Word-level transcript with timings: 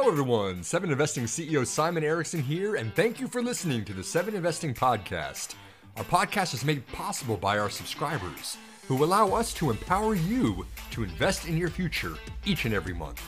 Hello, 0.00 0.12
everyone. 0.12 0.62
Seven 0.62 0.92
Investing 0.92 1.24
CEO 1.24 1.66
Simon 1.66 2.04
Erickson 2.04 2.40
here, 2.40 2.76
and 2.76 2.94
thank 2.94 3.18
you 3.18 3.26
for 3.26 3.42
listening 3.42 3.84
to 3.84 3.92
the 3.92 4.04
Seven 4.04 4.36
Investing 4.36 4.72
Podcast. 4.72 5.56
Our 5.96 6.04
podcast 6.04 6.54
is 6.54 6.64
made 6.64 6.86
possible 6.92 7.36
by 7.36 7.58
our 7.58 7.68
subscribers 7.68 8.58
who 8.86 9.02
allow 9.02 9.34
us 9.34 9.52
to 9.54 9.70
empower 9.70 10.14
you 10.14 10.64
to 10.92 11.02
invest 11.02 11.48
in 11.48 11.56
your 11.56 11.68
future 11.68 12.14
each 12.44 12.64
and 12.64 12.72
every 12.72 12.94
month. 12.94 13.20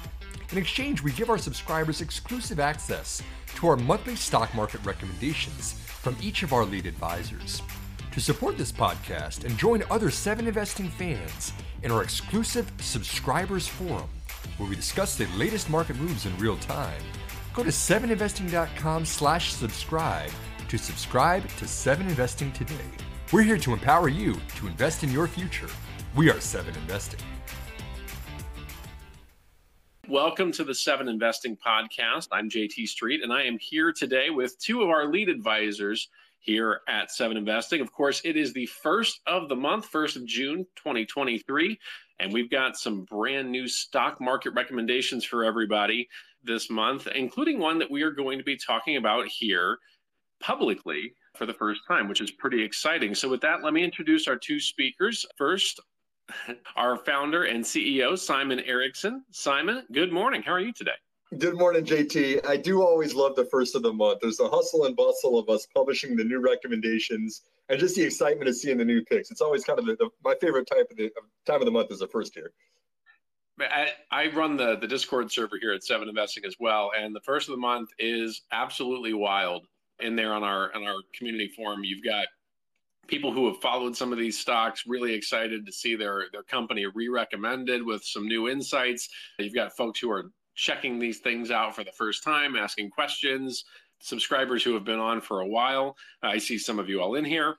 In 0.52 0.58
exchange, 0.58 1.02
we 1.02 1.10
give 1.10 1.28
our 1.28 1.38
subscribers 1.38 2.02
exclusive 2.02 2.60
access 2.60 3.20
to 3.56 3.66
our 3.66 3.76
monthly 3.76 4.14
stock 4.14 4.54
market 4.54 4.80
recommendations 4.84 5.72
from 5.72 6.16
each 6.22 6.44
of 6.44 6.52
our 6.52 6.64
lead 6.64 6.86
advisors. 6.86 7.62
To 8.12 8.20
support 8.20 8.56
this 8.56 8.70
podcast 8.70 9.42
and 9.44 9.58
join 9.58 9.82
other 9.90 10.08
7 10.08 10.46
Investing 10.46 10.88
fans 10.88 11.52
in 11.82 11.90
our 11.90 12.04
exclusive 12.04 12.70
Subscribers 12.78 13.66
Forum, 13.66 14.08
where 14.56 14.68
we 14.68 14.76
discuss 14.76 15.16
the 15.16 15.26
latest 15.36 15.68
market 15.70 15.96
moves 15.96 16.26
in 16.26 16.36
real 16.38 16.56
time, 16.58 17.02
go 17.54 17.62
to 17.62 17.70
7investing.com 17.70 19.04
slash 19.04 19.52
subscribe 19.52 20.30
to 20.68 20.78
subscribe 20.78 21.48
to 21.56 21.66
7 21.66 22.06
Investing 22.08 22.52
today. 22.52 22.74
We're 23.32 23.42
here 23.42 23.58
to 23.58 23.72
empower 23.72 24.08
you 24.08 24.34
to 24.56 24.66
invest 24.66 25.04
in 25.04 25.10
your 25.10 25.26
future. 25.26 25.68
We 26.14 26.30
are 26.30 26.40
7 26.40 26.74
Investing. 26.74 27.20
Welcome 30.10 30.50
to 30.52 30.64
the 30.64 30.74
Seven 30.74 31.06
Investing 31.06 31.56
Podcast. 31.56 32.26
I'm 32.32 32.50
JT 32.50 32.88
Street, 32.88 33.22
and 33.22 33.32
I 33.32 33.44
am 33.44 33.56
here 33.60 33.92
today 33.92 34.30
with 34.30 34.58
two 34.58 34.82
of 34.82 34.88
our 34.88 35.06
lead 35.06 35.28
advisors 35.28 36.08
here 36.40 36.80
at 36.88 37.12
Seven 37.12 37.36
Investing. 37.36 37.80
Of 37.80 37.92
course, 37.92 38.20
it 38.24 38.36
is 38.36 38.52
the 38.52 38.66
first 38.66 39.20
of 39.28 39.48
the 39.48 39.54
month, 39.54 39.86
first 39.86 40.16
of 40.16 40.26
June, 40.26 40.66
2023, 40.74 41.78
and 42.20 42.32
we've 42.32 42.50
got 42.50 42.76
some 42.76 43.04
brand 43.04 43.50
new 43.50 43.66
stock 43.66 44.20
market 44.20 44.50
recommendations 44.50 45.24
for 45.24 45.42
everybody 45.42 46.08
this 46.44 46.70
month, 46.70 47.06
including 47.08 47.58
one 47.58 47.78
that 47.78 47.90
we 47.90 48.02
are 48.02 48.10
going 48.10 48.38
to 48.38 48.44
be 48.44 48.56
talking 48.56 48.96
about 48.96 49.26
here 49.26 49.78
publicly 50.40 51.14
for 51.34 51.46
the 51.46 51.54
first 51.54 51.80
time, 51.88 52.08
which 52.08 52.20
is 52.20 52.30
pretty 52.30 52.62
exciting. 52.62 53.14
So, 53.14 53.28
with 53.28 53.40
that, 53.40 53.62
let 53.62 53.72
me 53.72 53.82
introduce 53.82 54.28
our 54.28 54.36
two 54.36 54.60
speakers. 54.60 55.24
First, 55.36 55.80
our 56.76 56.96
founder 56.96 57.44
and 57.44 57.64
CEO, 57.64 58.18
Simon 58.18 58.60
Erickson. 58.60 59.24
Simon, 59.30 59.84
good 59.92 60.12
morning. 60.12 60.42
How 60.42 60.52
are 60.52 60.60
you 60.60 60.72
today? 60.72 60.92
Good 61.38 61.56
morning, 61.56 61.84
JT. 61.84 62.44
I 62.44 62.56
do 62.56 62.82
always 62.82 63.14
love 63.14 63.36
the 63.36 63.44
first 63.44 63.76
of 63.76 63.82
the 63.82 63.92
month. 63.92 64.18
There's 64.20 64.38
the 64.38 64.48
hustle 64.48 64.86
and 64.86 64.96
bustle 64.96 65.38
of 65.38 65.48
us 65.48 65.66
publishing 65.74 66.16
the 66.16 66.24
new 66.24 66.40
recommendations 66.40 67.42
and 67.70 67.78
just 67.78 67.94
the 67.94 68.02
excitement 68.02 68.48
of 68.48 68.56
seeing 68.56 68.76
the 68.76 68.84
new 68.84 69.02
picks. 69.04 69.30
It's 69.30 69.40
always 69.40 69.64
kind 69.64 69.78
of 69.78 69.86
the, 69.86 69.94
the, 69.96 70.10
my 70.24 70.34
favorite 70.40 70.66
type 70.66 70.88
of 70.90 70.96
the 70.96 71.10
time 71.46 71.60
of 71.60 71.64
the 71.64 71.70
month 71.70 71.90
is 71.92 72.00
the 72.00 72.08
first 72.08 72.34
year. 72.36 72.52
I, 73.60 73.92
I 74.10 74.28
run 74.32 74.56
the, 74.56 74.76
the 74.76 74.86
Discord 74.86 75.30
server 75.30 75.56
here 75.60 75.72
at 75.72 75.84
Seven 75.84 76.08
Investing 76.08 76.44
as 76.46 76.56
well, 76.58 76.90
and 76.98 77.14
the 77.14 77.20
first 77.20 77.48
of 77.48 77.52
the 77.52 77.60
month 77.60 77.90
is 77.98 78.42
absolutely 78.52 79.14
wild. 79.14 79.66
In 80.00 80.16
there 80.16 80.32
on 80.32 80.42
our 80.42 80.74
on 80.74 80.82
our 80.82 80.96
community 81.14 81.48
forum, 81.54 81.84
you've 81.84 82.02
got 82.02 82.26
people 83.06 83.32
who 83.32 83.46
have 83.48 83.60
followed 83.60 83.94
some 83.94 84.12
of 84.12 84.18
these 84.18 84.38
stocks 84.38 84.84
really 84.86 85.12
excited 85.12 85.66
to 85.66 85.72
see 85.72 85.94
their 85.94 86.24
their 86.32 86.42
company 86.44 86.86
re-recommended 86.86 87.84
with 87.84 88.02
some 88.02 88.26
new 88.26 88.48
insights 88.48 89.08
you've 89.38 89.54
got 89.54 89.76
folks 89.76 89.98
who 89.98 90.10
are 90.10 90.30
checking 90.54 90.98
these 90.98 91.18
things 91.18 91.50
out 91.50 91.74
for 91.74 91.82
the 91.82 91.92
first 91.92 92.22
time 92.22 92.54
asking 92.54 92.88
questions 92.88 93.64
subscribers 94.00 94.62
who 94.62 94.74
have 94.74 94.84
been 94.84 94.98
on 94.98 95.20
for 95.20 95.40
a 95.40 95.46
while 95.46 95.96
i 96.22 96.38
see 96.38 96.58
some 96.58 96.78
of 96.78 96.88
you 96.88 97.00
all 97.00 97.14
in 97.14 97.24
here 97.24 97.56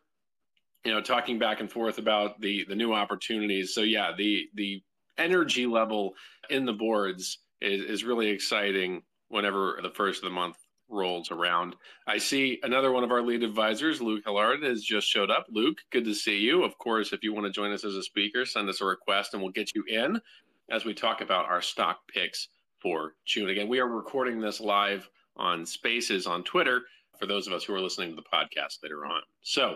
you 0.84 0.92
know 0.92 1.02
talking 1.02 1.38
back 1.38 1.60
and 1.60 1.72
forth 1.72 1.98
about 1.98 2.40
the 2.42 2.66
the 2.68 2.76
new 2.76 2.94
opportunities 2.94 3.74
so 3.74 3.82
yeah 3.82 4.12
the 4.18 4.48
the 4.56 4.82
energy 5.18 5.66
level 5.66 6.14
in 6.50 6.66
the 6.66 6.74
boards 6.74 7.40
is, 7.62 7.84
is 7.86 8.04
really 8.04 8.30
exciting 8.30 9.02
whenever 9.30 9.80
the 9.82 9.90
first 9.90 10.24
of 10.24 10.30
the 10.30 10.36
month 10.36 10.58
rolls 10.90 11.32
around. 11.32 11.76
I 12.06 12.18
see 12.18 12.60
another 12.64 12.92
one 12.92 13.04
of 13.04 13.12
our 13.12 13.22
lead 13.22 13.44
advisors, 13.44 14.02
Luke 14.02 14.24
Hallard, 14.26 14.64
has 14.64 14.84
just 14.84 15.08
showed 15.08 15.32
up. 15.32 15.46
Luke, 15.50 15.78
good 15.92 16.06
to 16.06 16.14
see 16.14 16.38
you. 16.38 16.64
Of 16.64 16.78
course, 16.78 17.14
if 17.14 17.24
you 17.24 17.34
want 17.34 17.46
to 17.46 17.52
join 17.52 17.72
us 17.72 17.86
as 17.86 17.96
a 17.96 18.04
speaker, 18.04 18.46
send 18.46 18.70
us 18.70 18.82
a 18.82 18.86
request 18.86 19.34
and 19.34 19.42
we'll 19.42 19.52
get 19.52 19.74
you 19.74 19.84
in 19.88 20.20
as 20.70 20.86
we 20.86 20.94
talk 20.94 21.22
about 21.22 21.46
our 21.46 21.62
stock 21.62 22.00
picks 22.14 22.50
for 22.80 23.14
June. 23.26 23.50
Again, 23.50 23.70
we 23.70 23.80
are 23.80 23.88
recording 23.88 24.42
this 24.42 24.60
live 24.60 25.10
on 25.38 25.66
Spaces 25.66 26.28
on 26.28 26.44
Twitter 26.44 26.82
for 27.20 27.26
those 27.26 27.48
of 27.48 27.54
us 27.54 27.64
who 27.64 27.74
are 27.74 27.82
listening 27.82 28.10
to 28.10 28.16
the 28.16 28.38
podcast 28.38 28.84
later 28.84 29.06
on. 29.06 29.22
So, 29.42 29.76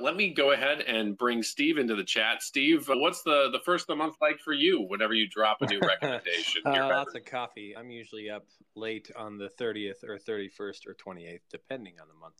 let 0.00 0.16
me 0.16 0.32
go 0.32 0.52
ahead 0.52 0.80
and 0.80 1.16
bring 1.16 1.42
Steve 1.42 1.78
into 1.78 1.94
the 1.94 2.04
chat. 2.04 2.42
Steve, 2.42 2.88
what's 2.88 3.22
the, 3.22 3.50
the 3.52 3.60
first 3.60 3.82
of 3.82 3.88
the 3.88 3.96
month 3.96 4.16
like 4.20 4.40
for 4.40 4.52
you 4.52 4.80
whenever 4.88 5.14
you 5.14 5.28
drop 5.28 5.58
a 5.60 5.66
new 5.66 5.80
recommendation? 5.86 6.62
uh, 6.64 6.88
lots 6.88 7.14
of 7.14 7.24
coffee. 7.24 7.76
I'm 7.76 7.90
usually 7.90 8.30
up 8.30 8.46
late 8.74 9.10
on 9.16 9.36
the 9.36 9.50
30th 9.60 10.02
or 10.04 10.18
31st 10.18 10.86
or 10.86 10.94
28th, 10.94 11.40
depending 11.50 11.94
on 12.00 12.08
the 12.08 12.18
month, 12.18 12.36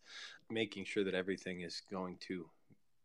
making 0.49 0.87
sure 0.87 1.05
that 1.05 1.15
everything 1.15 1.61
is 1.61 1.83
going 1.91 2.17
to 2.28 2.47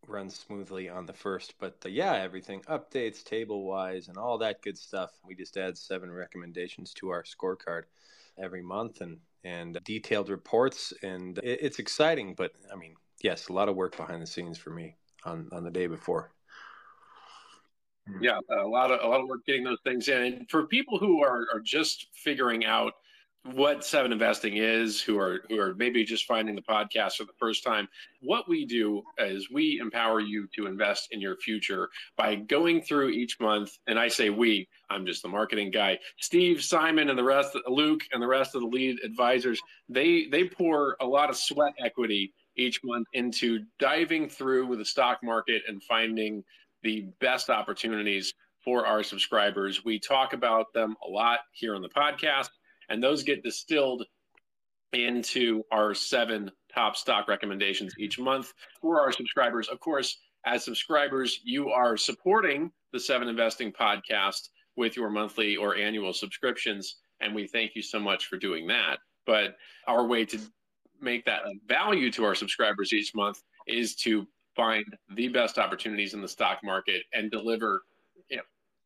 run 0.07 0.29
smoothly 0.29 0.87
on 0.87 1.05
the 1.05 1.13
first. 1.13 1.55
But 1.59 1.77
uh, 1.85 1.89
yeah, 1.89 2.13
everything 2.13 2.61
updates 2.61 3.23
table 3.23 3.65
wise 3.65 4.07
and 4.07 4.17
all 4.17 4.37
that 4.37 4.61
good 4.61 4.77
stuff. 4.77 5.11
We 5.25 5.35
just 5.35 5.57
add 5.57 5.77
seven 5.77 6.11
recommendations 6.11 6.93
to 6.95 7.09
our 7.09 7.23
scorecard 7.23 7.83
every 8.41 8.61
month 8.61 9.01
and 9.01 9.17
and 9.43 9.79
detailed 9.85 10.29
reports 10.29 10.91
and 11.03 11.37
it, 11.39 11.59
it's 11.61 11.79
exciting 11.79 12.33
but 12.35 12.51
i 12.71 12.75
mean 12.75 12.95
yes, 13.25 13.47
a 13.47 13.53
lot 13.53 13.69
of 13.69 13.75
work 13.75 13.97
behind 13.97 14.21
the 14.21 14.27
scenes 14.27 14.57
for 14.57 14.69
me 14.69 14.95
on 15.23 15.49
on 15.51 15.63
the 15.63 15.71
day 15.71 15.87
before. 15.87 16.31
Yeah, 18.21 18.37
a 18.51 18.67
lot 18.67 18.91
of 18.91 19.03
a 19.03 19.07
lot 19.07 19.21
of 19.21 19.27
work 19.27 19.45
getting 19.45 19.63
those 19.63 19.81
things 19.83 20.07
in. 20.07 20.21
And 20.21 20.49
for 20.49 20.67
people 20.67 20.99
who 20.99 21.23
are 21.23 21.45
are 21.53 21.59
just 21.59 22.07
figuring 22.13 22.65
out 22.65 22.93
what 23.53 23.85
seven 23.85 24.11
investing 24.11 24.57
is 24.57 24.99
who 24.99 25.19
are 25.19 25.41
who 25.49 25.59
are 25.59 25.75
maybe 25.75 26.03
just 26.03 26.25
finding 26.25 26.55
the 26.55 26.61
podcast 26.61 27.17
for 27.17 27.25
the 27.25 27.33
first 27.37 27.63
time. 27.63 27.87
What 28.21 28.49
we 28.49 28.65
do 28.65 29.03
is 29.19 29.51
we 29.51 29.79
empower 29.79 30.19
you 30.19 30.47
to 30.55 30.65
invest 30.65 31.09
in 31.11 31.21
your 31.21 31.37
future 31.37 31.89
by 32.17 32.35
going 32.35 32.81
through 32.81 33.09
each 33.09 33.39
month. 33.39 33.77
And 33.87 33.99
i 33.99 34.07
say 34.07 34.29
we 34.31 34.67
i'm 34.89 35.05
just 35.05 35.21
the 35.21 35.27
marketing 35.29 35.69
guy. 35.69 35.99
Steve 36.19 36.63
simon 36.63 37.09
and 37.09 37.19
the 37.19 37.23
rest 37.23 37.55
luke 37.67 38.01
and 38.11 38.21
the 38.21 38.27
rest 38.27 38.55
of 38.55 38.61
the 38.61 38.67
lead 38.67 38.97
advisors 39.03 39.61
they 39.89 40.25
they 40.25 40.45
pour 40.45 40.97
a 40.99 41.05
lot 41.05 41.29
of 41.29 41.37
sweat 41.37 41.73
equity 41.83 42.33
each 42.57 42.83
month 42.83 43.07
into 43.13 43.59
diving 43.79 44.27
through 44.27 44.65
with 44.65 44.79
the 44.79 44.85
stock 44.85 45.19
market 45.21 45.61
and 45.67 45.83
finding 45.83 46.43
the 46.81 47.07
best 47.19 47.49
opportunities 47.49 48.33
for 48.63 48.85
our 48.87 49.03
subscribers. 49.03 49.85
We 49.85 49.99
talk 49.99 50.33
about 50.33 50.73
them 50.73 50.95
a 51.05 51.09
lot 51.09 51.39
here 51.51 51.75
on 51.75 51.81
the 51.81 51.89
podcast, 51.89 52.49
and 52.89 53.03
those 53.03 53.23
get 53.23 53.43
distilled 53.43 54.05
into 54.93 55.63
our 55.71 55.93
seven 55.93 56.49
top 56.73 56.95
stock 56.95 57.27
recommendations 57.27 57.93
each 57.99 58.19
month 58.19 58.53
for 58.81 59.01
our 59.01 59.11
subscribers. 59.11 59.67
Of 59.67 59.79
course, 59.79 60.17
as 60.45 60.63
subscribers, 60.63 61.39
you 61.43 61.69
are 61.69 61.97
supporting 61.97 62.71
the 62.93 62.99
Seven 62.99 63.27
Investing 63.27 63.71
podcast 63.71 64.49
with 64.77 64.95
your 64.95 65.09
monthly 65.09 65.55
or 65.55 65.75
annual 65.75 66.13
subscriptions, 66.13 66.97
and 67.19 67.33
we 67.33 67.47
thank 67.47 67.75
you 67.75 67.81
so 67.81 67.99
much 67.99 68.27
for 68.27 68.37
doing 68.37 68.67
that. 68.67 68.99
But 69.25 69.55
our 69.87 70.05
way 70.05 70.25
to 70.25 70.39
make 71.01 71.25
that 71.25 71.41
a 71.45 71.53
value 71.67 72.11
to 72.11 72.23
our 72.25 72.35
subscribers 72.35 72.93
each 72.93 73.13
month 73.15 73.41
is 73.67 73.95
to 73.95 74.27
find 74.55 74.85
the 75.15 75.27
best 75.27 75.57
opportunities 75.57 76.13
in 76.13 76.21
the 76.21 76.27
stock 76.27 76.59
market 76.63 77.03
and 77.13 77.31
deliver 77.31 77.83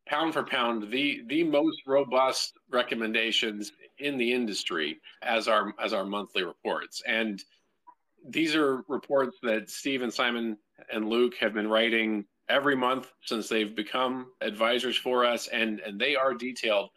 pound 0.08 0.32
for 0.32 0.42
pound 0.42 0.90
the 0.90 1.22
the 1.28 1.44
most 1.44 1.78
robust 1.86 2.54
recommendations 2.70 3.72
in 3.98 4.16
the 4.16 4.32
industry 4.32 5.00
as 5.22 5.48
our 5.48 5.72
as 5.82 5.92
our 5.92 6.04
monthly 6.04 6.42
reports 6.42 7.02
and 7.06 7.42
these 8.28 8.54
are 8.54 8.82
reports 8.88 9.38
that 9.42 9.70
Steve 9.70 10.02
and 10.02 10.12
Simon 10.12 10.56
and 10.92 11.08
Luke 11.08 11.34
have 11.40 11.54
been 11.54 11.68
writing 11.68 12.24
every 12.48 12.76
month 12.76 13.12
since 13.24 13.48
they've 13.48 13.74
become 13.74 14.26
advisors 14.40 14.96
for 14.96 15.24
us 15.24 15.48
and 15.48 15.80
and 15.80 16.00
they 16.00 16.16
are 16.16 16.34
detailed 16.34 16.90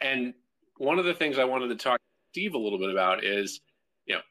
and 0.00 0.32
one 0.76 0.98
of 0.98 1.04
the 1.04 1.14
things 1.14 1.38
I 1.38 1.44
wanted 1.44 1.68
to 1.68 1.76
talk 1.76 1.98
to 1.98 2.04
Steve 2.32 2.54
a 2.54 2.58
little 2.58 2.78
bit 2.78 2.90
about 2.90 3.24
is 3.24 3.60
you 4.06 4.14
know 4.14 4.22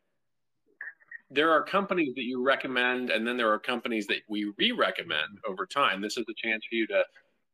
there 1.29 1.51
are 1.51 1.63
companies 1.63 2.15
that 2.15 2.23
you 2.23 2.41
recommend, 2.44 3.09
and 3.09 3.27
then 3.27 3.35
there 3.35 3.51
are 3.51 3.59
companies 3.59 4.07
that 4.07 4.21
we 4.29 4.51
re 4.57 4.71
recommend 4.71 5.39
over 5.47 5.65
time. 5.65 6.01
This 6.01 6.17
is 6.17 6.25
a 6.29 6.47
chance 6.47 6.63
for 6.69 6.75
you 6.75 6.88
to 6.88 7.03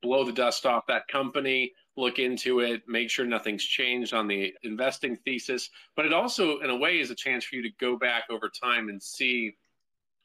blow 0.04 0.24
the 0.24 0.32
dust 0.32 0.68
off 0.68 0.86
that 0.88 1.08
company, 1.08 1.72
look 1.98 2.20
into 2.20 2.60
it, 2.60 2.84
make 2.88 3.10
sure 3.10 3.26
nothing's 3.26 3.64
changed 3.64 4.14
on 4.14 4.28
the 4.28 4.54
investing 4.64 5.16
thesis. 5.16 5.70
But 5.96 6.06
it 6.06 6.14
also, 6.14 6.60
in 6.60 6.70
a 6.70 6.76
way, 6.76 7.00
is 7.00 7.10
a 7.10 7.16
chance 7.16 7.46
for 7.46 7.56
you 7.56 7.64
to 7.64 7.70
go 7.80 7.98
back 7.98 8.26
over 8.30 8.50
time 8.50 8.90
and 8.90 9.02
see 9.02 9.56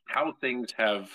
how 0.06 0.32
things 0.40 0.72
have 0.76 1.08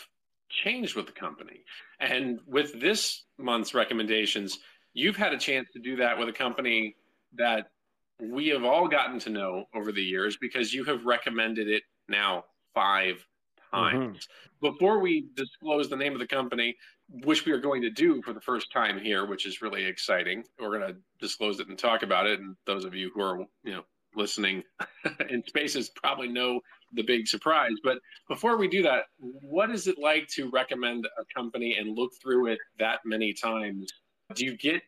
changed 0.50 0.96
with 0.96 1.06
the 1.06 1.12
company. 1.12 1.64
And 2.00 2.40
with 2.48 2.80
this 2.80 3.26
month's 3.38 3.74
recommendations, 3.74 4.60
you've 4.94 5.18
had 5.18 5.34
a 5.34 5.38
chance 5.38 5.68
to 5.74 5.80
do 5.80 5.96
that 5.98 6.18
with 6.18 6.30
a 6.30 6.34
company 6.34 6.96
that 7.36 7.72
we 8.20 8.48
have 8.50 8.64
all 8.64 8.88
gotten 8.88 9.20
to 9.20 9.30
know 9.30 9.66
over 9.76 9.92
the 9.92 10.04
years 10.04 10.38
because 10.38 10.74
you 10.74 10.84
have 10.86 11.06
recommended 11.06 11.68
it 11.68 11.84
now 12.08 12.46
five 12.74 13.26
times. 13.74 14.18
Mm-hmm. 14.18 14.70
Before 14.70 15.00
we 15.00 15.26
disclose 15.36 15.90
the 15.90 15.96
name 15.96 16.14
of 16.14 16.20
the 16.20 16.28
company, 16.28 16.76
which 17.22 17.46
we 17.46 17.52
are 17.52 17.60
going 17.60 17.82
to 17.82 17.92
do 17.92 18.22
for 18.24 18.34
the 18.34 18.42
first 18.42 18.72
time 18.72 19.00
here, 19.00 19.26
which 19.26 19.46
is 19.46 19.62
really 19.62 19.86
exciting. 19.86 20.44
We're 20.60 20.80
going 20.80 20.94
to 20.94 21.00
disclose 21.20 21.60
it 21.60 21.68
and 21.68 21.78
talk 21.78 22.02
about 22.02 22.26
it. 22.26 22.40
And 22.40 22.56
those 22.66 22.86
of 22.86 22.96
you 22.96 23.12
who 23.14 23.22
are, 23.22 23.38
you 23.64 23.74
know, 23.74 23.84
listening 24.16 24.64
in 25.30 25.44
spaces 25.46 25.92
probably 25.96 26.28
know 26.28 26.60
the 26.94 27.04
big 27.04 27.28
surprise. 27.28 27.74
But 27.84 28.00
before 28.28 28.58
we 28.58 28.68
do 28.68 28.82
that, 28.84 29.04
what 29.20 29.70
is 29.70 29.88
it 29.88 30.00
like 30.00 30.28
to 30.36 30.50
recommend 30.50 31.06
a 31.06 31.24
company 31.36 31.78
and 31.80 31.96
look 31.96 32.12
through 32.22 32.48
it 32.48 32.60
that 32.80 33.00
many 33.06 33.34
times? 33.34 33.92
Do 34.34 34.46
you 34.46 34.58
get 34.58 34.82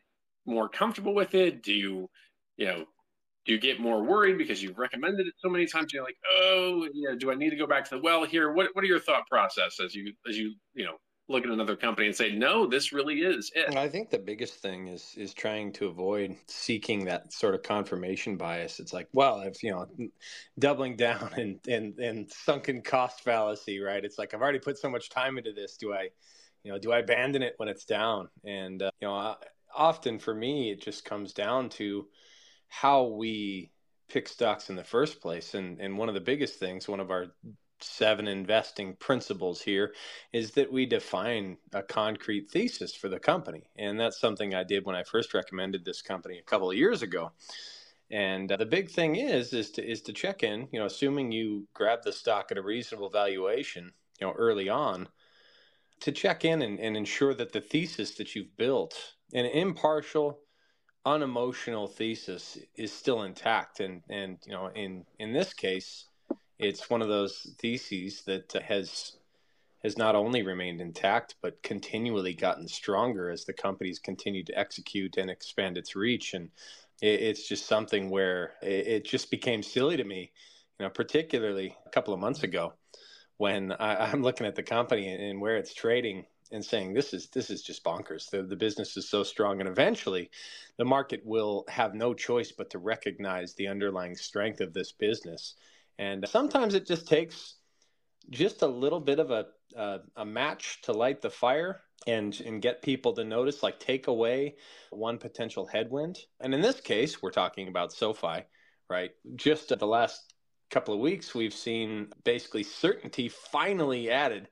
more 0.46 0.68
comfortable 0.68 1.14
with 1.14 1.34
it? 1.34 1.62
Do 1.62 1.72
you, 1.72 2.08
you 2.56 2.66
know, 2.66 2.84
do 3.44 3.52
you 3.52 3.60
get 3.60 3.78
more 3.78 4.02
worried 4.02 4.38
because 4.38 4.60
you've 4.60 4.78
recommended 4.78 5.26
it 5.28 5.34
so 5.38 5.48
many 5.48 5.66
times? 5.66 5.92
You're 5.92 6.02
like, 6.02 6.16
oh, 6.40 6.88
yeah, 6.92 7.14
do 7.16 7.30
I 7.30 7.36
need 7.36 7.50
to 7.50 7.56
go 7.56 7.66
back 7.66 7.84
to 7.84 7.96
the 7.96 8.02
well 8.02 8.24
here? 8.24 8.52
What 8.52 8.70
What 8.72 8.82
are 8.82 8.88
your 8.88 8.98
thought 8.98 9.28
process 9.28 9.78
as 9.78 9.94
you 9.94 10.12
as 10.28 10.36
you 10.36 10.54
you 10.74 10.84
know 10.84 10.96
look 11.28 11.44
at 11.44 11.50
another 11.50 11.76
company 11.76 12.06
and 12.06 12.16
say, 12.16 12.30
no, 12.32 12.66
this 12.66 12.92
really 12.92 13.20
is 13.20 13.50
it? 13.54 13.76
I 13.76 13.88
think 13.88 14.10
the 14.10 14.18
biggest 14.18 14.54
thing 14.54 14.88
is 14.88 15.14
is 15.16 15.34
trying 15.34 15.72
to 15.74 15.86
avoid 15.86 16.36
seeking 16.46 17.04
that 17.06 17.32
sort 17.32 17.54
of 17.54 17.62
confirmation 17.62 18.36
bias. 18.36 18.78
It's 18.78 18.92
like, 18.92 19.08
well, 19.12 19.40
if 19.40 19.62
you 19.62 19.72
know, 19.72 19.86
doubling 20.58 20.96
down 20.96 21.30
and 21.36 21.58
and 21.68 21.98
and 21.98 22.30
sunken 22.30 22.82
cost 22.82 23.22
fallacy, 23.22 23.80
right? 23.80 24.04
It's 24.04 24.18
like 24.18 24.34
I've 24.34 24.42
already 24.42 24.60
put 24.60 24.78
so 24.78 24.88
much 24.88 25.10
time 25.10 25.38
into 25.38 25.52
this. 25.52 25.76
Do 25.76 25.92
I, 25.92 26.08
you 26.62 26.72
know, 26.72 26.78
do 26.78 26.92
I 26.92 26.98
abandon 26.98 27.42
it 27.42 27.54
when 27.56 27.68
it's 27.68 27.84
down? 27.84 28.28
And 28.44 28.82
uh, 28.82 28.90
you 29.00 29.08
know, 29.08 29.36
often 29.74 30.18
for 30.18 30.34
me, 30.34 30.70
it 30.70 30.80
just 30.80 31.04
comes 31.04 31.32
down 31.32 31.70
to 31.70 32.06
how 32.68 33.04
we 33.04 33.72
pick 34.08 34.28
stocks 34.28 34.70
in 34.70 34.76
the 34.76 34.84
first 34.84 35.20
place. 35.20 35.54
And 35.54 35.80
and 35.80 35.98
one 35.98 36.08
of 36.08 36.14
the 36.14 36.20
biggest 36.20 36.60
things, 36.60 36.86
one 36.86 37.00
of 37.00 37.10
our 37.10 37.26
seven 37.80 38.26
investing 38.26 38.94
principles 38.96 39.60
here 39.60 39.94
is 40.32 40.52
that 40.52 40.72
we 40.72 40.86
define 40.86 41.56
a 41.72 41.82
concrete 41.82 42.50
thesis 42.50 42.94
for 42.94 43.08
the 43.08 43.18
company. 43.18 43.68
And 43.76 43.98
that's 43.98 44.20
something 44.20 44.54
I 44.54 44.64
did 44.64 44.84
when 44.84 44.96
I 44.96 45.02
first 45.02 45.34
recommended 45.34 45.84
this 45.84 46.02
company 46.02 46.38
a 46.38 46.42
couple 46.42 46.70
of 46.70 46.76
years 46.76 47.02
ago. 47.02 47.32
And 48.10 48.50
uh, 48.50 48.56
the 48.56 48.66
big 48.66 48.90
thing 48.90 49.16
is 49.16 49.52
is 49.52 49.70
to 49.72 49.84
is 49.84 50.02
to 50.02 50.12
check 50.12 50.42
in, 50.42 50.68
you 50.72 50.78
know, 50.78 50.86
assuming 50.86 51.32
you 51.32 51.66
grab 51.74 52.02
the 52.04 52.12
stock 52.12 52.52
at 52.52 52.58
a 52.58 52.62
reasonable 52.62 53.10
valuation, 53.10 53.92
you 54.20 54.26
know, 54.26 54.32
early 54.32 54.68
on, 54.68 55.08
to 56.00 56.12
check 56.12 56.44
in 56.44 56.62
and, 56.62 56.78
and 56.78 56.96
ensure 56.96 57.34
that 57.34 57.52
the 57.52 57.60
thesis 57.60 58.14
that 58.14 58.34
you've 58.34 58.56
built, 58.56 59.14
an 59.32 59.46
impartial, 59.46 60.38
unemotional 61.04 61.88
thesis 61.88 62.58
is 62.76 62.92
still 62.92 63.22
intact. 63.22 63.80
And 63.80 64.02
and 64.08 64.38
you 64.46 64.52
know, 64.52 64.68
in 64.68 65.04
in 65.18 65.32
this 65.32 65.52
case, 65.52 66.06
it's 66.58 66.88
one 66.88 67.02
of 67.02 67.08
those 67.08 67.54
theses 67.58 68.22
that 68.22 68.52
has 68.52 69.16
has 69.82 69.98
not 69.98 70.16
only 70.16 70.42
remained 70.42 70.80
intact 70.80 71.36
but 71.42 71.62
continually 71.62 72.34
gotten 72.34 72.66
stronger 72.66 73.30
as 73.30 73.44
the 73.44 73.52
company's 73.52 73.98
continued 73.98 74.46
to 74.46 74.58
execute 74.58 75.16
and 75.16 75.30
expand 75.30 75.78
its 75.78 75.94
reach. 75.94 76.34
And 76.34 76.50
it, 77.00 77.20
it's 77.20 77.46
just 77.46 77.66
something 77.66 78.10
where 78.10 78.54
it, 78.62 78.86
it, 78.86 79.04
just 79.04 79.30
became 79.30 79.62
silly 79.62 79.96
to 79.96 80.04
me 80.04 80.32
you 80.78 80.84
know 80.84 80.90
particularly 80.90 81.76
a 81.86 81.90
couple 81.90 82.14
of 82.14 82.20
months 82.20 82.42
ago 82.42 82.72
when 83.36 83.72
I, 83.72 84.10
am 84.10 84.22
looking 84.22 84.46
at 84.46 84.54
the 84.54 84.62
company 84.62 85.08
and, 85.08 85.22
and 85.22 85.40
where 85.40 85.56
it's 85.56 85.74
trading 85.74 86.24
and 86.52 86.64
saying 86.64 86.94
this 86.94 87.12
is 87.12 87.26
this 87.28 87.50
is 87.50 87.62
just 87.62 87.84
bonkers. 87.84 88.30
The, 88.30 88.42
the 88.42 88.56
business 88.56 88.96
is 88.96 89.08
so 89.08 89.22
strong. 89.22 89.60
And 89.60 89.68
eventually 89.68 90.30
the 90.78 90.84
market 90.84 91.20
will 91.24 91.64
have 91.68 91.94
no 91.94 92.14
choice 92.14 92.52
but 92.52 92.70
to 92.70 92.78
recognize 92.78 93.54
the 93.54 93.68
underlying 93.68 94.16
strength 94.16 94.60
of 94.60 94.72
this 94.72 94.92
business 94.92 95.54
and 95.98 96.26
sometimes 96.28 96.74
it 96.74 96.86
just 96.86 97.06
takes 97.06 97.56
just 98.30 98.62
a 98.62 98.66
little 98.66 99.00
bit 99.00 99.18
of 99.18 99.30
a, 99.30 99.46
a, 99.76 100.00
a 100.16 100.24
match 100.24 100.80
to 100.82 100.92
light 100.92 101.22
the 101.22 101.30
fire 101.30 101.80
and 102.06 102.40
and 102.40 102.60
get 102.62 102.82
people 102.82 103.12
to 103.14 103.24
notice 103.24 103.62
like 103.62 103.80
take 103.80 104.06
away 104.06 104.56
one 104.90 105.18
potential 105.18 105.66
headwind. 105.66 106.18
And 106.40 106.54
in 106.54 106.60
this 106.60 106.80
case 106.80 107.22
we're 107.22 107.30
talking 107.30 107.68
about 107.68 107.92
sofi 107.92 108.44
right? 108.88 109.10
Just 109.34 109.76
the 109.76 109.86
last 109.86 110.34
couple 110.70 110.94
of 110.94 111.00
weeks 111.00 111.34
we've 111.34 111.54
seen 111.54 112.08
basically 112.24 112.62
certainty 112.62 113.28
finally 113.28 114.10
added 114.10 114.48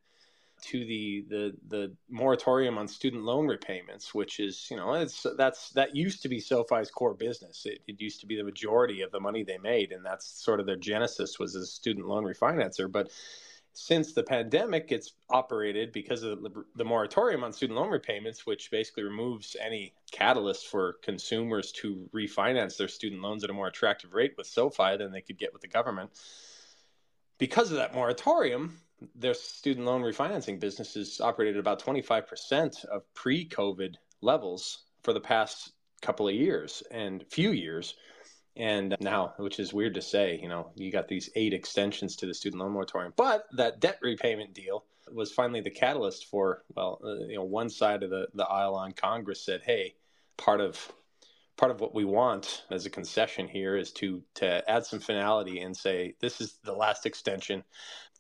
to 0.65 0.85
the 0.85 1.25
the 1.29 1.53
the 1.69 1.93
moratorium 2.09 2.79
on 2.79 2.89
student 2.89 3.25
loan 3.25 3.47
repayments, 3.47 4.15
which 4.15 4.41
is 4.41 4.67
you 4.71 4.77
know 4.77 4.95
it's 4.95 5.27
that's 5.37 5.71
that 5.71 5.95
used 5.95 6.23
to 6.23 6.29
be 6.29 6.41
SoFi's 6.41 6.91
core 6.91 7.15
business. 7.15 7.67
It, 7.67 7.81
it 7.87 8.01
used 8.01 8.21
to 8.21 8.27
be 8.27 8.37
the 8.37 8.45
majority 8.45 9.03
of 9.03 9.11
the 9.11 9.21
money 9.21 9.43
they 9.43 9.59
made, 9.59 9.93
and 9.93 10.05
that's 10.05 10.27
sort 10.27 10.61
of 10.61 10.67
their 10.67 10.77
genesis 10.77 11.39
was 11.39 11.55
as 11.55 11.63
a 11.63 11.67
student 11.67 12.07
loan 12.07 12.25
refinancer. 12.25 12.91
But 12.91 13.11
since 13.75 14.13
the 14.13 14.23
pandemic, 14.23 14.93
it's 14.93 15.15
operated 15.31 15.93
because 15.93 16.23
of 16.23 16.43
the, 16.43 16.65
the 16.77 16.85
moratorium 16.85 17.43
on 17.43 17.53
student 17.53 17.79
loan 17.79 17.91
repayments, 17.91 18.47
which 18.47 18.71
basically 18.71 19.03
removes 19.03 19.57
any 19.61 19.93
catalyst 20.13 20.69
for 20.69 20.95
consumers 21.03 21.73
to 21.73 22.09
refinance 22.15 22.77
their 22.77 22.89
student 22.89 23.21
loans 23.21 23.43
at 23.43 23.51
a 23.51 23.53
more 23.53 23.67
attractive 23.67 24.15
rate 24.15 24.35
with 24.39 24.47
SoFi 24.47 24.97
than 24.97 25.11
they 25.11 25.21
could 25.21 25.39
get 25.39 25.53
with 25.53 25.61
the 25.61 25.69
government. 25.69 26.11
Because 27.37 27.73
of 27.73 27.79
that 27.79 27.95
moratorium, 27.95 28.79
their 29.15 29.35
student 29.35 29.87
loan 29.87 30.03
refinancing 30.03 30.61
business 30.61 30.97
is 30.97 31.21
operated 31.21 31.57
at 31.57 31.61
about 31.61 31.83
25% 31.83 32.85
of 32.87 33.03
pre-COVID 33.15 33.95
levels 34.21 34.85
for 35.03 35.13
the 35.13 35.21
past 35.21 35.73
couple 36.03 36.29
of 36.29 36.35
years 36.35 36.83
and 36.91 37.25
few 37.31 37.51
years. 37.51 37.95
And 38.57 38.97
now, 39.01 39.35
which 39.39 39.59
is 39.59 39.73
weird 39.73 39.95
to 39.95 40.03
say, 40.03 40.39
you 40.41 40.49
know, 40.49 40.71
you 40.77 40.93
got 40.93 41.09
these 41.09 41.29
eight 41.35 41.53
extensions 41.53 42.17
to 42.17 42.27
the 42.27 42.35
student 42.35 42.63
loan 42.63 42.73
moratorium, 42.73 43.13
but 43.17 43.47
that 43.57 43.81
debt 43.81 43.99
repayment 44.01 44.55
deal 44.55 44.85
was 45.13 45.33
finally 45.33 45.61
the 45.61 45.71
catalyst 45.71 46.27
for, 46.27 46.63
well, 46.75 47.01
uh, 47.05 47.27
you 47.27 47.37
know, 47.37 47.45
one 47.45 47.69
side 47.69 48.03
of 48.03 48.11
the, 48.11 48.29
the 48.35 48.47
aisle 48.47 48.75
on 48.75 48.93
Congress 48.93 49.45
said, 49.45 49.63
hey, 49.65 49.95
part 50.37 50.61
of 50.61 50.93
part 51.57 51.71
of 51.71 51.81
what 51.81 51.95
we 51.95 52.05
want 52.05 52.65
as 52.71 52.85
a 52.85 52.91
concession 52.91 53.47
here 53.47 53.77
is 53.77 53.93
to 53.93 54.23
to 54.35 54.69
add 54.69 54.85
some 54.85 54.99
finality 54.99 55.61
and 55.61 55.77
say 55.77 56.15
this 56.21 56.41
is 56.41 56.59
the 56.65 56.73
last 56.73 57.07
extension 57.07 57.63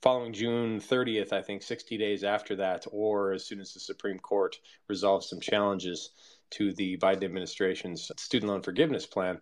following 0.05 0.35
June 0.35 0.81
30th, 0.81 1.33
I 1.33 1.41
think 1.41 1.62
60 1.62 1.97
days 1.97 2.25
after 2.25 2.56
that, 2.56 2.85
or 2.93 3.33
as 3.33 3.47
soon 3.47 3.59
as 3.59 3.73
the 3.73 3.81
Supreme 3.81 4.19
Court 4.19 4.55
resolves 4.87 5.31
some 5.31 5.41
challenges 5.41 6.11
to 6.51 6.75
the 6.75 6.99
Biden 6.99 7.25
administration's 7.25 8.12
student 8.19 8.53
loan 8.53 8.61
forgiveness 8.61 9.06
plan, 9.06 9.41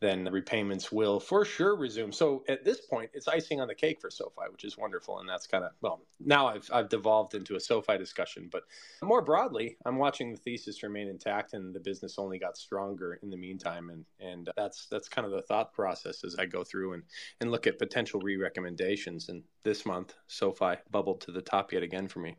then 0.00 0.24
the 0.24 0.30
repayments 0.30 0.92
will 0.92 1.18
for 1.18 1.44
sure 1.44 1.76
resume. 1.76 2.12
So 2.12 2.44
at 2.48 2.64
this 2.64 2.80
point, 2.82 3.10
it's 3.14 3.26
icing 3.26 3.60
on 3.60 3.68
the 3.68 3.74
cake 3.74 4.00
for 4.00 4.10
SoFi, 4.10 4.50
which 4.52 4.64
is 4.64 4.78
wonderful. 4.78 5.18
And 5.18 5.28
that's 5.28 5.46
kind 5.46 5.64
of, 5.64 5.72
well, 5.80 6.02
now 6.20 6.46
I've, 6.46 6.68
I've 6.72 6.88
devolved 6.88 7.34
into 7.34 7.56
a 7.56 7.60
SoFi 7.60 7.98
discussion. 7.98 8.48
But 8.50 8.62
more 9.02 9.22
broadly, 9.22 9.76
I'm 9.84 9.96
watching 9.96 10.32
the 10.32 10.38
thesis 10.38 10.82
remain 10.82 11.08
intact 11.08 11.52
and 11.54 11.74
the 11.74 11.80
business 11.80 12.18
only 12.18 12.38
got 12.38 12.56
stronger 12.56 13.18
in 13.22 13.30
the 13.30 13.36
meantime. 13.36 13.90
And, 13.90 14.04
and 14.20 14.50
that's, 14.56 14.86
that's 14.86 15.08
kind 15.08 15.26
of 15.26 15.32
the 15.32 15.42
thought 15.42 15.72
process 15.72 16.22
as 16.24 16.36
I 16.36 16.46
go 16.46 16.62
through 16.62 16.94
and, 16.94 17.02
and 17.40 17.50
look 17.50 17.66
at 17.66 17.78
potential 17.78 18.20
re 18.20 18.36
recommendations. 18.36 19.28
And 19.28 19.42
this 19.64 19.84
month, 19.84 20.14
SoFi 20.28 20.76
bubbled 20.90 21.20
to 21.22 21.32
the 21.32 21.42
top 21.42 21.72
yet 21.72 21.82
again 21.82 22.08
for 22.08 22.20
me. 22.20 22.36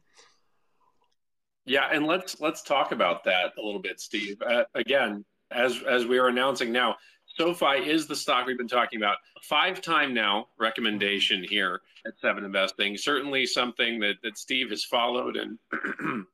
Yeah, 1.66 1.90
and 1.92 2.08
let's 2.08 2.40
let's 2.42 2.64
talk 2.64 2.94
about 2.94 3.24
that 3.26 3.52
a 3.58 3.62
little 3.62 3.82
bit, 3.82 4.00
Steve. 4.00 4.42
Uh, 4.42 4.64
again, 4.74 5.24
as 5.52 5.84
as 5.88 6.06
we 6.06 6.18
are 6.18 6.28
announcing 6.28 6.72
now, 6.72 6.96
SoFi 7.40 7.90
is 7.90 8.06
the 8.06 8.16
stock 8.16 8.46
we've 8.46 8.58
been 8.58 8.68
talking 8.68 9.00
about. 9.00 9.18
Five 9.44 9.82
time 9.82 10.14
now 10.14 10.48
recommendation 10.60 11.42
here 11.42 11.80
at 12.06 12.12
Seven 12.22 12.44
Investing. 12.44 12.98
Certainly 12.98 13.46
something 13.46 14.00
that, 14.02 14.16
that 14.24 14.38
Steve 14.38 14.72
has 14.72 14.84
followed 14.84 15.38
and 15.38 15.58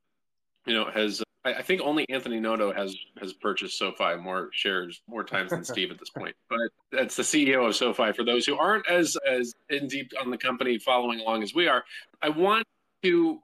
you 0.66 0.74
know 0.74 0.90
has 0.90 1.22
I, 1.44 1.62
think 1.62 1.82
only 1.82 2.10
Anthony 2.10 2.40
Noto 2.40 2.74
has 2.74 2.96
has 3.22 3.34
purchased 3.34 3.78
SoFi 3.78 4.16
more 4.16 4.50
shares 4.52 5.04
more 5.08 5.24
times 5.24 5.52
than 5.52 5.64
Steve 5.64 5.92
at 5.92 6.00
this 6.00 6.10
point. 6.18 6.36
But 6.50 6.70
that's 6.92 7.16
the 7.16 7.24
CEO 7.24 7.68
of 7.68 7.76
SoFi. 7.76 8.12
For 8.14 8.24
those 8.24 8.48
who 8.48 8.58
aren't 8.58 8.90
as 8.90 9.16
as 9.30 9.54
in 9.70 9.88
deep 9.88 10.12
on 10.20 10.32
the 10.32 10.40
company 10.40 10.80
following 10.80 11.20
along 11.20 11.44
as 11.44 11.54
we 11.54 11.68
are, 11.68 11.84
I 12.24 12.30
want 12.30 12.66
to 13.04 13.40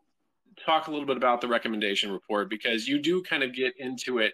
talk 0.65 0.87
a 0.87 0.91
little 0.91 1.05
bit 1.05 1.17
about 1.17 1.41
the 1.41 1.47
recommendation 1.47 2.11
report 2.11 2.49
because 2.49 2.87
you 2.87 2.99
do 2.99 3.21
kind 3.21 3.43
of 3.43 3.53
get 3.53 3.73
into 3.77 4.17
it 4.17 4.33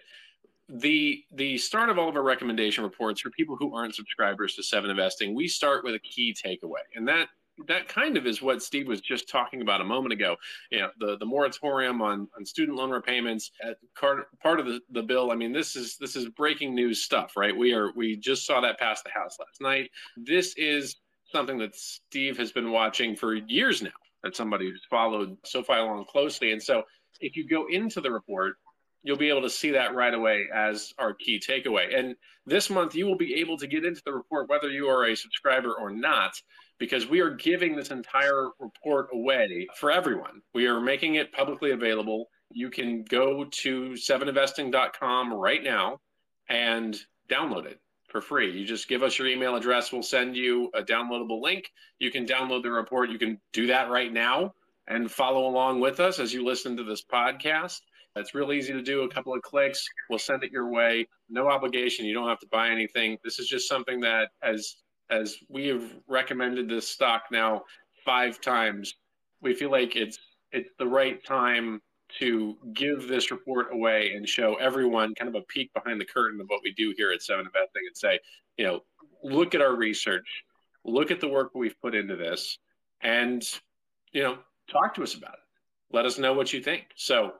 the 0.68 1.24
the 1.32 1.56
start 1.58 1.88
of 1.88 1.98
all 1.98 2.08
of 2.08 2.16
our 2.16 2.22
recommendation 2.22 2.84
reports 2.84 3.20
for 3.20 3.30
people 3.30 3.56
who 3.56 3.74
aren't 3.74 3.94
subscribers 3.94 4.54
to 4.54 4.62
Seven 4.62 4.90
Investing, 4.90 5.34
we 5.34 5.48
start 5.48 5.84
with 5.84 5.94
a 5.94 5.98
key 6.00 6.34
takeaway, 6.34 6.84
and 6.94 7.08
that 7.08 7.28
that 7.66 7.88
kind 7.88 8.16
of 8.16 8.26
is 8.26 8.40
what 8.40 8.62
Steve 8.62 8.86
was 8.86 9.00
just 9.00 9.28
talking 9.28 9.62
about 9.62 9.80
a 9.80 9.84
moment 9.84 10.12
ago. 10.12 10.36
You 10.70 10.80
know, 10.80 10.90
the 11.00 11.16
the 11.18 11.26
moratorium 11.26 12.02
on 12.02 12.28
on 12.36 12.44
student 12.44 12.76
loan 12.76 12.90
repayments, 12.90 13.50
uh, 13.66 13.72
part 13.98 14.26
part 14.40 14.60
of 14.60 14.66
the, 14.66 14.80
the 14.90 15.02
bill. 15.02 15.30
I 15.30 15.34
mean, 15.34 15.52
this 15.52 15.74
is 15.74 15.96
this 15.96 16.16
is 16.16 16.28
breaking 16.28 16.74
news 16.74 17.02
stuff, 17.02 17.32
right? 17.36 17.56
We 17.56 17.72
are 17.72 17.90
we 17.96 18.16
just 18.16 18.46
saw 18.46 18.60
that 18.60 18.78
pass 18.78 19.02
the 19.02 19.10
House 19.10 19.38
last 19.38 19.60
night. 19.60 19.90
This 20.16 20.54
is 20.56 20.96
something 21.32 21.58
that 21.58 21.74
Steve 21.74 22.36
has 22.38 22.52
been 22.52 22.70
watching 22.70 23.16
for 23.16 23.34
years 23.34 23.82
now. 23.82 23.90
That 24.22 24.36
somebody 24.36 24.68
who's 24.68 24.84
followed 24.90 25.36
SoFi 25.44 25.74
along 25.74 26.06
closely, 26.10 26.52
and 26.52 26.62
so 26.62 26.82
if 27.20 27.36
you 27.36 27.48
go 27.48 27.66
into 27.68 28.00
the 28.00 28.10
report 28.10 28.56
you'll 29.02 29.16
be 29.16 29.28
able 29.28 29.42
to 29.42 29.50
see 29.50 29.70
that 29.70 29.94
right 29.94 30.14
away 30.14 30.46
as 30.54 30.92
our 30.98 31.14
key 31.14 31.40
takeaway. 31.40 31.96
And 31.98 32.16
this 32.46 32.70
month, 32.70 32.94
you 32.94 33.06
will 33.06 33.16
be 33.16 33.34
able 33.36 33.56
to 33.58 33.66
get 33.66 33.84
into 33.84 34.02
the 34.04 34.12
report 34.12 34.48
whether 34.48 34.70
you 34.70 34.88
are 34.88 35.04
a 35.06 35.16
subscriber 35.16 35.74
or 35.74 35.90
not, 35.90 36.40
because 36.78 37.08
we 37.08 37.20
are 37.20 37.30
giving 37.30 37.76
this 37.76 37.90
entire 37.90 38.48
report 38.58 39.08
away 39.12 39.66
for 39.76 39.90
everyone. 39.90 40.42
We 40.54 40.66
are 40.66 40.80
making 40.80 41.16
it 41.16 41.32
publicly 41.32 41.72
available. 41.72 42.28
you 42.50 42.70
can 42.70 43.04
go 43.04 43.44
to 43.44 43.90
7investing.com 43.90 45.34
right 45.34 45.62
now 45.62 46.00
and 46.48 46.98
download 47.30 47.66
it 47.66 47.80
for 48.08 48.20
free. 48.20 48.50
You 48.50 48.64
just 48.64 48.88
give 48.88 49.02
us 49.02 49.18
your 49.18 49.28
email 49.28 49.54
address. 49.54 49.92
We'll 49.92 50.02
send 50.02 50.34
you 50.34 50.70
a 50.74 50.82
downloadable 50.82 51.42
link. 51.42 51.70
You 51.98 52.10
can 52.10 52.26
download 52.26 52.62
the 52.62 52.70
report. 52.70 53.10
You 53.10 53.18
can 53.18 53.38
do 53.52 53.66
that 53.66 53.90
right 53.90 54.12
now 54.12 54.54
and 54.86 55.10
follow 55.10 55.46
along 55.46 55.80
with 55.80 56.00
us 56.00 56.18
as 56.18 56.32
you 56.32 56.44
listen 56.44 56.76
to 56.78 56.84
this 56.84 57.04
podcast. 57.04 57.80
It's 58.20 58.34
real 58.34 58.52
easy 58.52 58.72
to 58.72 58.82
do. 58.82 59.02
A 59.02 59.08
couple 59.08 59.34
of 59.34 59.42
clicks, 59.42 59.86
we'll 60.08 60.18
send 60.18 60.44
it 60.44 60.52
your 60.52 60.70
way. 60.70 61.06
No 61.28 61.48
obligation. 61.48 62.06
You 62.06 62.14
don't 62.14 62.28
have 62.28 62.40
to 62.40 62.48
buy 62.50 62.70
anything. 62.70 63.18
This 63.24 63.38
is 63.38 63.48
just 63.48 63.68
something 63.68 64.00
that, 64.00 64.30
as 64.42 64.76
as 65.10 65.36
we 65.48 65.66
have 65.68 65.82
recommended 66.06 66.68
this 66.68 66.86
stock 66.86 67.24
now 67.30 67.62
five 68.04 68.40
times, 68.40 68.94
we 69.40 69.54
feel 69.54 69.70
like 69.70 69.96
it's 69.96 70.18
it's 70.52 70.70
the 70.78 70.86
right 70.86 71.24
time 71.24 71.80
to 72.18 72.56
give 72.72 73.06
this 73.06 73.30
report 73.30 73.68
away 73.72 74.12
and 74.14 74.26
show 74.26 74.54
everyone 74.54 75.14
kind 75.14 75.28
of 75.28 75.34
a 75.34 75.44
peek 75.44 75.72
behind 75.74 76.00
the 76.00 76.04
curtain 76.04 76.40
of 76.40 76.46
what 76.48 76.60
we 76.64 76.72
do 76.72 76.94
here 76.96 77.10
at 77.10 77.22
Seven 77.22 77.44
Investing 77.44 77.82
and 77.86 77.96
say, 77.96 78.18
you 78.56 78.64
know, 78.64 78.80
look 79.22 79.54
at 79.54 79.60
our 79.60 79.76
research, 79.76 80.44
look 80.84 81.10
at 81.10 81.20
the 81.20 81.28
work 81.28 81.50
we've 81.54 81.78
put 81.82 81.94
into 81.94 82.16
this, 82.16 82.58
and 83.02 83.42
you 84.12 84.22
know, 84.22 84.38
talk 84.70 84.94
to 84.94 85.02
us 85.02 85.14
about 85.14 85.34
it. 85.34 85.94
Let 85.94 86.06
us 86.06 86.18
know 86.18 86.32
what 86.32 86.52
you 86.52 86.62
think. 86.62 86.86
So 86.96 87.34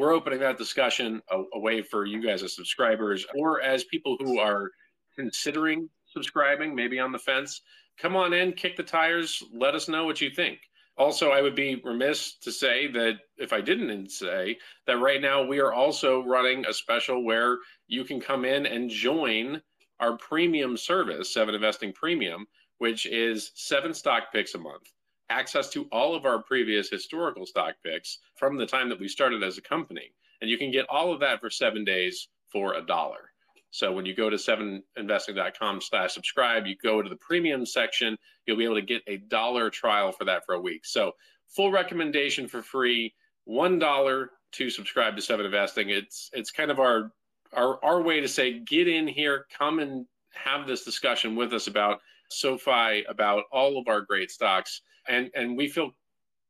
we're 0.00 0.14
opening 0.14 0.40
that 0.40 0.58
discussion 0.58 1.20
away 1.52 1.82
for 1.82 2.06
you 2.06 2.26
guys 2.26 2.42
as 2.42 2.56
subscribers 2.56 3.26
or 3.34 3.60
as 3.60 3.84
people 3.84 4.16
who 4.18 4.38
are 4.38 4.70
considering 5.14 5.88
subscribing, 6.06 6.74
maybe 6.74 6.98
on 6.98 7.12
the 7.12 7.18
fence. 7.18 7.60
Come 7.98 8.16
on 8.16 8.32
in, 8.32 8.54
kick 8.54 8.76
the 8.76 8.82
tires, 8.82 9.42
let 9.52 9.74
us 9.74 9.88
know 9.88 10.06
what 10.06 10.20
you 10.20 10.30
think. 10.30 10.58
Also, 10.96 11.30
I 11.30 11.42
would 11.42 11.54
be 11.54 11.80
remiss 11.84 12.36
to 12.38 12.50
say 12.50 12.86
that 12.92 13.18
if 13.36 13.52
I 13.52 13.60
didn't 13.60 14.10
say 14.10 14.58
that 14.86 14.98
right 14.98 15.20
now 15.20 15.42
we 15.42 15.60
are 15.60 15.72
also 15.72 16.24
running 16.24 16.64
a 16.66 16.72
special 16.72 17.24
where 17.24 17.58
you 17.86 18.04
can 18.04 18.20
come 18.20 18.44
in 18.44 18.66
and 18.66 18.90
join 18.90 19.60
our 20.00 20.16
premium 20.16 20.76
service, 20.76 21.32
Seven 21.32 21.54
Investing 21.54 21.92
Premium, 21.92 22.46
which 22.78 23.04
is 23.06 23.52
seven 23.54 23.92
stock 23.92 24.24
picks 24.32 24.54
a 24.54 24.58
month, 24.58 24.92
access 25.30 25.70
to 25.70 25.86
all 25.92 26.14
of 26.14 26.26
our 26.26 26.42
previous 26.42 26.90
historical 26.90 27.46
stock 27.46 27.74
picks 27.84 28.18
from 28.36 28.56
the 28.56 28.66
time 28.66 28.88
that 28.88 29.00
we 29.00 29.08
started 29.08 29.42
as 29.42 29.58
a 29.58 29.62
company. 29.62 30.12
And 30.40 30.50
you 30.50 30.58
can 30.58 30.70
get 30.70 30.86
all 30.88 31.12
of 31.12 31.20
that 31.20 31.40
for 31.40 31.50
seven 31.50 31.84
days 31.84 32.28
for 32.52 32.74
a 32.74 32.84
dollar. 32.84 33.30
So 33.70 33.92
when 33.92 34.04
you 34.04 34.14
go 34.14 34.28
to 34.28 34.36
7investing.com 34.36 35.80
slash 35.80 36.12
subscribe, 36.12 36.66
you 36.66 36.74
go 36.82 37.02
to 37.02 37.08
the 37.08 37.16
premium 37.16 37.64
section, 37.64 38.16
you'll 38.44 38.56
be 38.56 38.64
able 38.64 38.74
to 38.74 38.82
get 38.82 39.02
a 39.06 39.18
dollar 39.18 39.70
trial 39.70 40.10
for 40.10 40.24
that 40.24 40.44
for 40.44 40.56
a 40.56 40.60
week. 40.60 40.84
So 40.84 41.12
full 41.46 41.70
recommendation 41.70 42.48
for 42.48 42.62
free, 42.62 43.14
one 43.44 43.78
dollar 43.78 44.30
to 44.52 44.70
subscribe 44.70 45.14
to 45.16 45.22
Seven 45.22 45.46
Investing. 45.46 45.90
It's 45.90 46.30
it's 46.32 46.50
kind 46.50 46.70
of 46.70 46.80
our 46.80 47.12
our 47.52 47.82
our 47.84 48.02
way 48.02 48.20
to 48.20 48.28
say 48.28 48.58
get 48.58 48.88
in 48.88 49.06
here, 49.06 49.46
come 49.56 49.78
and 49.78 50.06
have 50.32 50.66
this 50.66 50.84
discussion 50.84 51.36
with 51.36 51.52
us 51.52 51.66
about 51.66 52.00
SoFi, 52.30 53.04
about 53.08 53.44
all 53.52 53.78
of 53.78 53.88
our 53.88 54.00
great 54.00 54.30
stocks. 54.30 54.82
And 55.10 55.30
and 55.34 55.56
we 55.56 55.68
feel 55.68 55.90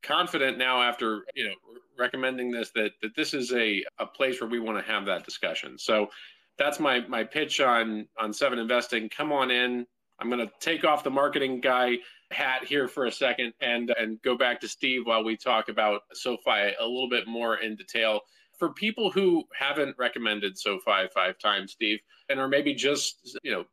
confident 0.03 0.59
now 0.59 0.81
after 0.81 1.25
you 1.35 1.49
know 1.49 1.55
recommending 1.99 2.51
this 2.51 2.71
that 2.75 2.93
that 3.03 3.15
this 3.17 3.35
is 3.35 3.53
a, 3.53 3.85
a 3.99 4.07
place 4.07 4.41
where 4.41 4.49
we 4.49 4.61
want 4.61 4.79
to 4.85 4.93
have 4.93 5.05
that 5.07 5.25
discussion. 5.25 5.79
So 5.79 6.09
that's 6.59 6.79
my 6.79 7.01
my 7.09 7.25
pitch 7.25 7.61
on 7.61 8.07
on 8.19 8.33
Seven 8.33 8.59
Investing. 8.59 9.09
Come 9.09 9.33
on 9.33 9.51
in. 9.51 9.87
I'm 10.21 10.29
going 10.29 10.47
to 10.47 10.53
take 10.61 10.85
off 10.85 11.03
the 11.03 11.11
marketing 11.11 11.61
guy 11.61 11.97
hat 12.31 12.65
here 12.65 12.87
for 12.87 13.07
a 13.07 13.13
second 13.13 13.53
and 13.61 13.93
and 13.99 14.21
go 14.23 14.37
back 14.37 14.61
to 14.61 14.69
Steve 14.69 15.07
while 15.07 15.25
we 15.25 15.37
talk 15.37 15.69
about 15.69 16.03
SoFi 16.13 16.75
a 16.79 16.85
little 16.85 17.09
bit 17.09 17.27
more 17.27 17.57
in 17.57 17.77
detail. 17.77 18.21
For 18.59 18.75
people 18.75 19.11
who 19.11 19.45
haven't 19.59 19.97
recommended 19.99 20.59
SoFi 20.59 21.09
five 21.15 21.39
times, 21.39 21.73
Steve, 21.73 21.99
and 22.29 22.39
are 22.39 22.49
maybe 22.49 22.75
just 22.75 23.39
you 23.43 23.51
know 23.51 23.65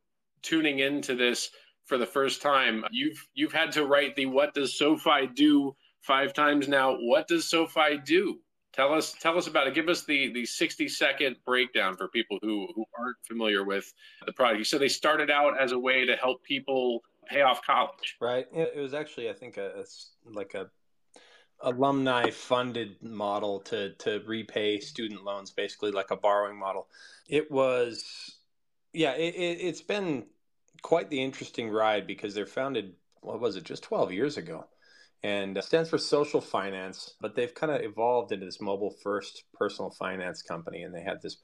tuning 0.42 0.78
into 0.78 1.14
this 1.14 1.50
for 1.88 1.98
the 1.98 2.06
first 2.06 2.42
time, 2.42 2.84
you've 2.90 3.26
you've 3.34 3.52
had 3.52 3.72
to 3.72 3.86
write 3.86 4.14
the 4.14 4.26
"What 4.26 4.54
does 4.54 4.78
SoFi 4.78 5.26
do?" 5.34 5.74
five 6.02 6.32
times 6.32 6.68
now. 6.68 6.96
What 6.96 7.26
does 7.28 7.48
SoFi 7.48 7.98
do? 8.04 8.38
Tell 8.72 8.92
us 8.94 9.14
tell 9.18 9.36
us 9.36 9.46
about 9.46 9.66
it. 9.66 9.74
Give 9.74 9.88
us 9.88 10.04
the 10.04 10.32
the 10.32 10.44
60 10.44 10.88
second 10.88 11.36
breakdown 11.44 11.96
for 11.96 12.08
people 12.08 12.38
who 12.42 12.68
who 12.74 12.84
aren't 12.98 13.16
familiar 13.26 13.64
with 13.64 13.92
the 14.26 14.32
product. 14.32 14.66
So 14.66 14.78
they 14.78 14.88
started 14.88 15.30
out 15.30 15.60
as 15.60 15.72
a 15.72 15.78
way 15.78 16.04
to 16.04 16.16
help 16.16 16.42
people 16.44 17.00
pay 17.26 17.42
off 17.42 17.62
college. 17.64 18.16
Right. 18.20 18.46
It 18.52 18.76
was 18.76 18.94
actually 18.94 19.30
I 19.30 19.32
think 19.32 19.56
a, 19.56 19.80
a 19.80 19.84
like 20.30 20.54
a 20.54 20.70
alumni 21.60 22.30
funded 22.30 23.02
model 23.02 23.60
to 23.60 23.94
to 23.94 24.22
repay 24.26 24.78
student 24.78 25.24
loans 25.24 25.50
basically 25.50 25.90
like 25.90 26.10
a 26.10 26.16
borrowing 26.16 26.58
model. 26.58 26.88
It 27.28 27.50
was 27.50 28.36
yeah, 28.92 29.12
it, 29.12 29.34
it, 29.34 29.60
it's 29.60 29.82
been 29.82 30.26
quite 30.82 31.10
the 31.10 31.22
interesting 31.22 31.70
ride 31.70 32.06
because 32.06 32.34
they're 32.34 32.46
founded 32.46 32.94
what 33.20 33.40
was 33.40 33.56
it 33.56 33.64
just 33.64 33.82
12 33.82 34.12
years 34.12 34.36
ago 34.36 34.64
and 35.22 35.58
uh, 35.58 35.60
stands 35.60 35.90
for 35.90 35.98
social 35.98 36.40
finance, 36.40 37.14
but 37.20 37.34
they've 37.34 37.54
kind 37.54 37.72
of 37.72 37.82
evolved 37.82 38.32
into 38.32 38.46
this 38.46 38.60
mobile 38.60 38.94
first 39.02 39.44
personal 39.54 39.90
finance 39.90 40.42
company. 40.42 40.82
And 40.82 40.94
they 40.94 41.02
have 41.02 41.20
this 41.20 41.38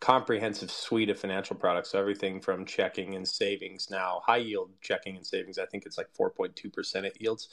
comprehensive 0.00 0.70
suite 0.70 1.08
of 1.08 1.18
financial 1.18 1.56
products. 1.56 1.90
So 1.90 1.98
everything 1.98 2.40
from 2.40 2.66
checking 2.66 3.14
and 3.14 3.26
savings 3.26 3.88
now, 3.90 4.20
high 4.26 4.38
yield 4.38 4.70
checking 4.82 5.16
and 5.16 5.26
savings, 5.26 5.58
I 5.58 5.66
think 5.66 5.86
it's 5.86 5.96
like 5.96 6.08
4.2% 6.18 7.04
it 7.04 7.16
yields 7.20 7.48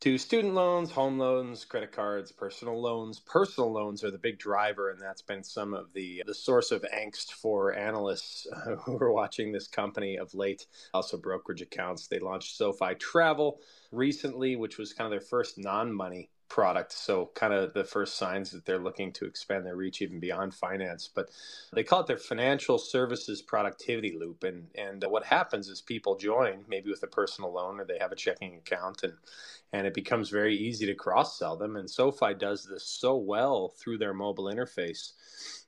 to 0.00 0.16
student 0.16 0.54
loans, 0.54 0.92
home 0.92 1.18
loans, 1.18 1.64
credit 1.64 1.90
cards, 1.90 2.30
personal 2.30 2.80
loans. 2.80 3.18
Personal 3.18 3.72
loans 3.72 4.04
are 4.04 4.12
the 4.12 4.18
big 4.18 4.38
driver, 4.38 4.90
and 4.90 5.00
that's 5.00 5.22
been 5.22 5.42
some 5.42 5.74
of 5.74 5.92
the 5.92 6.22
the 6.26 6.34
source 6.34 6.70
of 6.70 6.84
angst 6.94 7.32
for 7.32 7.74
analysts 7.74 8.46
who 8.84 8.96
are 8.98 9.12
watching 9.12 9.50
this 9.50 9.66
company 9.66 10.16
of 10.16 10.34
late. 10.34 10.66
Also, 10.94 11.16
brokerage 11.16 11.62
accounts. 11.62 12.06
They 12.06 12.20
launched 12.20 12.56
SoFi 12.56 12.94
Travel 12.94 13.60
recently, 13.90 14.54
which 14.54 14.78
was 14.78 14.92
kind 14.92 15.06
of 15.06 15.10
their 15.10 15.26
first 15.26 15.58
non-money 15.58 16.30
product. 16.48 16.92
So, 16.92 17.30
kind 17.34 17.52
of 17.52 17.74
the 17.74 17.84
first 17.84 18.16
signs 18.16 18.50
that 18.50 18.64
they're 18.64 18.78
looking 18.78 19.12
to 19.14 19.24
expand 19.26 19.66
their 19.66 19.76
reach 19.76 20.02
even 20.02 20.20
beyond 20.20 20.54
finance. 20.54 21.08
But 21.12 21.30
they 21.72 21.84
call 21.84 22.00
it 22.00 22.06
their 22.06 22.16
financial 22.16 22.78
services 22.78 23.42
productivity 23.42 24.16
loop. 24.18 24.44
And 24.44 24.68
and 24.74 25.04
what 25.08 25.24
happens 25.24 25.68
is 25.68 25.80
people 25.80 26.16
join 26.16 26.64
maybe 26.68 26.90
with 26.90 27.02
a 27.02 27.08
personal 27.08 27.52
loan 27.52 27.80
or 27.80 27.84
they 27.84 27.98
have 27.98 28.12
a 28.12 28.16
checking 28.16 28.56
account, 28.56 29.02
and 29.02 29.14
and 29.72 29.86
it 29.86 29.94
becomes 29.94 30.30
very 30.30 30.56
easy 30.56 30.86
to 30.86 30.94
cross 30.94 31.38
sell 31.38 31.56
them. 31.56 31.76
And 31.76 31.90
SoFi 31.90 32.34
does 32.34 32.64
this 32.64 32.84
so 32.84 33.16
well 33.16 33.68
through 33.68 33.98
their 33.98 34.14
mobile 34.14 34.44
interface. 34.44 35.12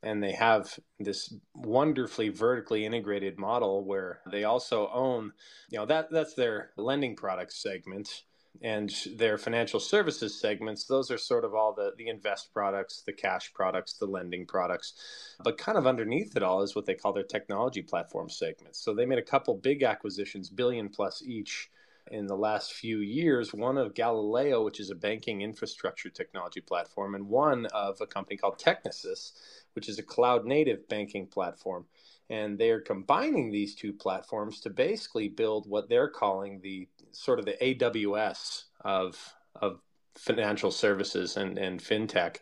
And 0.03 0.23
they 0.23 0.33
have 0.33 0.79
this 0.99 1.35
wonderfully 1.55 2.31
vertically 2.31 2.87
integrated 2.87 3.39
model 3.39 3.85
where 3.85 4.21
they 4.31 4.45
also 4.45 4.89
own, 4.93 5.33
you 5.69 5.79
know, 5.79 5.87
that 5.87 6.11
that's 6.11 6.35
their 6.35 6.71
lending 6.77 7.15
product 7.15 7.53
segment 7.53 8.23
and 8.63 8.93
their 9.17 9.39
financial 9.39 9.81
services 9.81 10.39
segments 10.39 10.85
those 10.85 11.11
are 11.11 11.17
sort 11.19 11.45
of 11.45 11.55
all 11.55 11.73
the 11.73 11.93
the 11.97 12.09
invest 12.09 12.53
products 12.53 13.03
the 13.07 13.13
cash 13.13 13.53
products 13.55 13.95
the 13.95 14.07
lending 14.07 14.47
products. 14.47 14.95
But 15.43 15.59
kind 15.59 15.79
of 15.79 15.87
underneath 15.87 16.37
it 16.37 16.43
all 16.43 16.63
is 16.63 16.75
what 16.75 16.87
they 16.87 16.95
call 16.95 17.13
their 17.13 17.23
technology 17.23 17.83
platform 17.83 18.29
segments. 18.29 18.83
So 18.85 18.95
they 18.95 19.07
made 19.07 19.19
a 19.19 19.23
couple 19.23 19.55
big 19.55 19.83
acquisitions 19.83 20.51
billion 20.51 20.89
plus 20.89 21.23
each 21.25 21.71
in 22.11 22.27
the 22.27 22.37
last 22.37 22.73
few 22.73 22.99
years. 22.99 23.55
One 23.55 23.79
of 23.79 23.95
galileo 23.95 24.65
which 24.65 24.81
is 24.81 24.91
a 24.91 24.95
banking 24.95 25.41
infrastructure 25.41 26.11
technology 26.11 26.61
platform 26.61 27.15
and 27.15 27.29
one 27.29 27.67
of 27.67 28.01
a 28.01 28.07
company 28.07 28.37
called 28.37 28.59
technisys 28.59 29.33
which 29.75 29.89
is 29.89 29.99
a 29.99 30.03
cloud 30.03 30.45
native 30.45 30.89
banking 30.89 31.27
platform. 31.27 31.87
And 32.29 32.59
they 32.59 32.71
are 32.71 32.81
combining 32.81 33.51
these 33.51 33.75
two 33.75 33.93
platforms 33.93 34.61
to 34.61 34.71
basically 34.71 35.29
build 35.29 35.69
what 35.69 35.89
they're 35.89 36.09
calling 36.09 36.61
the 36.61 36.89
sort 37.13 37.39
of 37.39 37.45
the 37.45 37.57
AWS 37.61 38.65
of 38.85 39.35
of 39.57 39.81
financial 40.17 40.71
services 40.71 41.37
and, 41.37 41.59
and 41.59 41.81
fintech 41.81 42.39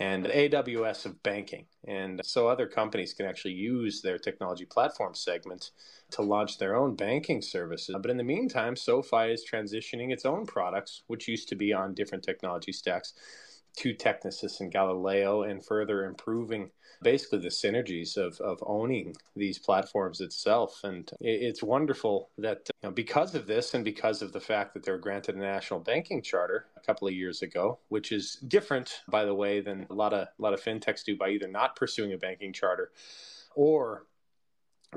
and 0.00 0.26
AWS 0.26 1.06
of 1.06 1.22
banking. 1.22 1.66
And 1.86 2.20
so 2.24 2.48
other 2.48 2.66
companies 2.66 3.14
can 3.14 3.26
actually 3.26 3.54
use 3.54 4.02
their 4.02 4.18
technology 4.18 4.64
platform 4.64 5.14
segment 5.14 5.70
to 6.10 6.22
launch 6.22 6.58
their 6.58 6.74
own 6.74 6.96
banking 6.96 7.40
services. 7.40 7.94
But 8.00 8.10
in 8.10 8.16
the 8.16 8.24
meantime, 8.24 8.74
SoFi 8.74 9.32
is 9.32 9.46
transitioning 9.50 10.12
its 10.12 10.24
own 10.24 10.46
products, 10.46 11.02
which 11.06 11.28
used 11.28 11.48
to 11.50 11.54
be 11.54 11.72
on 11.72 11.94
different 11.94 12.24
technology 12.24 12.72
stacks, 12.72 13.14
to 13.76 13.94
Technisys 13.94 14.60
and 14.60 14.70
Galileo 14.70 15.42
and 15.42 15.64
further 15.64 16.04
improving 16.04 16.70
basically 17.04 17.38
the 17.38 17.48
synergies 17.48 18.16
of, 18.16 18.40
of 18.40 18.58
owning 18.66 19.14
these 19.36 19.58
platforms 19.58 20.20
itself. 20.20 20.80
And 20.82 21.08
it's 21.20 21.62
wonderful 21.62 22.30
that 22.38 22.68
you 22.82 22.88
know, 22.88 22.90
because 22.90 23.36
of 23.36 23.46
this 23.46 23.74
and 23.74 23.84
because 23.84 24.22
of 24.22 24.32
the 24.32 24.40
fact 24.40 24.74
that 24.74 24.82
they're 24.82 24.98
granted 24.98 25.36
a 25.36 25.38
national 25.38 25.80
banking 25.80 26.22
charter 26.22 26.66
a 26.76 26.80
couple 26.80 27.06
of 27.06 27.14
years 27.14 27.42
ago, 27.42 27.78
which 27.90 28.10
is 28.10 28.36
different, 28.48 29.02
by 29.08 29.24
the 29.24 29.34
way, 29.34 29.60
than 29.60 29.86
a 29.90 29.94
lot 29.94 30.12
of 30.12 30.26
a 30.26 30.42
lot 30.42 30.54
of 30.54 30.60
fintechs 30.60 31.04
do 31.04 31.16
by 31.16 31.28
either 31.28 31.46
not 31.46 31.76
pursuing 31.76 32.12
a 32.12 32.18
banking 32.18 32.52
charter 32.52 32.90
or 33.54 34.06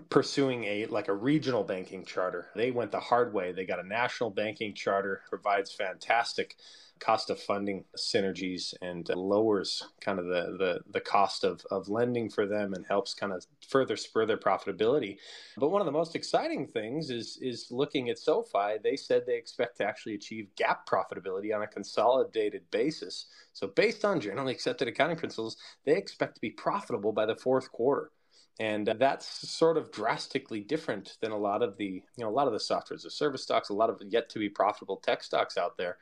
pursuing 0.10 0.64
a 0.66 0.86
like 0.88 1.08
a 1.08 1.14
regional 1.14 1.64
banking 1.64 2.06
charter. 2.06 2.50
They 2.56 2.72
went 2.72 2.92
the 2.92 3.00
hard 3.00 3.34
way. 3.34 3.52
They 3.52 3.66
got 3.66 3.80
a 3.80 3.88
national 3.88 4.32
banking 4.32 4.74
charter, 4.74 5.22
provides 5.30 5.72
fantastic 5.72 6.56
cost 7.00 7.30
of 7.30 7.40
funding 7.40 7.84
synergies 7.96 8.74
and 8.82 9.08
lowers 9.10 9.84
kind 10.02 10.20
of 10.20 10.26
the, 10.26 10.58
the, 10.58 10.80
the 10.92 11.00
cost 11.00 11.44
of, 11.44 11.62
of 11.72 11.88
lending 11.90 12.30
for 12.30 12.46
them 12.46 12.74
and 12.74 12.86
helps 12.88 13.14
kind 13.14 13.32
of 13.32 13.46
further 13.68 13.96
spur 13.96 14.26
their 14.26 14.38
profitability. 14.38 15.18
But 15.58 15.70
one 15.70 15.82
of 15.82 15.86
the 15.86 15.92
most 15.92 16.16
exciting 16.16 16.68
things 16.68 17.10
is 17.10 17.38
is 17.42 17.68
looking 17.72 18.10
at 18.10 18.20
SoFi. 18.20 18.78
They 18.84 18.96
said 18.96 19.24
they 19.26 19.38
expect 19.38 19.78
to 19.78 19.86
actually 19.86 20.16
achieve 20.16 20.48
GAAP 20.60 20.88
profitability 20.90 21.56
on 21.56 21.62
a 21.62 21.68
consolidated 21.68 22.64
basis. 22.72 23.28
So 23.54 23.68
based 23.68 24.06
on 24.06 24.20
generally 24.20 24.54
accepted 24.54 24.88
accounting 24.88 25.18
principles, 25.18 25.58
they 25.86 25.98
expect 25.98 26.36
to 26.36 26.42
be 26.42 26.52
profitable 26.52 27.12
by 27.12 27.26
the 27.26 27.36
fourth 27.36 27.72
quarter 27.72 28.12
and 28.60 28.88
that's 28.98 29.50
sort 29.50 29.78
of 29.78 29.92
drastically 29.92 30.60
different 30.60 31.18
than 31.22 31.32
a 31.32 31.38
lot 31.38 31.62
of 31.62 31.78
the 31.78 32.04
you 32.16 32.24
know 32.24 32.30
a 32.30 32.32
lot 32.32 32.48
of 32.48 32.54
the 32.54 32.60
software 32.60 32.96
as 32.96 33.06
a 33.06 33.10
service 33.10 33.44
stocks 33.44 33.70
a 33.70 33.74
lot 33.74 33.90
of 33.90 34.02
yet 34.10 34.30
to 34.30 34.40
be 34.40 34.50
profitable 34.50 34.98
tech 34.98 35.24
stocks 35.24 35.58
out 35.58 35.78
there 35.78 35.98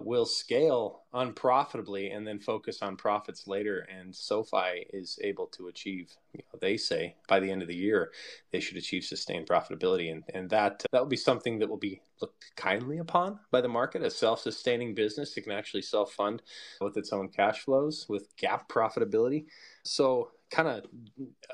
will 0.00 0.26
scale 0.26 1.02
unprofitably 1.12 2.10
and 2.10 2.26
then 2.26 2.38
focus 2.38 2.82
on 2.82 2.96
profits 2.96 3.46
later. 3.46 3.86
And 3.94 4.14
sofi 4.14 4.86
is 4.92 5.18
able 5.22 5.46
to 5.48 5.68
achieve 5.68 6.12
you 6.32 6.42
know, 6.52 6.58
they 6.60 6.76
say 6.76 7.16
by 7.28 7.40
the 7.40 7.50
end 7.50 7.62
of 7.62 7.68
the 7.68 7.74
year 7.74 8.12
they 8.52 8.60
should 8.60 8.76
achieve 8.76 9.04
sustained 9.04 9.48
profitability. 9.48 10.10
And, 10.12 10.24
and 10.32 10.48
that 10.50 10.84
that 10.92 11.00
will 11.00 11.08
be 11.08 11.16
something 11.16 11.58
that 11.58 11.68
will 11.68 11.76
be 11.76 12.00
looked 12.20 12.52
kindly 12.56 12.98
upon 12.98 13.38
by 13.50 13.60
the 13.60 13.68
market. 13.68 14.02
A 14.02 14.10
self-sustaining 14.10 14.94
business 14.94 15.34
that 15.34 15.42
can 15.42 15.52
actually 15.52 15.82
self-fund 15.82 16.42
with 16.80 16.96
its 16.96 17.12
own 17.12 17.28
cash 17.28 17.60
flows 17.60 18.06
with 18.08 18.34
GAAP 18.36 18.68
profitability. 18.68 19.46
So 19.84 20.30
kind 20.50 20.68
of 20.68 20.84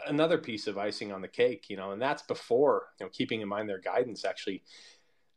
another 0.07 0.39
piece 0.39 0.67
of 0.67 0.79
icing 0.79 1.13
on 1.13 1.21
the 1.21 1.29
cake, 1.29 1.67
you 1.69 1.77
know, 1.77 1.93
and 1.93 2.01
that's 2.01 2.23
before, 2.23 2.85
you 2.99 3.07
know, 3.07 3.11
keeping 3.13 3.41
in 3.41 3.49
mind 3.49 3.69
their 3.69 3.81
guidance 3.81 4.25
actually 4.25 4.63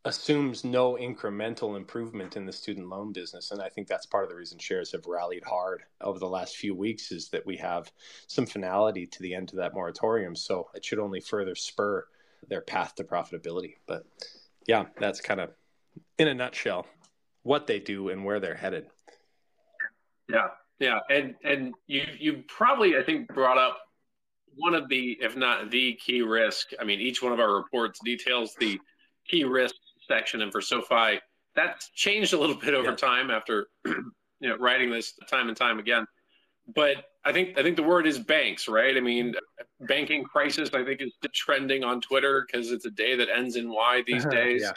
assumes 0.05 0.63
no 0.63 0.93
incremental 0.93 1.75
improvement 1.75 2.37
in 2.37 2.45
the 2.45 2.53
student 2.53 2.87
loan 2.87 3.11
business. 3.11 3.51
And 3.51 3.61
I 3.61 3.69
think 3.69 3.87
that's 3.87 4.05
part 4.05 4.23
of 4.23 4.29
the 4.29 4.35
reason 4.35 4.57
shares 4.57 4.91
have 4.93 5.05
rallied 5.05 5.43
hard 5.43 5.83
over 6.01 6.19
the 6.19 6.29
last 6.29 6.55
few 6.55 6.73
weeks 6.73 7.11
is 7.11 7.29
that 7.29 7.45
we 7.45 7.57
have 7.57 7.91
some 8.27 8.45
finality 8.45 9.05
to 9.07 9.21
the 9.21 9.35
end 9.35 9.49
of 9.49 9.57
that 9.57 9.73
moratorium. 9.73 10.35
So 10.35 10.69
it 10.73 10.85
should 10.85 10.99
only 10.99 11.19
further 11.19 11.55
spur 11.55 12.05
their 12.47 12.61
path 12.61 12.95
to 12.95 13.03
profitability. 13.03 13.75
But 13.87 14.05
yeah, 14.67 14.85
that's 14.97 15.19
kind 15.19 15.41
of 15.41 15.51
in 16.17 16.29
a 16.29 16.33
nutshell 16.33 16.85
what 17.43 17.67
they 17.67 17.79
do 17.79 18.09
and 18.09 18.23
where 18.23 18.39
they're 18.39 18.55
headed. 18.55 18.87
Yeah. 20.29 20.47
Yeah, 20.79 20.99
and 21.09 21.35
and 21.43 21.73
you 21.87 22.03
you 22.17 22.43
probably 22.47 22.97
I 22.97 23.03
think 23.03 23.27
brought 23.33 23.57
up 23.57 23.79
one 24.55 24.73
of 24.73 24.87
the 24.87 25.17
if 25.19 25.35
not 25.35 25.69
the 25.71 25.95
key 25.95 26.21
risk. 26.21 26.69
I 26.79 26.85
mean, 26.85 27.01
each 27.01 27.21
one 27.21 27.33
of 27.33 27.39
our 27.39 27.53
reports 27.53 27.99
details 28.03 28.55
the 28.59 28.79
key 29.27 29.43
risk 29.43 29.75
section, 30.09 30.41
and 30.41 30.51
for 30.51 30.61
SoFi, 30.61 31.19
that's 31.55 31.89
changed 31.91 32.33
a 32.33 32.37
little 32.37 32.55
bit 32.55 32.73
over 32.73 32.89
yeah. 32.89 32.95
time 32.95 33.31
after 33.31 33.67
you 33.85 34.03
know 34.41 34.57
writing 34.57 34.89
this 34.89 35.13
time 35.29 35.47
and 35.47 35.55
time 35.55 35.79
again. 35.79 36.05
But 36.75 36.97
I 37.23 37.31
think 37.31 37.57
I 37.57 37.63
think 37.63 37.77
the 37.77 37.83
word 37.83 38.05
is 38.05 38.19
banks, 38.19 38.67
right? 38.67 38.97
I 38.97 38.99
mean, 38.99 39.35
banking 39.81 40.23
crisis. 40.23 40.69
I 40.73 40.83
think 40.83 41.01
is 41.01 41.13
trending 41.33 41.83
on 41.83 42.01
Twitter 42.01 42.45
because 42.45 42.71
it's 42.71 42.85
a 42.85 42.91
day 42.91 43.15
that 43.15 43.29
ends 43.29 43.55
in 43.55 43.69
Y 43.69 44.03
these 44.05 44.25
uh-huh, 44.25 44.35
days. 44.35 44.61
yeah 44.63 44.73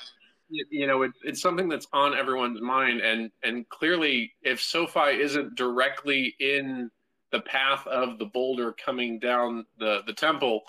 you 0.70 0.86
know, 0.86 1.02
it, 1.02 1.12
it's 1.22 1.40
something 1.40 1.68
that's 1.68 1.86
on 1.92 2.14
everyone's 2.14 2.60
mind, 2.60 3.00
and 3.00 3.30
and 3.42 3.68
clearly, 3.68 4.32
if 4.42 4.60
SoFi 4.60 5.20
isn't 5.20 5.54
directly 5.54 6.34
in 6.40 6.90
the 7.30 7.40
path 7.40 7.86
of 7.86 8.18
the 8.18 8.26
boulder 8.26 8.72
coming 8.72 9.18
down 9.18 9.64
the 9.78 10.02
the 10.06 10.12
temple, 10.12 10.62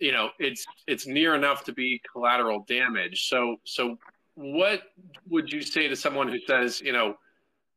you 0.00 0.12
know, 0.12 0.30
it's 0.38 0.66
it's 0.86 1.06
near 1.06 1.34
enough 1.34 1.64
to 1.64 1.72
be 1.72 2.00
collateral 2.10 2.64
damage. 2.66 3.28
So 3.28 3.56
so, 3.64 3.98
what 4.34 4.82
would 5.28 5.52
you 5.52 5.62
say 5.62 5.88
to 5.88 5.96
someone 5.96 6.28
who 6.28 6.38
says, 6.46 6.80
you 6.80 6.92
know, 6.92 7.16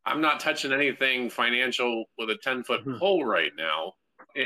I'm 0.06 0.22
not 0.22 0.40
touching 0.40 0.74
anything 0.74 1.30
financial 1.30 2.06
with 2.18 2.30
a 2.30 2.38
10 2.38 2.64
foot 2.64 2.82
mm-hmm. 2.82 2.98
pole 2.98 3.26
right 3.26 3.52
now? 3.58 3.94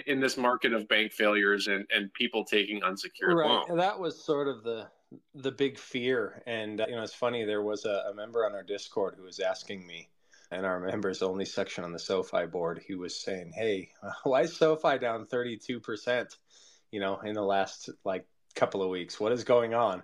in 0.06 0.20
this 0.20 0.36
market 0.36 0.74
of 0.74 0.86
bank 0.90 1.14
failures 1.14 1.68
and, 1.68 1.86
and 1.96 2.14
people 2.14 2.44
taking 2.44 2.84
unsecured 2.84 3.38
right. 3.38 3.48
loans. 3.48 3.68
That 3.78 3.98
was 3.98 4.22
sort 4.22 4.50
of 4.50 4.62
the 4.62 4.90
the 5.36 5.52
big 5.52 5.78
fear. 5.78 6.44
And, 6.46 6.82
uh, 6.82 6.86
you 6.88 6.96
know, 6.96 7.04
it's 7.04 7.14
funny, 7.14 7.46
there 7.46 7.62
was 7.62 7.86
a, 7.86 8.06
a 8.12 8.14
member 8.14 8.46
on 8.46 8.54
our 8.54 8.64
Discord 8.64 9.16
who 9.18 9.24
was 9.24 9.40
asking 9.40 9.86
me, 9.86 10.10
and 10.52 10.66
our 10.66 10.80
members 10.80 11.22
only 11.22 11.46
section 11.46 11.84
on 11.84 11.94
the 11.94 12.00
SoFi 12.00 12.46
board, 12.46 12.82
he 12.86 12.96
was 12.96 13.16
saying, 13.20 13.52
Hey, 13.56 13.90
why 14.24 14.42
is 14.42 14.58
SoFi 14.58 14.98
down 14.98 15.26
32%, 15.26 16.36
you 16.92 17.00
know, 17.00 17.20
in 17.20 17.34
the 17.34 17.42
last 17.42 17.90
like 18.04 18.26
couple 18.56 18.82
of 18.82 18.90
weeks? 18.90 19.20
What 19.20 19.32
is 19.32 19.44
going 19.44 19.74
on? 19.74 20.04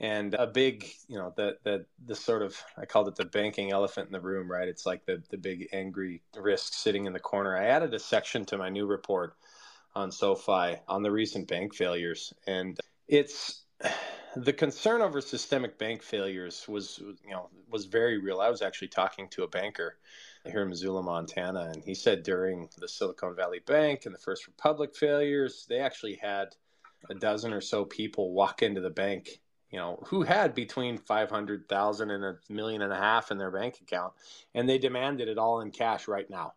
And 0.00 0.34
a 0.34 0.46
big, 0.46 0.86
you 1.08 1.18
know, 1.18 1.32
the, 1.36 1.56
the, 1.64 1.84
the 2.06 2.14
sort 2.14 2.42
of, 2.42 2.56
I 2.76 2.84
called 2.84 3.08
it 3.08 3.16
the 3.16 3.24
banking 3.24 3.72
elephant 3.72 4.06
in 4.06 4.12
the 4.12 4.20
room, 4.20 4.48
right? 4.48 4.68
It's 4.68 4.86
like 4.86 5.04
the, 5.06 5.22
the 5.30 5.36
big 5.36 5.68
angry 5.72 6.22
risk 6.36 6.72
sitting 6.72 7.06
in 7.06 7.12
the 7.12 7.18
corner. 7.18 7.56
I 7.56 7.66
added 7.66 7.92
a 7.94 7.98
section 7.98 8.44
to 8.46 8.58
my 8.58 8.68
new 8.68 8.86
report 8.86 9.34
on 9.96 10.12
SoFi 10.12 10.76
on 10.86 11.02
the 11.02 11.10
recent 11.10 11.48
bank 11.48 11.74
failures. 11.74 12.32
And 12.46 12.78
it's, 13.08 13.64
the 14.36 14.52
concern 14.52 15.02
over 15.02 15.20
systemic 15.20 15.78
bank 15.78 16.02
failures 16.02 16.66
was, 16.68 16.98
you 16.98 17.30
know, 17.30 17.48
was 17.68 17.86
very 17.86 18.18
real. 18.18 18.40
I 18.40 18.50
was 18.50 18.62
actually 18.62 18.88
talking 18.88 19.28
to 19.30 19.42
a 19.42 19.48
banker 19.48 19.96
here 20.50 20.62
in 20.62 20.68
Missoula, 20.68 21.02
Montana, 21.02 21.70
and 21.72 21.82
he 21.84 21.94
said 21.94 22.22
during 22.22 22.68
the 22.78 22.88
Silicon 22.88 23.34
Valley 23.34 23.60
Bank 23.66 24.06
and 24.06 24.14
the 24.14 24.18
First 24.18 24.46
Republic 24.46 24.94
failures, 24.94 25.66
they 25.68 25.78
actually 25.80 26.14
had 26.14 26.56
a 27.10 27.14
dozen 27.14 27.52
or 27.52 27.60
so 27.60 27.84
people 27.84 28.32
walk 28.32 28.62
into 28.62 28.80
the 28.80 28.90
bank, 28.90 29.40
you 29.70 29.78
know, 29.78 30.02
who 30.06 30.22
had 30.22 30.54
between 30.54 30.98
five 30.98 31.30
hundred 31.30 31.68
thousand 31.68 32.10
and 32.10 32.24
a 32.24 32.38
million 32.48 32.82
and 32.82 32.92
a 32.92 32.96
half 32.96 33.30
in 33.30 33.38
their 33.38 33.50
bank 33.50 33.78
account, 33.80 34.12
and 34.54 34.68
they 34.68 34.78
demanded 34.78 35.28
it 35.28 35.38
all 35.38 35.60
in 35.60 35.70
cash 35.70 36.08
right 36.08 36.28
now 36.28 36.54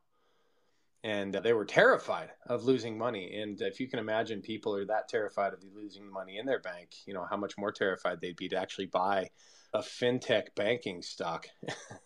and 1.04 1.34
they 1.34 1.54
were 1.54 1.66
terrified 1.66 2.30
of 2.46 2.64
losing 2.64 2.98
money. 2.98 3.42
And 3.42 3.60
if 3.62 3.80
you 3.80 3.88
can 3.88 4.00
imagine, 4.00 4.42
people 4.42 4.76
are 4.76 4.86
that 4.86 5.08
terrified 5.08 5.54
of 5.54 5.64
losing 5.76 6.10
money 6.10 6.38
in 6.38 6.46
their 6.46 6.60
bank. 6.60 6.92
You 7.06 7.14
know 7.14 7.26
how 7.28 7.38
much 7.38 7.58
more 7.58 7.72
terrified 7.72 8.22
they'd 8.22 8.36
be 8.36 8.50
to 8.50 8.58
actually 8.58 8.86
buy 8.86 9.30
a 9.74 9.80
fintech 9.80 10.48
banking 10.56 11.02
stock 11.02 11.48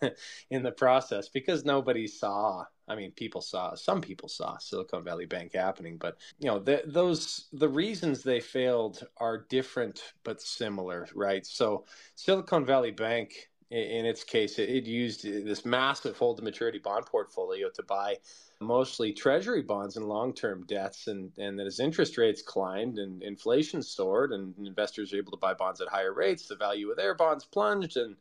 in 0.49 0.63
the 0.63 0.71
process 0.71 1.30
because 1.30 1.65
nobody 1.65 2.08
saw. 2.08 2.65
I 2.88 2.95
mean, 2.95 3.12
people 3.12 3.41
saw. 3.41 3.73
Some 3.75 4.01
people 4.01 4.30
saw 4.30 4.58
Silicon 4.58 5.04
Valley 5.04 5.25
Bank 5.25 5.54
happening, 5.54 5.97
but 5.97 6.17
you 6.39 6.47
know, 6.47 6.60
the, 6.60 6.84
those 6.86 7.47
the 7.54 7.69
reasons 7.69 8.21
they 8.21 8.39
failed 8.39 9.08
are 9.17 9.45
different 9.49 10.13
but 10.23 10.41
similar, 10.41 11.08
right? 11.15 11.45
So 11.45 11.86
Silicon 12.15 12.65
Valley 12.65 12.91
Bank 12.91 13.49
in 13.71 14.06
its 14.06 14.23
case, 14.23 14.60
it, 14.60 14.86
used 14.86 15.23
this 15.23 15.65
massive 15.65 16.17
hold 16.17 16.38
to 16.38 16.43
maturity 16.43 16.78
bond 16.78 17.06
portfolio 17.08 17.69
to 17.69 17.84
buy 17.84 18.17
mostly 18.62 19.12
treasury 19.12 19.63
bonds 19.63 19.97
and 19.97 20.06
long 20.06 20.34
term 20.34 20.63
debts. 20.67 21.08
And, 21.08 21.32
and 21.38 21.60
as 21.60 21.80
interest 21.80 22.17
rates 22.17 22.43
climbed 22.43 22.99
and 22.99 23.23
inflation 23.23 23.82
soared 23.82 24.32
and 24.32 24.54
investors 24.65 25.12
were 25.12 25.17
able 25.17 25.32
to 25.32 25.38
buy 25.38 25.56
bonds 25.56 25.82
at 25.82 25.88
higher 25.88 26.13
rates, 26.13 26.47
the 26.47 26.56
value 26.56 26.91
of 26.91 26.97
their 26.97 27.15
bonds 27.15 27.43
plunged. 27.43 27.97
And 27.97 28.15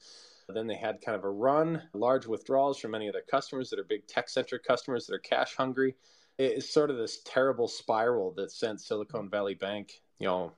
then 0.48 0.66
they 0.66 0.76
had 0.76 1.02
kind 1.02 1.16
of 1.16 1.24
a 1.24 1.30
run, 1.30 1.82
large 1.92 2.26
withdrawals 2.26 2.78
from 2.78 2.92
many 2.92 3.06
of 3.06 3.12
their 3.12 3.22
customers 3.22 3.68
that 3.70 3.78
are 3.78 3.84
big 3.84 4.06
tech 4.06 4.30
centric 4.30 4.64
customers 4.64 5.06
that 5.06 5.14
are 5.14 5.18
cash 5.18 5.54
hungry. 5.56 5.94
It's 6.38 6.72
sort 6.72 6.90
of 6.90 6.96
this 6.96 7.20
terrible 7.24 7.68
spiral 7.68 8.32
that 8.32 8.50
sent 8.50 8.80
Silicon 8.80 9.28
Valley 9.28 9.54
Bank, 9.54 10.00
you 10.18 10.26
know, 10.26 10.52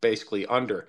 basically 0.00 0.46
under. 0.46 0.86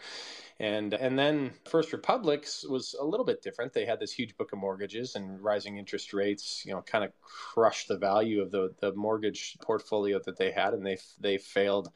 And 0.60 0.94
and 0.94 1.18
then 1.18 1.54
First 1.66 1.92
Republic's 1.92 2.64
was 2.68 2.96
a 3.00 3.04
little 3.04 3.26
bit 3.26 3.42
different. 3.42 3.74
They 3.74 3.86
had 3.86 4.00
this 4.00 4.14
huge 4.14 4.38
book 4.38 4.54
of 4.54 4.60
mortgages 4.60 5.16
and 5.16 5.42
rising 5.42 5.78
interest 5.78 6.14
rates, 6.14 6.64
you 6.66 6.72
know, 6.72 6.84
kind 6.84 7.04
of 7.04 7.12
crushed 7.22 7.88
the 7.88 7.98
value 7.98 8.44
of 8.44 8.52
the, 8.52 8.70
the 8.80 8.94
mortgage 8.94 9.58
portfolio 9.64 10.20
that 10.26 10.38
they 10.38 10.52
had, 10.52 10.76
and 10.76 10.86
they 10.86 11.00
they 11.20 11.40
failed 11.40 11.90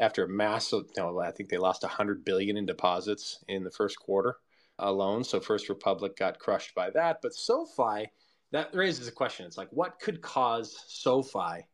after 0.00 0.24
a 0.24 0.28
massive. 0.28 0.86
You 0.96 1.04
know, 1.04 1.20
I 1.20 1.30
think 1.30 1.50
they 1.50 1.58
lost 1.58 1.84
100 1.84 2.24
billion 2.24 2.56
in 2.56 2.66
deposits 2.66 3.44
in 3.46 3.62
the 3.62 3.70
first 3.70 4.00
quarter 4.00 4.38
alone. 4.80 5.22
So 5.22 5.38
First 5.38 5.68
Republic 5.68 6.16
got 6.16 6.40
crushed 6.40 6.74
by 6.74 6.90
that. 6.90 7.18
But 7.22 7.34
SoFi, 7.34 8.10
that 8.50 8.74
raises 8.74 9.06
a 9.06 9.12
question. 9.12 9.46
It's 9.46 9.58
like, 9.58 9.68
what 9.70 10.00
could 10.00 10.20
cause 10.20 10.76
SoFi 10.88 11.64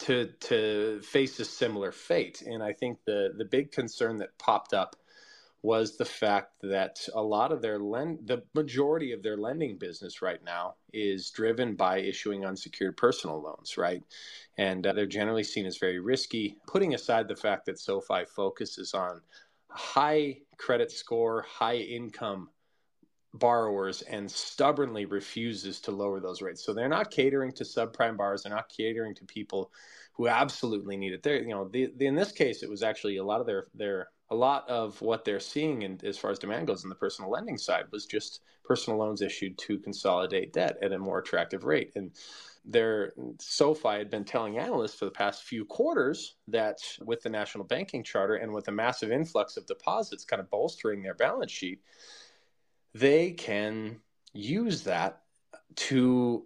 to 0.00 0.26
to 0.40 1.00
face 1.02 1.40
a 1.40 1.44
similar 1.44 1.92
fate? 1.92 2.42
And 2.42 2.62
I 2.62 2.72
think 2.72 2.98
the 3.04 3.32
the 3.36 3.44
big 3.44 3.72
concern 3.72 4.18
that 4.18 4.38
popped 4.38 4.72
up 4.74 4.96
was 5.62 5.96
the 5.96 6.04
fact 6.04 6.52
that 6.62 7.00
a 7.12 7.20
lot 7.22 7.50
of 7.50 7.60
their 7.60 7.78
lend 7.78 8.20
the 8.24 8.42
majority 8.54 9.12
of 9.12 9.22
their 9.22 9.36
lending 9.36 9.76
business 9.76 10.22
right 10.22 10.42
now 10.44 10.74
is 10.92 11.30
driven 11.30 11.74
by 11.74 11.98
issuing 11.98 12.44
unsecured 12.44 12.96
personal 12.96 13.42
loans 13.42 13.76
right 13.76 14.04
and 14.58 14.86
uh, 14.86 14.92
they're 14.92 15.06
generally 15.06 15.42
seen 15.42 15.66
as 15.66 15.78
very 15.78 15.98
risky 15.98 16.56
putting 16.68 16.94
aside 16.94 17.26
the 17.26 17.34
fact 17.34 17.66
that 17.66 17.80
SoFi 17.80 18.24
focuses 18.26 18.94
on 18.94 19.20
high 19.68 20.36
credit 20.56 20.92
score 20.92 21.44
high 21.48 21.76
income 21.76 22.48
borrowers 23.38 24.02
and 24.02 24.30
stubbornly 24.30 25.04
refuses 25.04 25.80
to 25.82 25.90
lower 25.90 26.20
those 26.20 26.42
rates. 26.42 26.64
So 26.64 26.72
they're 26.72 26.88
not 26.88 27.10
catering 27.10 27.52
to 27.52 27.64
subprime 27.64 28.16
borrowers. 28.16 28.42
They're 28.42 28.54
not 28.54 28.68
catering 28.68 29.14
to 29.16 29.24
people 29.24 29.70
who 30.14 30.28
absolutely 30.28 30.96
need 30.96 31.12
it. 31.12 31.22
They're, 31.22 31.42
you 31.42 31.50
know, 31.50 31.68
the, 31.68 31.92
the, 31.96 32.06
in 32.06 32.14
this 32.14 32.32
case, 32.32 32.62
it 32.62 32.70
was 32.70 32.82
actually 32.82 33.18
a 33.18 33.24
lot 33.24 33.40
of 33.40 33.46
their 33.46 33.66
their 33.74 34.08
a 34.30 34.34
lot 34.34 34.68
of 34.68 35.00
what 35.00 35.24
they're 35.24 35.38
seeing 35.38 35.82
in, 35.82 36.00
as 36.04 36.18
far 36.18 36.30
as 36.30 36.38
demand 36.38 36.66
goes 36.66 36.82
in 36.82 36.88
the 36.88 36.96
personal 36.96 37.30
lending 37.30 37.56
side 37.56 37.84
was 37.92 38.06
just 38.06 38.40
personal 38.64 38.98
loans 38.98 39.22
issued 39.22 39.56
to 39.56 39.78
consolidate 39.78 40.52
debt 40.52 40.76
at 40.82 40.92
a 40.92 40.98
more 40.98 41.20
attractive 41.20 41.64
rate. 41.64 41.92
And 41.94 42.10
their 42.64 43.12
SoFi 43.38 43.98
had 43.98 44.10
been 44.10 44.24
telling 44.24 44.58
analysts 44.58 44.96
for 44.96 45.04
the 45.04 45.12
past 45.12 45.44
few 45.44 45.64
quarters 45.64 46.34
that 46.48 46.78
with 47.04 47.22
the 47.22 47.28
national 47.28 47.64
banking 47.64 48.02
charter 48.02 48.34
and 48.34 48.52
with 48.52 48.66
a 48.66 48.72
massive 48.72 49.12
influx 49.12 49.56
of 49.56 49.66
deposits 49.66 50.24
kind 50.24 50.40
of 50.40 50.50
bolstering 50.50 51.02
their 51.02 51.14
balance 51.14 51.52
sheet, 51.52 51.80
they 52.98 53.32
can 53.32 54.00
use 54.32 54.82
that 54.84 55.22
to 55.76 56.44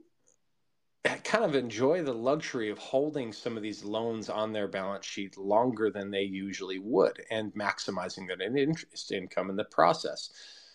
kind 1.25 1.45
of 1.45 1.55
enjoy 1.55 2.03
the 2.03 2.13
luxury 2.13 2.71
of 2.71 2.79
holding 2.79 3.33
some 3.33 3.57
of 3.57 3.63
these 3.63 3.85
loans 3.85 4.29
on 4.29 4.53
their 4.53 4.69
balance 4.69 5.07
sheet 5.07 5.39
longer 5.39 5.91
than 5.91 6.11
they 6.11 6.23
usually 6.23 6.79
would 6.79 7.23
and 7.31 7.55
maximizing 7.55 8.27
their 8.27 8.57
interest 8.57 9.13
income 9.13 9.49
in 9.49 9.57
the 9.57 9.65
process. 9.65 10.31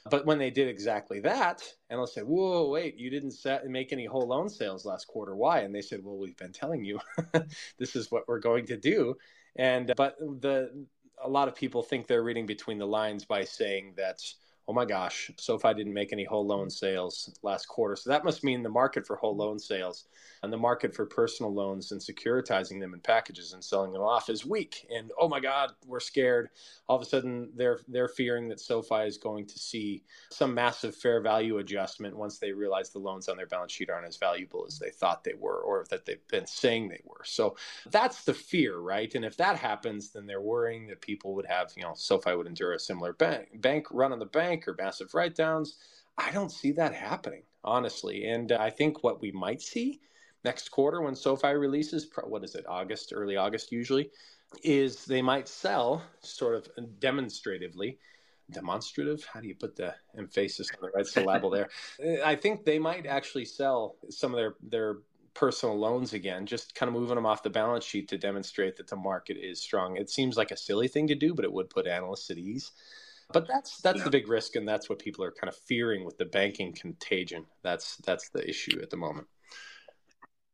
But 0.10 0.26
when 0.26 0.38
they 0.38 0.52
did 0.52 0.68
exactly 0.68 1.20
that, 1.22 1.64
analysts 1.90 2.14
say, 2.14 2.22
"Whoa, 2.22 2.70
wait, 2.70 2.96
you 2.96 3.10
didn't 3.10 3.32
set, 3.32 3.66
make 3.66 3.92
any 3.92 4.06
whole 4.06 4.28
loan 4.28 4.50
sales 4.50 4.86
last 4.86 5.08
quarter. 5.08 5.36
Why?" 5.36 5.62
And 5.62 5.74
they 5.74 5.82
said, 5.82 6.04
"Well, 6.04 6.18
we've 6.18 6.38
been 6.38 6.54
telling 6.54 6.86
you 6.86 7.00
this 7.78 7.96
is 7.96 8.12
what 8.12 8.28
we're 8.28 8.40
going 8.40 8.68
to 8.68 8.78
do." 8.78 9.18
And 9.56 9.94
but 9.98 10.18
the 10.20 10.86
a 11.24 11.30
lot 11.30 11.48
of 11.48 11.56
people 11.56 11.82
think 11.82 12.06
they're 12.06 12.24
reading 12.24 12.46
between 12.46 12.78
the 12.78 12.86
lines 12.86 13.26
by 13.26 13.44
saying 13.44 13.94
that 13.98 14.22
oh 14.68 14.74
my 14.74 14.86
gosh, 14.86 15.30
SoFi 15.38 15.74
didn't 15.76 15.94
make 15.94 16.12
any 16.12 16.24
whole 16.24 16.46
loan 16.46 16.70
sales 16.70 17.38
last 17.44 17.68
quarter. 17.68 17.96
So 17.96 18.10
that 18.10 18.26
must 18.26 18.44
mean 18.44 18.64
the 18.64 18.70
market 18.70 19.06
for 19.06 19.16
whole 19.16 19.36
loan 19.36 19.60
sales 19.60 20.06
and 20.42 20.52
the 20.52 20.58
market 20.58 20.96
for 20.96 21.06
personal 21.06 21.54
loans 21.54 21.92
and 21.92 22.02
securitizing 22.02 22.80
them 22.80 22.94
in 22.94 23.00
packages 23.00 23.54
and 23.54 23.64
selling 23.64 23.94
them 23.94 24.02
off 24.02 24.30
is 24.30 24.46
weak. 24.46 24.88
And 24.96 25.12
oh 25.20 25.30
my 25.30 25.40
God, 25.40 25.72
we're 25.86 26.00
scared. 26.00 26.50
All 26.88 26.96
of 26.96 27.02
a 27.02 27.06
sudden, 27.06 27.52
they're 27.56 27.80
they're 27.88 28.08
fearing 28.08 28.48
that 28.50 28.60
SoFi 28.60 29.02
is 29.08 29.18
going 29.18 29.46
to 29.48 29.60
see 29.60 30.04
some 30.32 30.54
massive 30.54 30.96
fair 30.96 31.22
value 31.22 31.60
adjustment 31.60 32.18
once 32.18 32.40
they 32.40 32.52
realize 32.52 32.90
the 32.90 33.00
loans 33.00 33.30
on 33.30 33.38
their 33.38 33.48
balance 33.48 33.72
sheet 33.72 33.90
aren't 33.90 34.08
as 34.08 34.18
valuable 34.18 34.66
as 34.68 34.80
they 34.80 34.90
thought 34.90 35.24
they 35.24 35.34
were, 35.38 35.60
or 35.60 35.86
that 35.90 36.06
they've 36.06 36.28
been 36.28 36.48
saying 36.48 36.90
they 36.90 37.02
were. 37.06 37.24
So 37.24 37.56
that's 37.92 38.24
the 38.24 38.34
fear, 38.34 38.78
right? 38.78 39.14
And 39.14 39.26
if 39.26 39.38
that 39.38 39.58
happens, 39.58 40.10
then 40.10 40.26
they're 40.26 40.42
worrying 40.42 40.88
that 40.88 41.02
people 41.02 41.36
would 41.36 41.46
have, 41.46 41.72
you 41.76 41.84
know, 41.84 41.94
SoFi 41.96 42.36
would 42.36 42.48
endure 42.48 42.74
a 42.74 42.80
similar 42.80 43.14
bank 43.14 43.62
bank 43.62 43.88
run 43.92 44.12
on 44.12 44.20
the 44.20 44.26
bank 44.26 44.55
or 44.68 44.76
massive 44.78 45.14
write 45.14 45.36
downs. 45.36 45.78
I 46.18 46.32
don't 46.32 46.52
see 46.52 46.72
that 46.74 46.94
happening, 46.94 47.44
honestly. 47.64 48.26
And 48.26 48.52
uh, 48.52 48.58
I 48.60 48.70
think 48.70 49.04
what 49.04 49.22
we 49.22 49.32
might 49.32 49.62
see 49.62 50.00
next 50.44 50.70
quarter 50.70 51.02
when 51.02 51.16
SoFi 51.16 51.54
releases, 51.54 52.08
what 52.24 52.44
is 52.44 52.56
it, 52.56 52.66
August, 52.68 53.12
early 53.14 53.36
August 53.36 53.72
usually, 53.72 54.12
is 54.64 55.06
they 55.06 55.22
might 55.22 55.48
sell 55.48 56.04
sort 56.22 56.56
of 56.56 56.70
demonstratively. 57.00 57.98
Demonstrative? 58.52 59.26
How 59.26 59.42
do 59.42 59.48
you 59.48 59.56
put 59.56 59.76
the 59.76 59.96
emphasis 60.18 60.70
on 60.72 60.78
the 60.82 60.92
right 60.96 61.06
syllable 61.06 61.50
there? 61.50 61.70
I 62.24 62.36
think 62.36 62.64
they 62.64 62.80
might 62.80 63.06
actually 63.06 63.46
sell 63.46 63.96
some 64.10 64.32
of 64.32 64.38
their, 64.38 64.56
their 64.62 64.98
personal 65.34 65.78
loans 65.78 66.14
again, 66.14 66.46
just 66.46 66.74
kind 66.74 66.88
of 66.88 66.94
moving 66.94 67.16
them 67.16 67.26
off 67.26 67.44
the 67.44 67.50
balance 67.50 67.84
sheet 67.84 68.08
to 68.10 68.18
demonstrate 68.18 68.78
that 68.78 68.88
the 68.88 68.96
market 68.96 69.38
is 69.38 69.62
strong. 69.62 69.98
It 69.98 70.10
seems 70.10 70.38
like 70.38 70.52
a 70.52 70.58
silly 70.58 70.88
thing 70.88 71.08
to 71.08 71.16
do, 71.16 71.34
but 71.34 71.46
it 71.46 71.52
would 71.52 71.70
put 71.70 71.88
analysts 71.88 72.32
at 72.32 72.38
ease. 72.38 72.72
But 73.34 73.48
that's 73.48 73.82
that's 73.82 74.00
yeah. 74.00 74.04
the 74.04 74.10
big 74.12 74.30
risk, 74.30 74.56
and 74.56 74.68
that's 74.68 74.90
what 74.90 75.00
people 75.00 75.24
are 75.24 75.32
kind 75.32 75.50
of 75.50 75.56
fearing 75.56 76.06
with 76.06 76.18
the 76.18 76.26
banking 76.26 76.74
contagion. 76.74 77.46
That's 77.64 77.98
that's 77.98 78.30
the 78.30 78.48
issue 78.48 78.80
at 78.82 78.90
the 78.90 78.98
moment. 78.98 79.28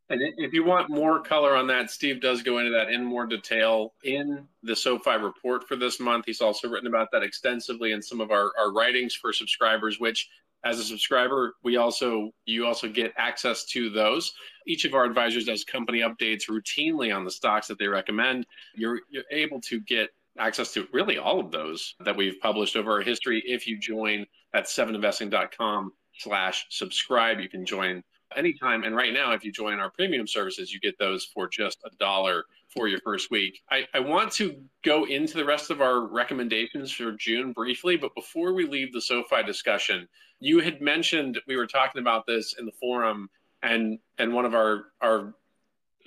And 0.10 0.22
if 0.38 0.52
you 0.52 0.66
want 0.66 0.90
more 0.90 1.22
color 1.22 1.56
on 1.56 1.68
that, 1.68 1.90
Steve 1.90 2.20
does 2.20 2.44
go 2.44 2.58
into 2.58 2.72
that 2.72 2.90
in 2.90 3.04
more 3.04 3.26
detail 3.26 3.94
in 4.04 4.46
the 4.62 4.76
SoFi 4.76 5.16
report 5.16 5.66
for 5.70 5.78
this 5.78 6.02
month. 6.02 6.26
He's 6.26 6.42
also 6.42 6.68
written 6.68 6.88
about 6.88 7.08
that 7.14 7.24
extensively 7.24 7.94
in 7.94 8.02
some 8.02 8.20
of 8.20 8.30
our, 8.30 8.52
our 8.60 8.74
writings 8.74 9.16
for 9.16 9.32
subscribers, 9.32 10.02
which 10.02 10.28
as 10.66 10.80
a 10.80 10.84
subscriber, 10.84 11.56
we 11.64 11.78
also 11.78 12.32
you 12.46 12.66
also 12.66 12.88
get 12.88 13.14
access 13.18 13.64
to 13.66 13.90
those. 13.90 14.34
Each 14.68 14.86
of 14.86 14.94
our 14.94 15.06
advisors 15.06 15.46
does 15.46 15.64
company 15.64 16.02
updates 16.02 16.50
routinely 16.50 17.16
on 17.16 17.24
the 17.24 17.32
stocks 17.32 17.68
that 17.68 17.80
they 17.80 17.88
recommend. 17.88 18.46
You're 18.76 19.00
you're 19.10 19.24
able 19.32 19.62
to 19.62 19.80
get 19.80 20.10
access 20.38 20.74
to 20.74 20.88
really 20.94 21.18
all 21.18 21.40
of 21.40 21.52
those 21.52 21.96
that 22.00 22.16
we've 22.16 22.40
published 22.42 22.76
over 22.76 22.92
our 22.92 23.02
history 23.02 23.44
if 23.46 23.68
you 23.68 23.78
join 23.78 24.26
at 24.54 24.66
seveninvesting.com 24.66 25.92
slash 26.18 26.66
subscribe. 26.70 27.40
You 27.40 27.50
can 27.50 27.66
join 27.66 28.04
anytime. 28.36 28.84
And 28.84 28.96
right 28.96 29.14
now, 29.14 29.34
if 29.34 29.44
you 29.44 29.52
join 29.52 29.80
our 29.80 29.90
premium 29.90 30.28
services, 30.28 30.72
you 30.72 30.80
get 30.80 30.98
those 30.98 31.26
for 31.26 31.48
just 31.48 31.80
a 31.86 31.96
dollar 31.98 32.46
for 32.70 32.88
your 32.88 33.00
first 33.02 33.32
week. 33.32 33.60
I, 33.70 33.86
I 33.94 34.00
want 34.00 34.32
to 34.34 34.56
go 34.84 35.06
into 35.06 35.36
the 35.36 35.46
rest 35.46 35.70
of 35.70 35.82
our 35.82 36.08
recommendations 36.08 36.92
for 36.92 37.12
June 37.14 37.52
briefly, 37.52 37.98
but 37.98 38.16
before 38.16 38.54
we 38.54 38.66
leave 38.66 38.94
the 38.94 39.02
SoFi 39.02 39.44
discussion, 39.44 40.08
you 40.40 40.60
had 40.60 40.82
mentioned 40.82 41.40
we 41.48 41.58
were 41.58 41.68
talking 41.68 42.02
about 42.02 42.26
this 42.26 42.56
in 42.58 42.66
the 42.66 42.72
forum, 42.80 43.30
and 43.62 44.00
and 44.18 44.34
one 44.34 44.46
of 44.46 44.56
our 44.56 44.86
our 45.02 45.36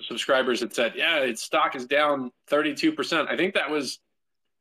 subscribers 0.01 0.59
had 0.59 0.73
said, 0.73 0.93
"Yeah, 0.95 1.19
its 1.19 1.41
stock 1.41 1.75
is 1.75 1.85
down 1.85 2.31
32 2.47 2.91
percent." 2.91 3.29
I 3.29 3.37
think 3.37 3.53
that 3.53 3.69
was 3.69 3.99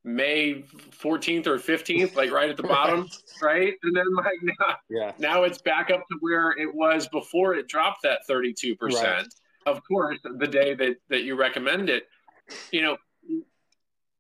May 0.05 0.65
14th 0.91 1.47
or 1.47 1.59
15th, 1.59 2.15
like 2.15 2.31
right 2.31 2.51
at 2.51 2.59
the 2.59 2.63
bottom, 2.63 3.09
right? 3.43 3.73
And 3.83 3.97
then 3.97 4.15
like 4.15 4.37
now, 4.43 4.77
yeah. 4.91 5.13
now 5.19 5.45
it's 5.45 5.61
back 5.63 5.91
up 5.91 6.05
to 6.11 6.19
where 6.21 6.51
it 6.53 6.73
was 6.73 7.09
before 7.09 7.55
it 7.55 7.69
dropped 7.69 8.03
that 8.03 8.21
32%. 8.29 8.79
Right. 8.81 9.25
Of 9.67 9.81
course, 9.89 10.19
the 10.23 10.47
day 10.47 10.75
that 10.75 10.97
that 11.09 11.23
you 11.23 11.37
recommend 11.37 11.89
it, 11.89 12.07
you 12.71 12.83
know, 12.83 12.99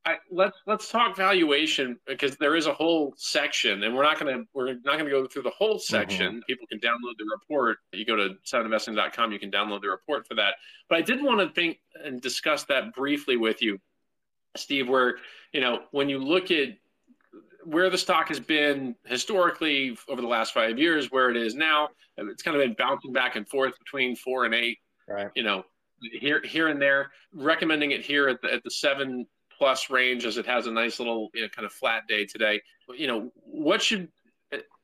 I, 0.07 0.17
let's 0.31 0.57
let's 0.67 0.91
talk 0.91 1.17
valuation 1.17 1.99
because 2.07 2.37
there 2.37 2.57
is 2.57 2.67
a 2.67 2.73
whole 2.73 3.13
section, 3.19 3.83
and 3.83 3.95
we're 3.95 4.03
not 4.03 4.19
gonna 4.19 4.45
we're 4.55 4.73
not 4.85 4.99
gonna 4.99 5.11
go 5.11 5.27
through 5.27 5.43
the 5.43 5.51
whole 5.51 5.79
section. 5.79 6.37
Mm-hmm. 6.37 6.41
People 6.47 6.67
can 6.67 6.79
download 6.81 7.17
the 7.19 7.27
report. 7.31 7.79
You 7.93 8.07
go 8.07 8.17
to 8.17 8.31
seveninvesting.com, 8.47 9.33
you 9.33 9.39
can 9.39 9.51
download 9.51 9.83
the 9.83 9.89
report 9.89 10.27
for 10.27 10.35
that. 10.35 10.55
But 10.89 10.99
I 10.99 11.03
did 11.03 11.23
want 11.23 11.41
to 11.41 11.55
think 11.55 11.79
and 12.03 12.23
discuss 12.23 12.65
that 12.65 12.95
briefly 12.95 13.37
with 13.37 13.61
you 13.61 13.79
Steve, 14.57 14.89
where 14.89 15.17
you 15.53 15.61
know 15.61 15.83
when 15.91 16.09
you 16.09 16.19
look 16.19 16.51
at 16.51 16.71
where 17.65 17.89
the 17.91 17.99
stock 17.99 18.29
has 18.29 18.41
been 18.41 18.95
historically 19.07 19.97
over 20.09 20.21
the 20.21 20.29
last 20.29 20.53
five 20.53 20.79
years, 20.79 21.11
where 21.11 21.31
it 21.31 21.37
is 21.37 21.55
now, 21.55 21.89
it's 22.19 22.43
kind 22.43 22.57
of 22.57 22.63
been 22.63 22.75
bouncing 22.79 23.13
back 23.13 23.37
and 23.37 23.49
forth 23.49 23.73
between 23.79 24.15
four 24.17 24.45
and 24.45 24.55
eight. 24.55 24.79
Right. 25.09 25.31
You 25.35 25.43
know, 25.43 25.65
here 26.13 26.43
here 26.45 26.69
and 26.69 26.81
there. 26.81 27.11
Recommending 27.33 27.93
it 27.93 28.05
here 28.05 28.29
at 28.29 28.41
the 28.43 28.53
at 28.53 28.63
the 28.65 28.71
seven 28.71 29.27
plus 29.57 29.91
range 29.91 30.25
as 30.25 30.37
it 30.37 30.47
has 30.47 30.67
a 30.67 30.71
nice 30.71 30.99
little 30.99 31.31
you 31.35 31.43
know, 31.43 31.49
kind 31.49 31.67
of 31.67 31.73
flat 31.73 32.03
day 32.09 32.25
today. 32.25 32.61
You 32.97 33.07
know, 33.07 33.31
what 33.35 33.83
should 33.83 34.09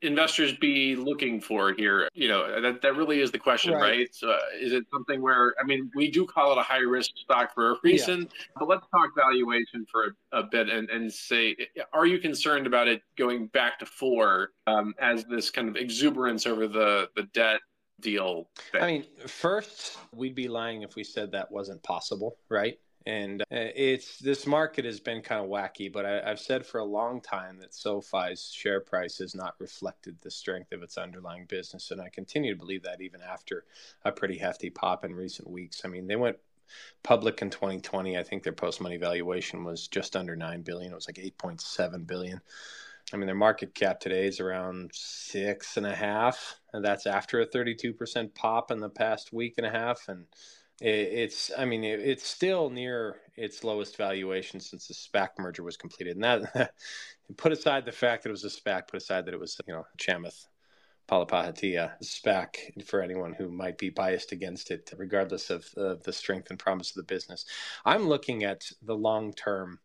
investors 0.02 0.56
be 0.56 0.96
looking 0.96 1.40
for 1.40 1.72
here? 1.72 2.08
You 2.14 2.28
know, 2.28 2.60
that, 2.60 2.82
that 2.82 2.96
really 2.96 3.20
is 3.20 3.30
the 3.30 3.38
question, 3.38 3.74
right? 3.74 3.80
right? 3.80 4.14
So, 4.14 4.30
uh, 4.30 4.38
is 4.58 4.72
it 4.72 4.84
something 4.92 5.20
where, 5.20 5.54
I 5.60 5.64
mean, 5.64 5.90
we 5.94 6.10
do 6.10 6.26
call 6.26 6.52
it 6.52 6.58
a 6.58 6.62
high 6.62 6.78
risk 6.78 7.10
stock 7.16 7.54
for 7.54 7.72
a 7.72 7.76
reason, 7.82 8.20
yeah. 8.20 8.26
but 8.58 8.68
let's 8.68 8.86
talk 8.90 9.10
valuation 9.16 9.86
for 9.90 10.16
a, 10.32 10.38
a, 10.38 10.42
bit 10.42 10.68
and, 10.68 10.88
and 10.90 11.12
say, 11.12 11.56
are 11.92 12.06
you 12.06 12.18
concerned 12.18 12.66
about 12.66 12.88
it 12.88 13.02
going 13.16 13.46
back 13.48 13.78
to 13.78 13.86
four 13.86 14.50
um, 14.66 14.94
as 15.00 15.24
this 15.24 15.50
kind 15.50 15.68
of 15.68 15.76
exuberance 15.76 16.46
over 16.46 16.66
the, 16.66 17.08
the 17.16 17.24
debt 17.34 17.60
deal? 18.00 18.48
Thing? 18.72 18.82
I 18.82 18.86
mean, 18.86 19.04
first, 19.26 19.98
we'd 20.14 20.34
be 20.34 20.48
lying 20.48 20.82
if 20.82 20.96
we 20.96 21.04
said 21.04 21.32
that 21.32 21.50
wasn't 21.50 21.82
possible, 21.82 22.36
right? 22.48 22.78
And 23.06 23.40
uh, 23.42 23.46
it's 23.50 24.18
this 24.18 24.46
market 24.46 24.84
has 24.84 25.00
been 25.00 25.22
kind 25.22 25.42
of 25.42 25.50
wacky, 25.50 25.90
but 25.90 26.04
I, 26.04 26.28
have 26.28 26.38
said 26.38 26.66
for 26.66 26.78
a 26.78 26.84
long 26.84 27.20
time 27.22 27.58
that 27.60 27.74
SoFi's 27.74 28.52
share 28.52 28.80
price 28.80 29.18
has 29.18 29.34
not 29.34 29.54
reflected 29.58 30.16
the 30.20 30.30
strength 30.30 30.72
of 30.72 30.82
its 30.82 30.98
underlying 30.98 31.46
business, 31.46 31.90
and 31.90 32.00
I 32.00 32.10
continue 32.10 32.52
to 32.52 32.58
believe 32.58 32.82
that 32.82 33.00
even 33.00 33.22
after 33.22 33.64
a 34.04 34.12
pretty 34.12 34.36
hefty 34.36 34.68
pop 34.68 35.04
in 35.04 35.14
recent 35.14 35.48
weeks. 35.48 35.82
I 35.84 35.88
mean, 35.88 36.06
they 36.06 36.16
went 36.16 36.36
public 37.02 37.40
in 37.40 37.50
2020. 37.50 38.18
I 38.18 38.22
think 38.22 38.42
their 38.42 38.52
post 38.52 38.80
money 38.80 38.98
valuation 38.98 39.64
was 39.64 39.88
just 39.88 40.14
under 40.14 40.36
nine 40.36 40.60
billion. 40.60 40.92
It 40.92 40.96
was 40.96 41.08
like 41.08 41.16
8.7 41.16 42.06
billion. 42.06 42.40
I 43.12 43.16
mean, 43.16 43.26
their 43.26 43.34
market 43.34 43.74
cap 43.74 43.98
today 43.98 44.26
is 44.26 44.40
around 44.40 44.90
six 44.94 45.76
and 45.76 45.86
a 45.86 45.94
half, 45.94 46.60
and 46.72 46.84
that's 46.84 47.06
after 47.06 47.40
a 47.40 47.46
32% 47.46 48.34
pop 48.34 48.70
in 48.70 48.78
the 48.78 48.88
past 48.88 49.32
week 49.32 49.54
and 49.56 49.66
a 49.66 49.70
half, 49.70 50.08
and 50.08 50.26
it's 50.80 51.50
i 51.58 51.64
mean 51.64 51.84
it's 51.84 52.26
still 52.26 52.70
near 52.70 53.16
its 53.36 53.64
lowest 53.64 53.96
valuation 53.96 54.60
since 54.60 54.88
the 54.88 54.94
spac 54.94 55.30
merger 55.38 55.62
was 55.62 55.76
completed 55.76 56.16
and 56.16 56.24
that 56.24 56.72
put 57.36 57.52
aside 57.52 57.84
the 57.84 57.92
fact 57.92 58.22
that 58.22 58.30
it 58.30 58.32
was 58.32 58.44
a 58.44 58.48
spac 58.48 58.88
put 58.88 59.00
aside 59.02 59.26
that 59.26 59.34
it 59.34 59.40
was 59.40 59.60
you 59.66 59.74
know 59.74 59.84
chamath 59.98 60.46
palihapitiya 61.10 61.92
spac 62.02 62.84
for 62.86 63.02
anyone 63.02 63.32
who 63.32 63.50
might 63.50 63.76
be 63.78 63.90
biased 63.90 64.32
against 64.32 64.70
it 64.70 64.92
regardless 64.96 65.50
of, 65.50 65.66
of 65.76 66.02
the 66.04 66.12
strength 66.12 66.50
and 66.50 66.58
promise 66.58 66.90
of 66.90 66.96
the 66.96 67.02
business. 67.02 67.44
I'm 67.84 68.08
looking 68.08 68.44
at 68.44 68.70
the 68.80 68.96
long 68.96 69.32
term 69.32 69.80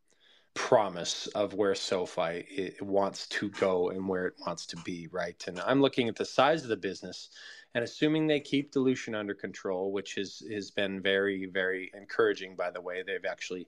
promise 0.55 1.27
of 1.27 1.53
where 1.53 1.75
SoFi 1.75 2.73
wants 2.81 3.27
to 3.27 3.49
go 3.49 3.89
and 3.89 4.07
where 4.07 4.25
it 4.25 4.33
wants 4.45 4.65
to 4.67 4.77
be, 4.77 5.07
right? 5.11 5.41
And 5.47 5.59
I'm 5.59 5.81
looking 5.81 6.07
at 6.09 6.15
the 6.15 6.25
size 6.25 6.63
of 6.63 6.69
the 6.69 6.77
business 6.77 7.29
and 7.75 7.83
assuming 7.83 8.25
they 8.25 8.39
keep 8.39 8.71
dilution 8.71 9.13
under 9.13 9.35
control, 9.35 9.91
which 9.91 10.15
has 10.15 10.41
has 10.51 10.71
been 10.71 11.01
very 11.01 11.45
very 11.45 11.91
encouraging. 11.93 12.55
By 12.55 12.71
the 12.71 12.81
way, 12.81 13.03
they've 13.03 13.29
actually 13.29 13.67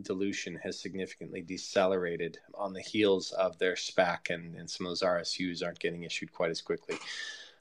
dilution 0.00 0.58
has 0.62 0.80
significantly 0.80 1.42
decelerated 1.42 2.38
on 2.54 2.72
the 2.72 2.80
heels 2.80 3.32
of 3.32 3.58
their 3.58 3.74
SPAC, 3.74 4.30
and, 4.30 4.54
and 4.54 4.70
some 4.70 4.86
of 4.86 4.90
those 4.90 5.02
RSUs 5.02 5.64
aren't 5.64 5.80
getting 5.80 6.04
issued 6.04 6.32
quite 6.32 6.50
as 6.50 6.62
quickly. 6.62 6.96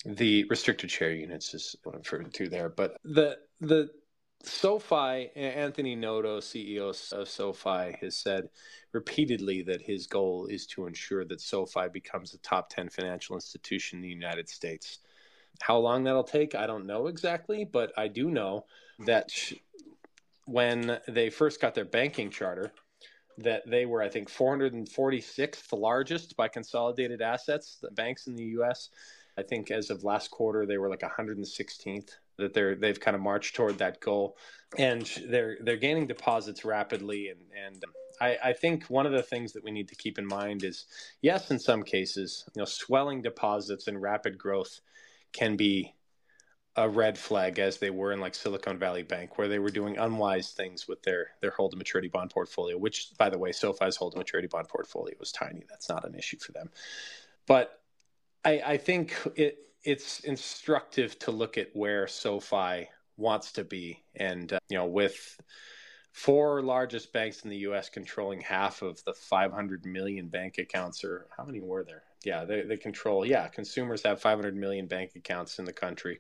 The 0.06 0.46
restricted 0.50 0.92
share 0.92 1.12
units 1.12 1.56
is 1.56 1.76
what 1.84 1.96
I'm 1.96 2.02
referring 2.02 2.30
to 2.30 2.48
there, 2.48 2.70
but 2.70 2.98
the 3.04 3.40
the 3.60 3.90
SoFi, 4.44 5.30
Anthony 5.36 5.96
Noto, 5.96 6.40
CEO 6.40 7.12
of 7.12 7.28
SoFi, 7.28 7.98
has 8.02 8.16
said 8.16 8.50
repeatedly 8.94 9.62
that 9.64 9.82
his 9.82 10.08
goal 10.08 10.48
is 10.48 10.66
to 10.68 10.88
ensure 10.88 11.26
that 11.26 11.42
SoFi 11.42 11.90
becomes 11.92 12.34
a 12.34 12.38
top 12.40 12.70
10 12.70 12.90
financial 12.90 13.36
institution 13.36 13.98
in 13.98 14.04
the 14.04 14.10
United 14.10 14.48
States. 14.48 15.00
How 15.62 15.78
long 15.78 16.04
that'll 16.04 16.24
take, 16.24 16.56
I 16.56 16.68
don't 16.68 16.86
know 16.86 17.08
exactly, 17.08 17.66
but 17.66 17.92
I 17.98 18.08
do 18.08 18.30
know 18.30 18.66
that 19.06 19.32
when 20.46 21.00
they 21.08 21.30
first 21.30 21.60
got 21.60 21.76
their 21.76 21.86
banking 21.86 22.30
charter, 22.30 22.72
that 23.40 23.70
they 23.70 23.86
were, 23.86 24.02
I 24.02 24.10
think, 24.10 24.30
446th 24.30 25.78
largest 25.78 26.36
by 26.36 26.48
consolidated 26.48 27.22
assets, 27.22 27.78
the 27.82 27.92
banks 27.92 28.28
in 28.28 28.36
the 28.36 28.46
U.S. 28.46 28.90
I 29.38 29.44
think 29.44 29.70
as 29.72 29.90
of 29.90 30.04
last 30.04 30.32
quarter, 30.32 30.66
they 30.66 30.78
were 30.78 30.90
like 30.90 31.02
116th. 31.02 32.12
That 32.38 32.54
they're 32.54 32.76
they've 32.76 33.00
kind 33.00 33.16
of 33.16 33.22
marched 33.22 33.56
toward 33.56 33.80
that 33.80 34.00
goal, 34.00 34.38
and 34.78 35.06
they're 35.28 35.58
they're 35.62 35.78
gaining 35.78 36.08
deposits 36.08 36.64
rapidly, 36.64 37.30
and 37.30 37.42
and 37.66 37.84
um, 37.84 37.92
I, 38.22 38.38
I 38.44 38.54
think 38.54 38.86
one 38.86 39.06
of 39.06 39.12
the 39.12 39.24
things 39.24 39.54
that 39.54 39.64
we 39.64 39.72
need 39.72 39.88
to 39.90 39.96
keep 39.96 40.18
in 40.18 40.26
mind 40.26 40.64
is 40.64 40.86
yes, 41.22 41.52
in 41.52 41.60
some 41.60 41.84
cases, 41.84 42.46
you 42.56 42.62
know, 42.62 42.66
swelling 42.66 43.22
deposits 43.22 43.88
and 43.88 44.02
rapid 44.02 44.38
growth 44.38 44.82
can 45.34 45.56
be 45.56 45.94
a 46.76 46.88
red 46.88 47.18
flag 47.18 47.58
as 47.58 47.78
they 47.78 47.90
were 47.90 48.12
in 48.12 48.20
like 48.20 48.36
Silicon 48.36 48.78
Valley 48.78 49.02
Bank, 49.02 49.38
where 49.38 49.48
they 49.48 49.58
were 49.58 49.72
doing 49.72 49.98
unwise 49.98 50.52
things 50.52 50.88
with 50.88 51.02
their 51.02 51.32
their 51.42 51.52
hold 51.52 51.72
to 51.72 51.78
maturity 51.78 52.08
bond 52.08 52.30
portfolio. 52.30 52.78
Which, 52.78 53.10
by 53.18 53.30
the 53.30 53.40
way, 53.40 53.52
SoFi's 53.52 53.96
hold 53.96 54.14
to 54.14 54.20
maturity 54.20 54.48
bond 54.48 54.68
portfolio 54.68 55.16
was 55.20 55.32
tiny. 55.32 55.64
That's 55.70 55.90
not 55.90 56.06
an 56.06 56.14
issue 56.14 56.38
for 56.38 56.52
them. 56.52 56.70
But 57.48 57.82
I, 58.46 58.62
I 58.66 58.78
think 58.78 59.16
it 59.36 59.58
it's 59.88 60.20
instructive 60.22 61.18
to 61.20 61.32
look 61.32 61.58
at 61.58 61.70
where 61.74 62.08
SoFi 62.08 62.90
wants 63.16 63.52
to 63.54 63.64
be, 63.64 64.04
and 64.16 64.54
uh, 64.54 64.60
you 64.70 64.78
know, 64.78 64.86
with 64.86 65.40
four 66.12 66.62
largest 66.62 67.14
banks 67.14 67.44
in 67.44 67.50
the 67.50 67.58
U.S. 67.58 67.90
controlling 67.90 68.42
half 68.42 68.82
of 68.82 69.04
the 69.06 69.14
500 69.14 69.86
million 69.86 70.28
bank 70.28 70.58
accounts, 70.58 71.04
or 71.04 71.28
how 71.36 71.46
many 71.46 71.62
were 71.62 71.84
there? 71.84 72.04
Yeah, 72.24 72.46
they, 72.46 72.64
they 72.64 72.78
control. 72.78 73.26
Yeah, 73.26 73.48
consumers 73.48 74.04
have 74.04 74.20
500 74.20 74.56
million 74.56 74.88
bank 74.88 75.12
accounts 75.16 75.60
in 75.60 75.66
the 75.66 75.74
country 75.74 76.20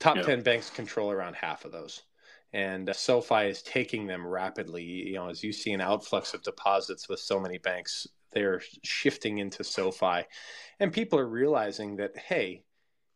top 0.00 0.16
yeah. 0.16 0.22
10 0.22 0.42
banks 0.42 0.70
control 0.70 1.10
around 1.10 1.34
half 1.34 1.66
of 1.66 1.72
those 1.72 2.04
and 2.52 2.88
uh, 2.88 2.92
SoFi 2.92 3.46
is 3.46 3.62
taking 3.62 4.06
them 4.06 4.26
rapidly. 4.26 4.82
You 4.82 5.14
know, 5.14 5.28
as 5.28 5.44
you 5.44 5.52
see 5.52 5.72
an 5.72 5.80
outflux 5.80 6.34
of 6.34 6.42
deposits 6.42 7.08
with 7.08 7.20
so 7.20 7.38
many 7.38 7.58
banks, 7.58 8.06
they're 8.32 8.62
shifting 8.82 9.38
into 9.38 9.64
SoFi, 9.64 10.22
and 10.78 10.92
people 10.92 11.18
are 11.18 11.28
realizing 11.28 11.96
that 11.96 12.16
hey, 12.16 12.64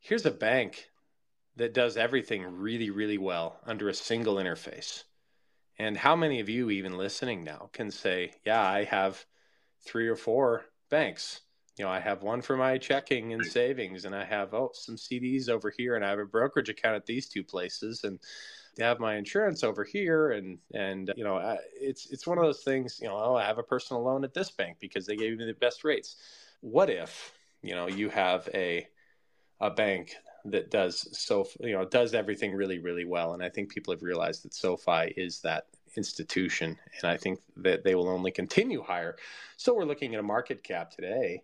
here's 0.00 0.27
a 0.27 0.31
bank 0.31 0.90
that 1.57 1.74
does 1.74 1.96
everything 1.96 2.44
really, 2.44 2.90
really 2.90 3.18
well 3.18 3.61
under 3.64 3.88
a 3.88 3.94
single 3.94 4.37
interface. 4.37 5.05
And 5.79 5.96
how 5.96 6.16
many 6.16 6.40
of 6.40 6.48
you, 6.48 6.70
even 6.70 6.98
listening 6.98 7.44
now, 7.44 7.70
can 7.72 7.90
say, 7.90 8.35
"Yeah, 8.44 8.62
I 8.62 8.85
have 8.85 9.24
three 9.85 10.09
or 10.09 10.16
four 10.16 10.66
banks." 10.90 11.40
you 11.77 11.85
know, 11.85 11.90
I 11.90 12.00
have 12.00 12.22
one 12.22 12.40
for 12.40 12.57
my 12.57 12.79
checking 12.79 13.33
and 13.33 13.44
savings, 13.44 14.05
and 14.05 14.14
I 14.14 14.24
have 14.24 14.55
oh 14.55 14.70
some 14.74 14.96
CDs 14.96 15.48
over 15.48 15.72
here, 15.77 15.96
and 15.96 16.05
I 16.05 16.11
have 16.11 16.18
a 16.20 16.24
brokerage 16.24 16.68
account 16.68 16.96
at 16.96 17.07
these 17.07 17.29
two 17.29 17.42
places, 17.42 18.05
and 18.05 18.20
I 18.80 18.84
have 18.84 19.00
my 19.00 19.16
insurance 19.16 19.62
over 19.64 19.84
here, 19.84 20.32
and 20.32 20.58
and 20.72 21.12
you 21.16 21.24
know, 21.24 21.37
I, 21.37 21.58
it's 21.74 22.10
it's 22.10 22.26
one 22.26 22.38
of 22.38 22.44
those 22.44 22.62
things. 22.62 22.98
You 23.00 23.08
know, 23.08 23.16
oh, 23.16 23.37
I 23.37 23.44
have 23.44 23.58
a 23.58 23.62
personal 23.62 24.02
loan 24.02 24.24
at 24.24 24.34
this 24.34 24.50
bank 24.50 24.78
because 24.80 25.06
they 25.06 25.16
gave 25.16 25.38
me 25.38 25.46
the 25.46 25.54
best 25.54 25.84
rates. 25.84 26.16
What 26.60 26.90
if 26.90 27.32
you 27.62 27.74
know 27.74 27.87
you 27.87 28.08
have 28.10 28.48
a 28.54 28.87
a 29.60 29.70
bank 29.70 30.14
that 30.46 30.70
does 30.70 31.08
so 31.16 31.46
you 31.60 31.72
know 31.72 31.84
does 31.84 32.14
everything 32.14 32.54
really 32.54 32.78
really 32.78 33.04
well, 33.04 33.34
and 33.34 33.42
I 33.42 33.48
think 33.48 33.72
people 33.72 33.92
have 33.92 34.02
realized 34.02 34.44
that 34.44 34.54
SoFi 34.54 35.14
is 35.16 35.40
that 35.40 35.66
institution, 35.96 36.78
and 37.00 37.10
I 37.10 37.16
think 37.16 37.40
that 37.56 37.84
they 37.84 37.94
will 37.94 38.08
only 38.08 38.30
continue 38.30 38.82
higher. 38.82 39.16
So 39.56 39.74
we're 39.74 39.84
looking 39.84 40.14
at 40.14 40.20
a 40.20 40.24
market 40.24 40.62
cap 40.64 40.90
today 40.90 41.42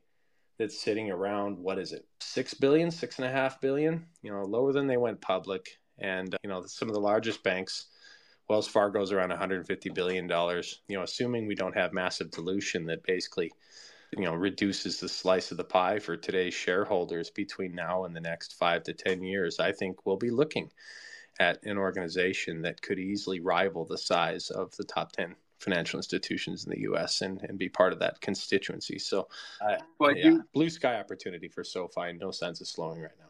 that's 0.61 0.79
sitting 0.79 1.11
around 1.11 1.59
what 1.59 1.79
is 1.79 1.93
it 1.93 2.07
six 2.21 2.53
billion 2.53 2.91
six 2.91 3.19
and 3.19 3.27
a 3.27 3.31
half 3.31 3.63
billion 3.63 4.05
you 4.23 4.31
know 4.31 4.45
lower 4.45 4.75
than 4.75 4.87
they 4.87 4.99
went 4.99 5.19
public 5.19 5.79
and 6.01 6.37
you 6.43 6.49
know 6.49 6.65
some 6.67 6.89
of 6.89 6.95
the 6.95 7.01
largest 7.01 7.43
banks 7.43 7.87
wells 8.49 8.69
fargo's 8.69 9.13
around 9.13 9.31
150 9.31 9.91
billion 9.91 10.27
dollars 10.27 10.81
you 10.89 10.97
know 10.97 11.03
assuming 11.03 11.47
we 11.47 11.55
don't 11.55 11.77
have 11.77 11.93
massive 11.93 12.31
dilution 12.31 12.87
that 12.87 13.03
basically 13.05 13.53
you 14.17 14.25
know 14.25 14.35
reduces 14.35 15.01
the 15.01 15.09
slice 15.09 15.51
of 15.51 15.57
the 15.57 15.65
pie 15.65 15.99
for 15.99 16.17
today's 16.17 16.55
shareholders 16.55 17.31
between 17.31 17.75
now 17.75 18.05
and 18.05 18.15
the 18.15 18.21
next 18.21 18.59
five 18.59 18.83
to 18.83 18.93
ten 18.93 19.23
years 19.23 19.61
i 19.61 19.73
think 19.73 20.05
we'll 20.05 20.17
be 20.17 20.31
looking 20.31 20.71
at 21.39 21.65
an 21.65 21.79
organization 21.79 22.63
that 22.63 22.83
could 22.83 22.99
easily 22.99 23.41
rival 23.41 23.85
the 23.85 23.99
size 23.99 24.51
of 24.51 24.77
the 24.77 24.85
top 24.85 25.13
10 25.13 25.35
financial 25.59 25.99
institutions 25.99 26.65
in 26.65 26.71
the 26.71 26.81
U.S. 26.81 27.23
and, 27.23 27.43
and 27.43 27.59
be 27.59 27.69
part 27.69 27.93
of 27.93 27.99
that 28.01 28.21
constituency. 28.21 28.99
So, 28.99 29.29
uh, 29.61 29.77
yeah, 30.17 30.25
you, 30.25 30.45
blue 30.53 30.71
sky 30.71 30.97
opportunity 30.97 31.49
for 31.49 31.63
SoFi. 31.65 32.13
No 32.13 32.31
sense 32.31 32.61
of 32.61 32.67
slowing 32.67 33.01
right 33.01 33.11
now. 33.19 33.30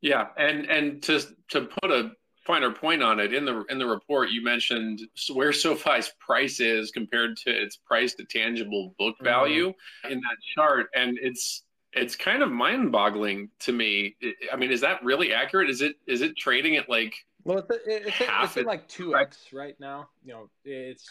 Yeah, 0.00 0.28
and 0.36 0.66
and 0.66 1.02
to 1.04 1.20
to 1.50 1.68
put 1.80 1.90
a 1.90 2.10
finer 2.46 2.70
point 2.70 3.02
on 3.02 3.18
it 3.18 3.34
in 3.34 3.44
the 3.44 3.64
in 3.64 3.78
the 3.78 3.86
report, 3.86 4.30
you 4.30 4.42
mentioned 4.42 5.00
where 5.32 5.52
SoFi's 5.52 6.12
price 6.20 6.60
is 6.60 6.90
compared 6.90 7.36
to 7.38 7.50
its 7.50 7.76
price 7.76 8.14
to 8.14 8.24
tangible 8.24 8.94
book 8.98 9.14
mm-hmm. 9.16 9.24
value 9.24 9.68
mm-hmm. 9.68 10.12
in 10.12 10.20
that 10.20 10.36
chart, 10.54 10.88
and 10.94 11.18
it's 11.20 11.64
it's 11.92 12.14
kind 12.14 12.42
of 12.42 12.52
mind-boggling 12.52 13.48
to 13.60 13.72
me. 13.72 14.16
I 14.52 14.56
mean, 14.56 14.70
is 14.70 14.82
that 14.82 15.02
really 15.02 15.32
accurate? 15.32 15.70
Is 15.70 15.80
it 15.80 15.96
is 16.06 16.20
it 16.20 16.36
trading 16.36 16.76
at 16.76 16.88
like 16.88 17.14
well, 17.44 17.58
it's, 17.58 17.68
it's, 17.86 18.56
it's 18.56 18.66
like 18.66 18.88
two 18.88 19.16
x 19.16 19.52
right 19.52 19.78
now. 19.78 20.08
You 20.24 20.32
know, 20.32 20.50
it's 20.64 21.08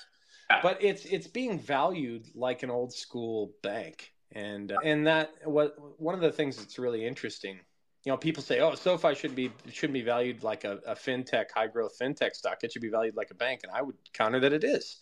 but 0.61 0.83
it's 0.83 1.05
it's 1.05 1.27
being 1.27 1.59
valued 1.59 2.27
like 2.35 2.63
an 2.63 2.69
old 2.69 2.93
school 2.93 3.53
bank, 3.63 4.11
and 4.31 4.71
uh, 4.71 4.77
and 4.83 5.07
that 5.07 5.31
what 5.45 5.75
one 5.99 6.13
of 6.13 6.21
the 6.21 6.31
things 6.31 6.57
that's 6.57 6.77
really 6.77 7.05
interesting. 7.05 7.59
You 8.05 8.11
know, 8.11 8.17
people 8.17 8.43
say, 8.43 8.59
"Oh, 8.59 8.75
SoFi 8.75 9.15
should 9.15 9.35
be 9.35 9.51
should 9.71 9.91
be 9.91 10.01
valued 10.01 10.43
like 10.43 10.63
a, 10.63 10.79
a 10.85 10.95
fintech, 10.95 11.51
high 11.53 11.67
growth 11.67 11.97
fintech 11.99 12.35
stock. 12.35 12.63
It 12.63 12.71
should 12.71 12.81
be 12.81 12.89
valued 12.89 13.15
like 13.15 13.31
a 13.31 13.35
bank." 13.35 13.61
And 13.63 13.71
I 13.71 13.81
would 13.81 13.97
counter 14.13 14.39
that 14.39 14.53
it 14.53 14.63
is 14.63 14.99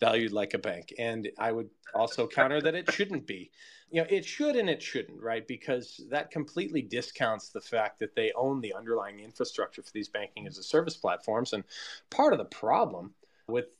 valued 0.00 0.32
like 0.32 0.54
a 0.54 0.58
bank, 0.58 0.94
and 0.98 1.30
I 1.38 1.52
would 1.52 1.68
also 1.94 2.26
counter 2.26 2.60
that 2.62 2.74
it 2.74 2.90
shouldn't 2.90 3.26
be 3.26 3.50
you 3.90 4.00
know 4.00 4.06
it 4.08 4.24
should 4.24 4.56
and 4.56 4.70
it 4.70 4.82
shouldn't 4.82 5.20
right 5.20 5.46
because 5.46 6.00
that 6.10 6.30
completely 6.30 6.82
discounts 6.82 7.50
the 7.50 7.60
fact 7.60 7.98
that 7.98 8.14
they 8.14 8.32
own 8.36 8.60
the 8.60 8.72
underlying 8.72 9.20
infrastructure 9.20 9.82
for 9.82 9.90
these 9.92 10.08
banking 10.08 10.46
as 10.46 10.58
a 10.58 10.62
service 10.62 10.96
platforms 10.96 11.52
and 11.52 11.64
part 12.10 12.32
of 12.32 12.38
the 12.38 12.44
problem 12.44 13.12
with 13.48 13.76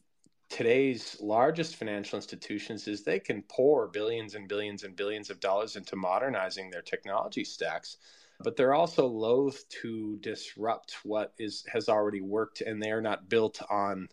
today's 0.48 1.16
largest 1.20 1.76
financial 1.76 2.16
institutions 2.16 2.88
is 2.88 3.04
they 3.04 3.20
can 3.20 3.42
pour 3.42 3.86
billions 3.86 4.34
and 4.34 4.48
billions 4.48 4.82
and 4.82 4.96
billions 4.96 5.30
of 5.30 5.38
dollars 5.38 5.76
into 5.76 5.94
modernizing 5.94 6.70
their 6.70 6.82
technology 6.82 7.44
stacks 7.44 7.96
but 8.42 8.56
they're 8.56 8.74
also 8.74 9.06
loath 9.06 9.68
to 9.82 10.18
disrupt 10.20 10.96
what 11.04 11.32
is 11.38 11.64
has 11.72 11.88
already 11.88 12.20
worked 12.20 12.60
and 12.60 12.82
they 12.82 12.90
are 12.90 13.02
not 13.02 13.28
built 13.28 13.60
on 13.70 14.08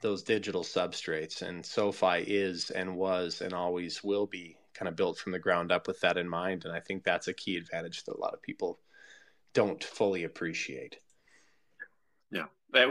those 0.00 0.22
digital 0.22 0.62
substrates 0.62 1.42
and 1.42 1.64
SoFi 1.64 2.22
is 2.26 2.70
and 2.70 2.96
was 2.96 3.42
and 3.42 3.52
always 3.52 4.02
will 4.02 4.26
be 4.26 4.56
kind 4.74 4.88
of 4.88 4.96
built 4.96 5.18
from 5.18 5.32
the 5.32 5.38
ground 5.38 5.70
up 5.70 5.86
with 5.86 6.00
that 6.00 6.16
in 6.16 6.28
mind. 6.28 6.64
And 6.64 6.74
I 6.74 6.80
think 6.80 7.04
that's 7.04 7.28
a 7.28 7.34
key 7.34 7.56
advantage 7.56 8.04
that 8.04 8.16
a 8.16 8.20
lot 8.20 8.34
of 8.34 8.42
people 8.42 8.78
don't 9.52 9.82
fully 9.82 10.24
appreciate. 10.24 10.98
Yeah. 12.30 12.46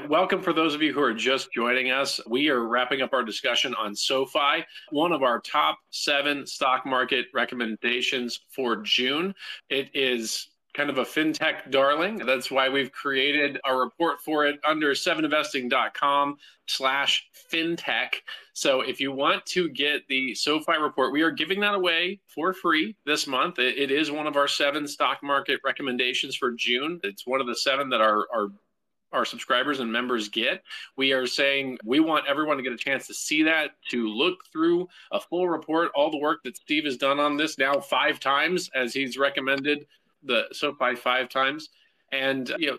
Welcome 0.08 0.42
for 0.42 0.52
those 0.52 0.76
of 0.76 0.82
you 0.82 0.94
who 0.94 1.02
are 1.02 1.14
just 1.14 1.54
joining 1.54 1.90
us. 1.90 2.20
We 2.28 2.50
are 2.50 2.68
wrapping 2.68 3.02
up 3.02 3.14
our 3.14 3.24
discussion 3.24 3.74
on 3.76 3.96
SoFi, 3.96 4.66
one 4.92 5.14
of 5.14 5.24
our 5.24 5.40
top 5.40 5.80
seven 5.90 6.46
stock 6.46 6.86
market 6.86 7.28
recommendations 7.34 8.42
for 8.54 8.76
June. 8.84 9.34
It 9.70 9.90
is 9.94 10.50
kind 10.74 10.90
of 10.90 10.98
a 10.98 11.04
fintech 11.04 11.72
darling. 11.72 12.18
That's 12.18 12.52
why 12.52 12.70
we've 12.70 12.92
created 12.92 13.60
a 13.66 13.76
report 13.76 14.22
for 14.22 14.46
it 14.46 14.60
under 14.66 14.92
7investing.com 14.92 16.38
slash 16.68 17.28
fintech. 17.52 18.10
So 18.54 18.82
if 18.82 19.00
you 19.00 19.12
want 19.12 19.46
to 19.48 19.70
get 19.70 20.08
the 20.08 20.36
SoFi 20.36 20.78
report, 20.80 21.12
we 21.12 21.22
are 21.22 21.32
giving 21.32 21.60
that 21.62 21.74
away 21.74 22.20
for 22.28 22.54
free 22.54 22.96
this 23.06 23.26
month. 23.26 23.58
it, 23.60 23.78
it 23.78 23.92
is 23.92 24.12
one 24.12 24.28
of 24.28 24.38
our 24.38 24.48
seven 24.48 24.88
stock 24.88 25.20
market 25.24 25.60
recommendations 25.66 26.36
for 26.36 26.52
June. 26.52 27.00
It's 27.04 27.26
one 27.26 27.42
of 27.42 27.48
the 27.48 27.56
seven 27.56 27.90
that 27.90 28.02
are 28.02 28.28
our 29.12 29.26
subscribers 29.26 29.80
and 29.80 29.92
members 29.92 30.30
get. 30.30 30.64
We 30.96 31.14
are 31.14 31.26
saying 31.26 31.80
we 31.84 32.00
want 32.00 32.28
everyone 32.28 32.58
to 32.58 32.64
get 32.64 32.74
a 32.74 32.78
chance 32.78 33.08
to 33.08 33.14
see 33.14 33.44
that, 33.44 33.72
to 33.90 34.08
look 34.08 34.38
through 34.52 34.88
a 35.12 35.20
full 35.20 35.50
report, 35.50 35.92
all 35.96 36.12
the 36.12 36.18
work 36.18 36.44
that 36.44 36.58
Steve 36.58 36.86
has 36.86 36.98
done 36.98 37.20
on 37.20 37.38
this 37.38 37.58
now 37.58 37.80
five 37.80 38.20
times, 38.20 38.70
as 38.76 38.94
he's 38.94 39.18
recommended 39.18 39.86
the 40.24 40.46
SoFi 40.52 40.96
five 40.96 41.30
times, 41.30 41.70
and 42.12 42.52
you 42.58 42.72
know 42.72 42.78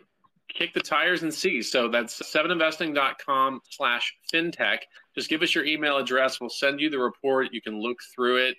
kick 0.49 0.75
the 0.75 0.81
tires 0.81 1.23
and 1.23 1.33
see. 1.33 1.63
So 1.63 1.89
that's 1.89 2.21
7investing.com 2.21 3.61
slash 3.71 4.17
fintech. 4.33 4.79
Just 5.15 5.31
give 5.31 5.43
us 5.43 5.55
your 5.55 5.65
email 5.65 5.97
address. 5.97 6.41
We'll 6.41 6.51
send 6.51 6.81
you 6.81 6.91
the 6.91 6.99
report. 6.99 7.53
You 7.53 7.63
can 7.63 7.81
look 7.81 7.99
through 8.15 8.49
it 8.49 8.57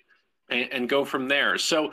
and, 0.48 0.68
and 0.72 0.88
go 0.88 1.04
from 1.04 1.28
there. 1.28 1.58
So 1.58 1.92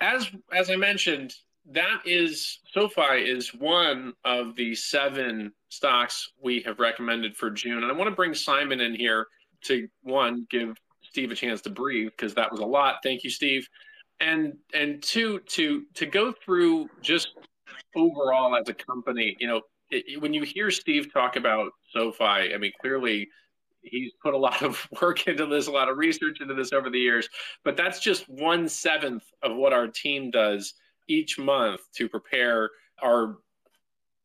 as 0.00 0.30
as 0.52 0.70
I 0.70 0.76
mentioned, 0.76 1.34
that 1.70 2.00
is 2.04 2.60
SoFi 2.72 3.18
is 3.24 3.54
one 3.54 4.14
of 4.24 4.56
the 4.56 4.74
seven 4.74 5.52
stocks 5.68 6.30
we 6.42 6.60
have 6.62 6.78
recommended 6.78 7.36
for 7.36 7.50
June. 7.50 7.82
And 7.82 7.86
I 7.86 7.92
want 7.92 8.08
to 8.08 8.16
bring 8.16 8.34
Simon 8.34 8.80
in 8.80 8.94
here 8.94 9.26
to 9.64 9.88
one, 10.02 10.46
give 10.50 10.76
Steve 11.02 11.30
a 11.30 11.34
chance 11.34 11.60
to 11.62 11.70
breathe 11.70 12.10
because 12.16 12.34
that 12.34 12.50
was 12.50 12.60
a 12.60 12.66
lot. 12.66 12.96
Thank 13.02 13.24
you, 13.24 13.30
Steve. 13.30 13.68
And 14.20 14.56
and 14.74 15.02
two, 15.02 15.40
to 15.40 15.84
to 15.94 16.06
go 16.06 16.32
through 16.44 16.88
just 17.02 17.34
overall 17.94 18.56
as 18.56 18.68
a 18.68 18.74
company, 18.74 19.36
you 19.38 19.46
know, 19.46 19.62
it, 19.90 20.20
when 20.20 20.34
you 20.34 20.42
hear 20.42 20.70
Steve 20.70 21.12
talk 21.12 21.36
about 21.36 21.72
SoFi, 21.92 22.54
I 22.54 22.58
mean, 22.58 22.72
clearly 22.80 23.28
he's 23.82 24.12
put 24.22 24.34
a 24.34 24.38
lot 24.38 24.62
of 24.62 24.86
work 25.02 25.26
into 25.26 25.46
this, 25.46 25.66
a 25.66 25.70
lot 25.70 25.88
of 25.88 25.96
research 25.96 26.40
into 26.40 26.54
this 26.54 26.72
over 26.72 26.90
the 26.90 26.98
years. 26.98 27.28
But 27.64 27.76
that's 27.76 28.00
just 28.00 28.28
one 28.28 28.68
seventh 28.68 29.24
of 29.42 29.56
what 29.56 29.72
our 29.72 29.88
team 29.88 30.30
does 30.30 30.74
each 31.08 31.38
month 31.38 31.80
to 31.94 32.08
prepare 32.08 32.70
our 33.02 33.38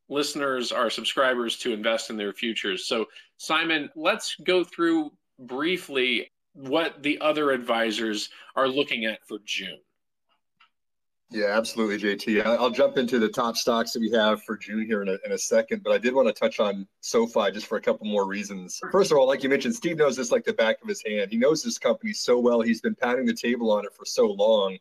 listeners, 0.10 0.72
our 0.72 0.90
subscribers 0.90 1.58
to 1.58 1.74
invest 1.74 2.10
in 2.10 2.18
their 2.18 2.34
futures. 2.34 2.88
So, 2.88 3.06
Simon, 3.38 3.90
let's 3.96 4.36
go 4.44 4.64
through 4.64 5.12
briefly 5.40 6.32
what 6.54 7.02
the 7.04 7.20
other 7.20 7.52
advisors 7.52 8.30
are 8.56 8.68
looking 8.68 9.06
at 9.06 9.26
for 9.28 9.40
June. 9.46 9.80
Yeah, 11.34 11.48
absolutely, 11.48 11.98
JT. 11.98 12.46
I'll 12.46 12.70
jump 12.70 12.96
into 12.98 13.18
the 13.18 13.28
top 13.28 13.58
stocks 13.58 13.92
that 13.94 14.02
we 14.02 14.12
have 14.12 14.44
for 14.44 14.56
June 14.56 14.86
here 14.86 15.02
in 15.02 15.10
a, 15.10 15.18
in 15.26 15.32
a 15.32 15.38
second, 15.38 15.82
but 15.84 15.92
I 15.92 15.98
did 15.98 16.14
want 16.14 16.28
to 16.28 16.34
touch 16.34 16.60
on 16.60 16.88
SoFi 17.02 17.50
just 17.52 17.66
for 17.66 17.80
a 17.80 17.82
couple 17.82 18.06
more 18.06 18.28
reasons. 18.28 18.80
First 18.92 19.12
of 19.12 19.18
all, 19.18 19.28
like 19.28 19.42
you 19.42 19.50
mentioned, 19.50 19.74
Steve 19.74 19.98
knows 19.98 20.16
this 20.16 20.32
like 20.32 20.46
the 20.46 20.54
back 20.54 20.80
of 20.84 20.88
his 20.88 21.02
hand. 21.04 21.32
He 21.32 21.38
knows 21.38 21.64
this 21.64 21.80
company 21.80 22.14
so 22.14 22.40
well. 22.40 22.62
He's 22.62 22.82
been 22.82 22.94
pounding 22.94 23.26
the 23.26 23.34
table 23.34 23.72
on 23.72 23.84
it 23.84 23.94
for 23.98 24.06
so 24.06 24.28
long. 24.28 24.78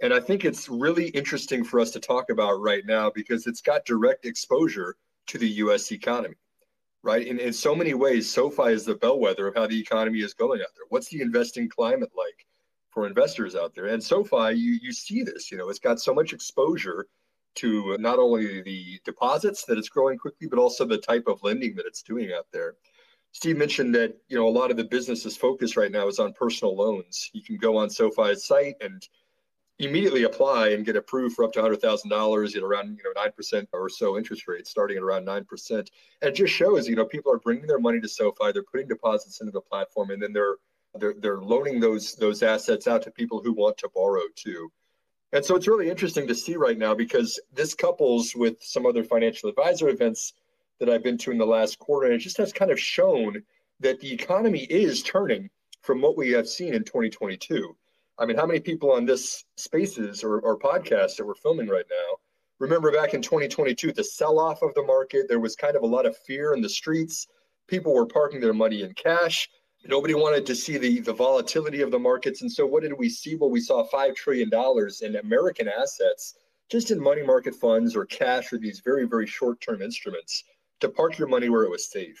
And 0.00 0.14
I 0.14 0.20
think 0.20 0.46
it's 0.46 0.70
really 0.70 1.08
interesting 1.08 1.62
for 1.62 1.78
us 1.78 1.90
to 1.90 2.00
talk 2.00 2.30
about 2.30 2.62
right 2.62 2.86
now 2.86 3.10
because 3.14 3.46
it's 3.46 3.60
got 3.60 3.84
direct 3.84 4.24
exposure 4.24 4.96
to 5.26 5.36
the 5.36 5.48
US 5.48 5.92
economy, 5.92 6.36
right? 7.02 7.26
In, 7.26 7.38
in 7.38 7.52
so 7.52 7.74
many 7.74 7.94
ways, 7.94 8.30
SoFi 8.30 8.72
is 8.72 8.84
the 8.84 8.94
bellwether 8.94 9.48
of 9.48 9.54
how 9.54 9.66
the 9.66 9.80
economy 9.80 10.20
is 10.20 10.34
going 10.34 10.60
out 10.60 10.68
there. 10.74 10.86
What's 10.88 11.08
the 11.08 11.20
investing 11.20 11.68
climate 11.68 12.10
like? 12.16 12.46
for 12.90 13.06
investors 13.06 13.54
out 13.54 13.74
there. 13.74 13.86
And 13.86 14.02
SoFi, 14.02 14.54
you 14.54 14.78
you 14.82 14.92
see 14.92 15.22
this, 15.22 15.50
you 15.50 15.58
know, 15.58 15.68
it's 15.68 15.78
got 15.78 16.00
so 16.00 16.12
much 16.12 16.32
exposure 16.32 17.06
to 17.56 17.96
not 17.98 18.18
only 18.18 18.62
the 18.62 19.00
deposits 19.04 19.64
that 19.64 19.78
it's 19.78 19.88
growing 19.88 20.18
quickly, 20.18 20.46
but 20.46 20.58
also 20.58 20.84
the 20.84 20.98
type 20.98 21.24
of 21.26 21.42
lending 21.42 21.74
that 21.76 21.86
it's 21.86 22.02
doing 22.02 22.32
out 22.32 22.46
there. 22.52 22.74
Steve 23.32 23.56
mentioned 23.56 23.94
that 23.94 24.16
you 24.28 24.36
know 24.36 24.48
a 24.48 24.50
lot 24.50 24.70
of 24.70 24.76
the 24.76 24.84
business's 24.84 25.36
focus 25.36 25.76
right 25.76 25.92
now 25.92 26.08
is 26.08 26.18
on 26.18 26.32
personal 26.32 26.76
loans. 26.76 27.30
You 27.32 27.42
can 27.42 27.56
go 27.56 27.76
on 27.76 27.90
SoFi's 27.90 28.44
site 28.44 28.76
and 28.80 29.06
immediately 29.86 30.24
apply 30.24 30.70
and 30.70 30.84
get 30.84 30.96
approved 30.96 31.34
for 31.34 31.44
up 31.44 31.52
to 31.52 31.60
hundred 31.60 31.80
thousand 31.80 32.10
dollars 32.10 32.54
at 32.54 32.62
around 32.62 32.98
you 32.98 33.04
know 33.04 33.20
nine 33.20 33.32
percent 33.32 33.68
or 33.72 33.88
so 33.88 34.16
interest 34.16 34.46
rate, 34.48 34.66
starting 34.66 34.96
at 34.96 35.02
around 35.02 35.24
nine 35.24 35.44
percent. 35.44 35.90
And 36.22 36.30
it 36.30 36.34
just 36.34 36.52
shows 36.52 36.88
you 36.88 36.96
know 36.96 37.04
people 37.04 37.32
are 37.32 37.38
bringing 37.38 37.66
their 37.66 37.78
money 37.78 38.00
to 38.00 38.08
SoFi, 38.08 38.52
they're 38.52 38.62
putting 38.62 38.88
deposits 38.88 39.40
into 39.40 39.52
the 39.52 39.60
platform, 39.60 40.10
and 40.10 40.22
then 40.22 40.32
they're 40.32 40.56
they're, 40.98 41.14
they're 41.18 41.40
loaning 41.40 41.80
those 41.80 42.14
those 42.16 42.42
assets 42.42 42.86
out 42.86 43.02
to 43.02 43.10
people 43.10 43.40
who 43.42 43.52
want 43.52 43.78
to 43.78 43.88
borrow 43.94 44.22
too. 44.34 44.70
And 45.32 45.44
so 45.44 45.54
it's 45.54 45.68
really 45.68 45.88
interesting 45.88 46.26
to 46.26 46.34
see 46.34 46.56
right 46.56 46.76
now 46.76 46.94
because 46.94 47.40
this 47.52 47.74
couples 47.74 48.34
with 48.34 48.56
some 48.60 48.84
other 48.84 49.04
financial 49.04 49.48
advisor 49.48 49.88
events 49.88 50.32
that 50.80 50.88
I've 50.88 51.04
been 51.04 51.18
to 51.18 51.30
in 51.30 51.38
the 51.38 51.46
last 51.46 51.78
quarter, 51.78 52.06
and 52.06 52.14
it 52.14 52.18
just 52.18 52.38
has 52.38 52.52
kind 52.52 52.70
of 52.70 52.80
shown 52.80 53.42
that 53.78 54.00
the 54.00 54.12
economy 54.12 54.64
is 54.64 55.02
turning 55.02 55.48
from 55.82 56.00
what 56.00 56.16
we 56.16 56.30
have 56.32 56.48
seen 56.48 56.74
in 56.74 56.84
2022. 56.84 57.76
I 58.20 58.26
mean, 58.26 58.36
how 58.36 58.46
many 58.46 58.60
people 58.60 58.92
on 58.92 59.06
this 59.06 59.44
spaces 59.56 60.22
or, 60.22 60.38
or 60.40 60.58
podcast 60.58 61.16
that 61.16 61.26
we're 61.26 61.34
filming 61.34 61.68
right 61.68 61.86
now 61.90 62.18
remember 62.60 62.92
back 62.92 63.14
in 63.14 63.22
2022, 63.22 63.92
the 63.92 64.04
sell 64.04 64.38
off 64.38 64.62
of 64.62 64.72
the 64.74 64.82
market? 64.82 65.26
There 65.28 65.40
was 65.40 65.56
kind 65.56 65.74
of 65.74 65.82
a 65.82 65.86
lot 65.86 66.06
of 66.06 66.16
fear 66.16 66.54
in 66.54 66.60
the 66.60 66.68
streets. 66.68 67.26
People 67.66 67.94
were 67.94 68.06
parking 68.06 68.40
their 68.40 68.52
money 68.52 68.82
in 68.82 68.92
cash. 68.94 69.48
Nobody 69.86 70.14
wanted 70.14 70.44
to 70.46 70.54
see 70.54 70.76
the, 70.76 71.00
the 71.00 71.12
volatility 71.12 71.80
of 71.80 71.90
the 71.90 71.98
markets. 71.98 72.42
And 72.42 72.52
so 72.52 72.66
what 72.66 72.82
did 72.82 72.92
we 72.92 73.08
see? 73.08 73.34
Well, 73.34 73.50
we 73.50 73.60
saw 73.60 73.88
$5 73.88 74.14
trillion 74.14 74.50
in 75.00 75.16
American 75.16 75.68
assets, 75.68 76.34
just 76.70 76.90
in 76.90 77.02
money 77.02 77.22
market 77.22 77.54
funds 77.54 77.96
or 77.96 78.04
cash 78.04 78.52
or 78.52 78.58
these 78.58 78.80
very, 78.80 79.06
very 79.06 79.26
short 79.26 79.60
term 79.60 79.80
instruments 79.80 80.44
to 80.80 80.90
park 80.90 81.18
your 81.18 81.28
money 81.28 81.48
where 81.48 81.64
it 81.64 81.70
was 81.70 81.90
safe. 81.90 82.20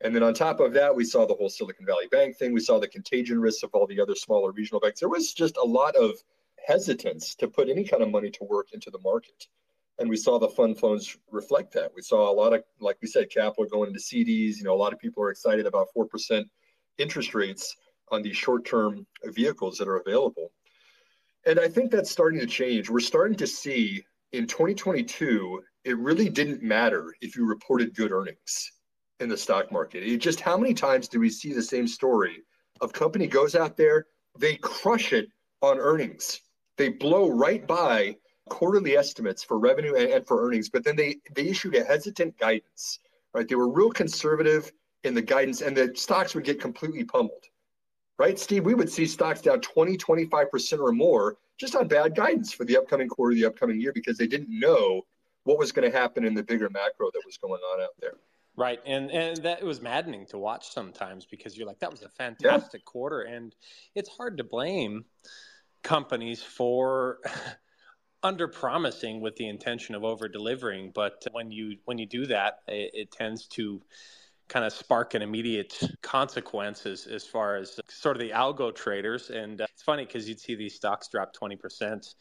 And 0.00 0.14
then 0.14 0.22
on 0.22 0.32
top 0.32 0.60
of 0.60 0.72
that, 0.74 0.94
we 0.94 1.04
saw 1.04 1.26
the 1.26 1.34
whole 1.34 1.48
Silicon 1.48 1.84
Valley 1.84 2.06
Bank 2.10 2.36
thing. 2.36 2.52
We 2.52 2.60
saw 2.60 2.78
the 2.78 2.86
contagion 2.86 3.40
risks 3.40 3.64
of 3.64 3.70
all 3.72 3.86
the 3.86 4.00
other 4.00 4.14
smaller 4.14 4.52
regional 4.52 4.80
banks. 4.80 5.00
There 5.00 5.08
was 5.08 5.32
just 5.32 5.56
a 5.56 5.64
lot 5.64 5.96
of 5.96 6.12
hesitance 6.66 7.34
to 7.36 7.48
put 7.48 7.68
any 7.68 7.82
kind 7.82 8.02
of 8.02 8.10
money 8.10 8.30
to 8.30 8.44
work 8.44 8.68
into 8.72 8.90
the 8.90 9.00
market. 9.00 9.48
And 9.98 10.08
we 10.08 10.16
saw 10.16 10.38
the 10.38 10.48
fund 10.48 10.78
flows 10.78 11.16
reflect 11.30 11.72
that. 11.72 11.90
We 11.96 12.02
saw 12.02 12.30
a 12.30 12.32
lot 12.32 12.52
of, 12.52 12.62
like 12.78 12.98
we 13.02 13.08
said, 13.08 13.30
capital 13.30 13.64
going 13.64 13.88
into 13.88 13.98
CDs. 13.98 14.58
You 14.58 14.64
know, 14.64 14.74
a 14.74 14.76
lot 14.76 14.92
of 14.92 15.00
people 15.00 15.24
are 15.24 15.30
excited 15.30 15.66
about 15.66 15.88
4% 15.96 16.44
interest 16.98 17.34
rates 17.34 17.74
on 18.10 18.22
these 18.22 18.36
short-term 18.36 19.04
vehicles 19.24 19.78
that 19.78 19.88
are 19.88 19.96
available. 19.96 20.52
And 21.46 21.58
I 21.58 21.66
think 21.66 21.90
that's 21.90 22.10
starting 22.10 22.38
to 22.38 22.46
change. 22.46 22.88
We're 22.88 23.00
starting 23.00 23.36
to 23.38 23.46
see 23.46 24.04
in 24.32 24.46
2022, 24.46 25.62
it 25.84 25.98
really 25.98 26.28
didn't 26.28 26.62
matter 26.62 27.14
if 27.20 27.36
you 27.36 27.46
reported 27.46 27.96
good 27.96 28.12
earnings 28.12 28.70
in 29.20 29.28
the 29.28 29.36
stock 29.36 29.72
market. 29.72 30.02
It 30.02 30.18
just 30.18 30.40
how 30.40 30.56
many 30.56 30.74
times 30.74 31.08
do 31.08 31.20
we 31.20 31.30
see 31.30 31.52
the 31.52 31.62
same 31.62 31.88
story 31.88 32.42
of 32.80 32.92
company 32.92 33.26
goes 33.26 33.54
out 33.54 33.76
there, 33.76 34.06
they 34.38 34.56
crush 34.56 35.12
it 35.12 35.28
on 35.62 35.78
earnings. 35.78 36.40
They 36.76 36.90
blow 36.90 37.28
right 37.28 37.66
by 37.66 38.16
quarterly 38.48 38.96
estimates 38.96 39.42
for 39.42 39.58
revenue 39.58 39.94
and, 39.94 40.10
and 40.10 40.26
for 40.26 40.46
earnings, 40.46 40.68
but 40.68 40.84
then 40.84 40.96
they 40.96 41.16
they 41.34 41.48
issued 41.48 41.74
a 41.74 41.84
hesitant 41.84 42.38
guidance. 42.38 43.00
Right? 43.34 43.46
They 43.46 43.56
were 43.56 43.68
real 43.68 43.90
conservative 43.90 44.72
in 45.04 45.14
the 45.14 45.22
guidance 45.22 45.60
and 45.60 45.76
the 45.76 45.92
stocks 45.94 46.34
would 46.34 46.44
get 46.44 46.60
completely 46.60 47.04
pummeled. 47.04 47.44
Right, 48.18 48.38
Steve? 48.38 48.64
We 48.64 48.74
would 48.74 48.90
see 48.90 49.06
stocks 49.06 49.40
down 49.40 49.60
20, 49.60 49.96
25% 49.96 50.80
or 50.80 50.90
more 50.90 51.36
just 51.56 51.76
on 51.76 51.86
bad 51.86 52.16
guidance 52.16 52.52
for 52.52 52.64
the 52.64 52.76
upcoming 52.76 53.08
quarter, 53.08 53.34
the 53.34 53.44
upcoming 53.44 53.80
year, 53.80 53.92
because 53.92 54.18
they 54.18 54.26
didn't 54.26 54.48
know 54.48 55.02
what 55.44 55.58
was 55.58 55.70
going 55.72 55.90
to 55.90 55.96
happen 55.96 56.24
in 56.24 56.34
the 56.34 56.42
bigger 56.42 56.68
macro 56.68 57.10
that 57.12 57.22
was 57.24 57.36
going 57.36 57.60
on 57.60 57.80
out 57.80 57.94
there. 58.00 58.14
Right, 58.58 58.80
and 58.84 59.08
and 59.12 59.36
that 59.44 59.62
was 59.62 59.80
maddening 59.80 60.26
to 60.26 60.38
watch 60.38 60.70
sometimes 60.72 61.24
because 61.24 61.56
you're 61.56 61.66
like, 61.66 61.78
that 61.78 61.92
was 61.92 62.02
a 62.02 62.08
fantastic 62.08 62.80
yeah. 62.80 62.90
quarter, 62.90 63.20
and 63.20 63.54
it's 63.94 64.08
hard 64.08 64.36
to 64.38 64.44
blame 64.44 65.04
companies 65.84 66.42
for 66.42 67.20
under 68.24 68.48
promising 68.48 69.20
with 69.20 69.36
the 69.36 69.48
intention 69.48 69.94
of 69.94 70.02
over 70.02 70.28
delivering. 70.28 70.90
But 70.92 71.24
when 71.30 71.52
you 71.52 71.76
when 71.84 71.98
you 71.98 72.06
do 72.06 72.26
that, 72.26 72.58
it, 72.66 72.90
it 72.94 73.12
tends 73.12 73.46
to 73.48 73.80
kind 74.48 74.64
of 74.64 74.72
spark 74.72 75.14
an 75.14 75.22
immediate 75.22 75.78
consequences 76.02 77.06
as 77.06 77.24
far 77.24 77.56
as 77.56 77.78
sort 77.88 78.16
of 78.16 78.20
the 78.20 78.30
algo 78.30 78.74
traders. 78.74 79.30
And 79.30 79.60
it's 79.60 79.82
funny 79.82 80.04
because 80.04 80.28
you'd 80.28 80.40
see 80.40 80.56
these 80.56 80.74
stocks 80.74 81.06
drop 81.06 81.32
20% 81.32 82.14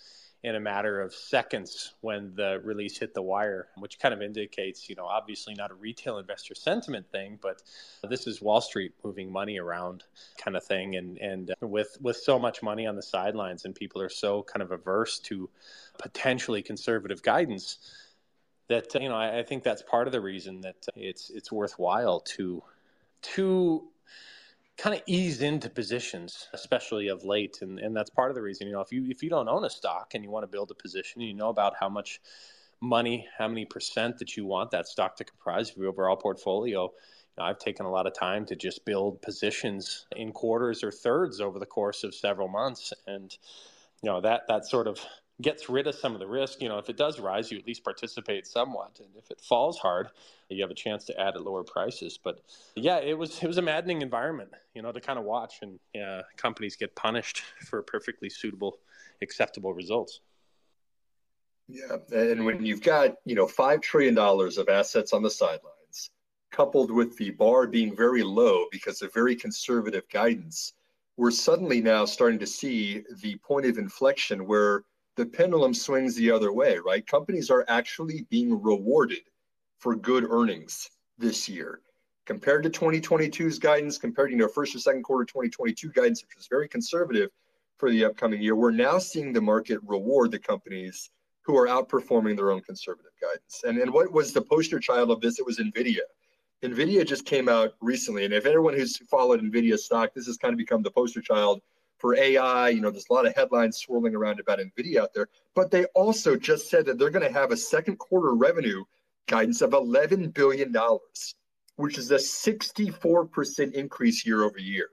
in 0.47 0.55
a 0.55 0.59
matter 0.59 1.01
of 1.01 1.13
seconds 1.13 1.93
when 1.99 2.33
the 2.35 2.61
release 2.63 2.97
hit 2.97 3.13
the 3.13 3.21
wire, 3.21 3.67
which 3.77 3.99
kind 3.99 4.13
of 4.13 4.21
indicates, 4.21 4.87
you 4.87 4.95
know, 4.95 5.05
obviously 5.05 5.53
not 5.53 5.71
a 5.71 5.73
retail 5.73 6.17
investor 6.17 6.55
sentiment 6.55 7.05
thing, 7.11 7.37
but 7.41 7.61
this 8.09 8.27
is 8.27 8.41
Wall 8.41 8.61
Street 8.61 8.93
moving 9.03 9.29
money 9.29 9.59
around 9.59 10.05
kind 10.37 10.55
of 10.55 10.63
thing. 10.63 10.95
And, 10.95 11.17
and 11.17 11.51
uh, 11.51 11.67
with, 11.67 11.97
with 11.99 12.15
so 12.15 12.39
much 12.39 12.63
money 12.63 12.87
on 12.87 12.95
the 12.95 13.03
sidelines 13.03 13.65
and 13.65 13.75
people 13.75 14.01
are 14.01 14.09
so 14.09 14.43
kind 14.43 14.63
of 14.63 14.71
averse 14.71 15.19
to 15.19 15.49
potentially 15.99 16.61
conservative 16.61 17.21
guidance, 17.21 17.77
that 18.69 18.95
uh, 18.95 18.99
you 18.99 19.09
know 19.09 19.15
I, 19.15 19.39
I, 19.39 19.43
think 19.43 19.63
that's 19.63 19.81
part 19.81 20.07
of 20.07 20.11
the 20.11 20.19
reason 20.19 20.59
that 20.59 20.75
it's 20.93 21.29
it's 21.29 21.53
worthwhile 21.53 22.19
to 22.35 22.61
to 23.21 23.87
kind 24.77 24.95
of 24.95 25.01
ease 25.07 25.41
into 25.41 25.69
positions, 25.69 26.47
especially 26.53 27.07
of 27.07 27.23
late, 27.23 27.59
and 27.61 27.79
and 27.79 27.95
that's 27.95 28.09
part 28.09 28.29
of 28.29 28.35
the 28.35 28.41
reason. 28.41 28.67
You 28.67 28.73
know, 28.73 28.81
if 28.81 28.91
you 28.91 29.05
if 29.09 29.23
you 29.23 29.29
don't 29.29 29.49
own 29.49 29.65
a 29.65 29.69
stock 29.69 30.13
and 30.13 30.23
you 30.23 30.29
want 30.29 30.43
to 30.43 30.47
build 30.47 30.71
a 30.71 30.75
position, 30.75 31.21
you 31.21 31.33
know 31.33 31.49
about 31.49 31.73
how 31.79 31.89
much 31.89 32.21
money, 32.79 33.27
how 33.37 33.47
many 33.47 33.65
percent 33.65 34.19
that 34.19 34.37
you 34.37 34.45
want 34.45 34.71
that 34.71 34.87
stock 34.87 35.15
to 35.17 35.23
comprise 35.23 35.71
of 35.71 35.77
your 35.77 35.87
overall 35.87 36.15
portfolio. 36.15 36.83
You 36.83 36.89
know, 37.37 37.43
I've 37.43 37.59
taken 37.59 37.85
a 37.85 37.91
lot 37.91 38.05
of 38.05 38.13
time 38.13 38.45
to 38.45 38.55
just 38.55 38.85
build 38.85 39.21
positions 39.21 40.05
in 40.15 40.31
quarters 40.31 40.83
or 40.83 40.91
thirds 40.91 41.41
over 41.41 41.57
the 41.59 41.65
course 41.65 42.03
of 42.03 42.13
several 42.13 42.47
months, 42.47 42.93
and 43.07 43.35
you 44.03 44.09
know 44.09 44.21
that 44.21 44.41
that 44.47 44.65
sort 44.65 44.87
of 44.87 44.99
gets 45.41 45.69
rid 45.69 45.87
of 45.87 45.95
some 45.95 46.13
of 46.13 46.19
the 46.19 46.27
risk. 46.27 46.61
You 46.61 46.69
know, 46.69 46.77
if 46.77 46.89
it 46.89 46.97
does 46.97 47.19
rise, 47.19 47.51
you 47.51 47.57
at 47.57 47.67
least 47.67 47.83
participate 47.83 48.47
somewhat, 48.47 48.99
and 48.99 49.09
if 49.15 49.29
it 49.29 49.39
falls 49.41 49.77
hard, 49.77 50.09
you 50.49 50.61
have 50.61 50.71
a 50.71 50.75
chance 50.75 51.05
to 51.05 51.19
add 51.19 51.35
at 51.35 51.43
lower 51.43 51.63
prices. 51.63 52.17
But 52.21 52.41
yeah, 52.75 52.97
it 52.97 53.17
was 53.17 53.41
it 53.41 53.47
was 53.47 53.57
a 53.57 53.61
maddening 53.61 54.01
environment, 54.01 54.51
you 54.73 54.81
know, 54.81 54.91
to 54.91 55.01
kind 55.01 55.19
of 55.19 55.25
watch, 55.25 55.55
and 55.61 55.79
yeah, 55.93 56.21
companies 56.37 56.75
get 56.75 56.95
punished 56.95 57.43
for 57.65 57.81
perfectly 57.81 58.29
suitable, 58.29 58.79
acceptable 59.21 59.73
results. 59.73 60.21
Yeah, 61.67 61.97
and 62.13 62.45
when 62.45 62.65
you've 62.65 62.81
got 62.81 63.15
you 63.25 63.35
know 63.35 63.47
five 63.47 63.81
trillion 63.81 64.15
dollars 64.15 64.57
of 64.57 64.69
assets 64.69 65.13
on 65.13 65.21
the 65.21 65.29
sidelines, 65.29 66.11
coupled 66.51 66.89
with 66.89 67.15
the 67.17 67.31
bar 67.31 67.67
being 67.67 67.95
very 67.95 68.23
low 68.23 68.65
because 68.71 69.01
of 69.01 69.13
very 69.13 69.35
conservative 69.35 70.07
guidance, 70.09 70.73
we're 71.17 71.29
suddenly 71.29 71.81
now 71.81 72.05
starting 72.05 72.39
to 72.39 72.47
see 72.47 73.03
the 73.21 73.35
point 73.37 73.65
of 73.65 73.77
inflection 73.77 74.47
where 74.47 74.83
the 75.17 75.25
pendulum 75.25 75.73
swings 75.73 76.15
the 76.15 76.31
other 76.31 76.53
way, 76.53 76.77
right? 76.77 77.05
Companies 77.05 77.49
are 77.49 77.65
actually 77.67 78.25
being 78.29 78.61
rewarded 78.61 79.23
for 79.79 79.95
good 79.95 80.23
earnings 80.29 80.89
this 81.17 81.49
year. 81.49 81.81
Compared 82.27 82.61
to 82.63 82.69
2022's 82.69 83.57
guidance, 83.57 83.97
compared 83.97 84.29
to 84.29 84.33
you 84.33 84.37
know, 84.37 84.47
first 84.47 84.75
or 84.75 84.79
second 84.79 85.01
quarter 85.01 85.25
2022 85.25 85.89
guidance, 85.89 86.21
which 86.21 86.35
was 86.37 86.47
very 86.47 86.67
conservative 86.67 87.31
for 87.77 87.89
the 87.89 88.05
upcoming 88.05 88.41
year, 88.41 88.55
we're 88.55 88.69
now 88.69 88.99
seeing 88.99 89.33
the 89.33 89.41
market 89.41 89.79
reward 89.83 90.29
the 90.29 90.39
companies 90.39 91.09
who 91.41 91.57
are 91.57 91.67
outperforming 91.67 92.35
their 92.35 92.51
own 92.51 92.61
conservative 92.61 93.11
guidance. 93.19 93.61
And, 93.63 93.79
and 93.79 93.91
what 93.91 94.11
was 94.11 94.33
the 94.33 94.41
poster 94.41 94.79
child 94.79 95.09
of 95.09 95.19
this? 95.19 95.39
It 95.39 95.45
was 95.45 95.57
NVIDIA. 95.57 96.01
NVIDIA 96.63 97.07
just 97.07 97.25
came 97.25 97.49
out 97.49 97.73
recently. 97.81 98.25
And 98.25 98.33
if 98.33 98.45
anyone 98.45 98.73
who's 98.75 98.97
followed 99.09 99.41
NVIDIA 99.41 99.77
stock, 99.79 100.13
this 100.13 100.27
has 100.27 100.37
kind 100.37 100.53
of 100.53 100.57
become 100.57 100.83
the 100.83 100.91
poster 100.91 101.21
child 101.21 101.61
for 101.97 102.15
AI. 102.15 102.69
You 102.69 102.81
know, 102.81 102.91
there's 102.91 103.09
a 103.09 103.13
lot 103.13 103.25
of 103.25 103.35
headlines 103.35 103.77
swirling 103.77 104.15
around 104.15 104.39
about 104.39 104.59
NVIDIA 104.59 105.01
out 105.01 105.13
there, 105.13 105.27
but 105.55 105.71
they 105.71 105.85
also 105.95 106.35
just 106.35 106.69
said 106.69 106.85
that 106.85 106.97
they're 106.97 107.09
going 107.09 107.27
to 107.27 107.39
have 107.39 107.51
a 107.51 107.57
second 107.57 107.97
quarter 107.97 108.33
revenue 108.33 108.83
guidance 109.27 109.61
of 109.61 109.71
$11 109.71 110.33
billion, 110.33 110.73
which 111.75 111.97
is 111.97 112.11
a 112.11 112.15
64% 112.15 113.73
increase 113.73 114.25
year 114.25 114.43
over 114.43 114.59
year. 114.59 114.89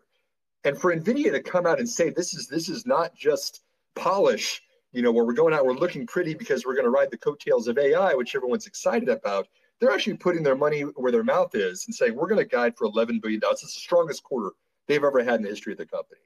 And 0.64 0.78
for 0.78 0.94
NVIDIA 0.94 1.30
to 1.32 1.42
come 1.42 1.66
out 1.66 1.78
and 1.78 1.88
say 1.88 2.10
this 2.10 2.34
is 2.34 2.48
this 2.48 2.68
is 2.68 2.86
not 2.86 3.14
just 3.14 3.62
polish, 3.94 4.62
you 4.92 5.02
know, 5.02 5.12
where 5.12 5.24
we're 5.24 5.34
going 5.34 5.52
out, 5.52 5.66
we're 5.66 5.74
looking 5.74 6.06
pretty 6.06 6.34
because 6.34 6.64
we're 6.64 6.74
going 6.74 6.84
to 6.84 6.90
ride 6.90 7.10
the 7.10 7.18
coattails 7.18 7.68
of 7.68 7.78
AI, 7.78 8.14
which 8.14 8.34
everyone's 8.34 8.66
excited 8.66 9.08
about. 9.08 9.46
They're 9.78 9.90
actually 9.90 10.16
putting 10.16 10.42
their 10.42 10.56
money 10.56 10.80
where 10.80 11.12
their 11.12 11.24
mouth 11.24 11.54
is 11.54 11.84
and 11.86 11.94
saying, 11.94 12.14
we're 12.14 12.28
going 12.28 12.38
to 12.38 12.46
guide 12.46 12.76
for 12.76 12.88
$11 12.88 13.20
billion. 13.20 13.40
It's 13.44 13.60
the 13.62 13.68
strongest 13.68 14.22
quarter 14.22 14.52
they've 14.86 15.04
ever 15.04 15.22
had 15.22 15.34
in 15.34 15.42
the 15.42 15.48
history 15.48 15.72
of 15.72 15.78
the 15.78 15.86
company. 15.86 16.20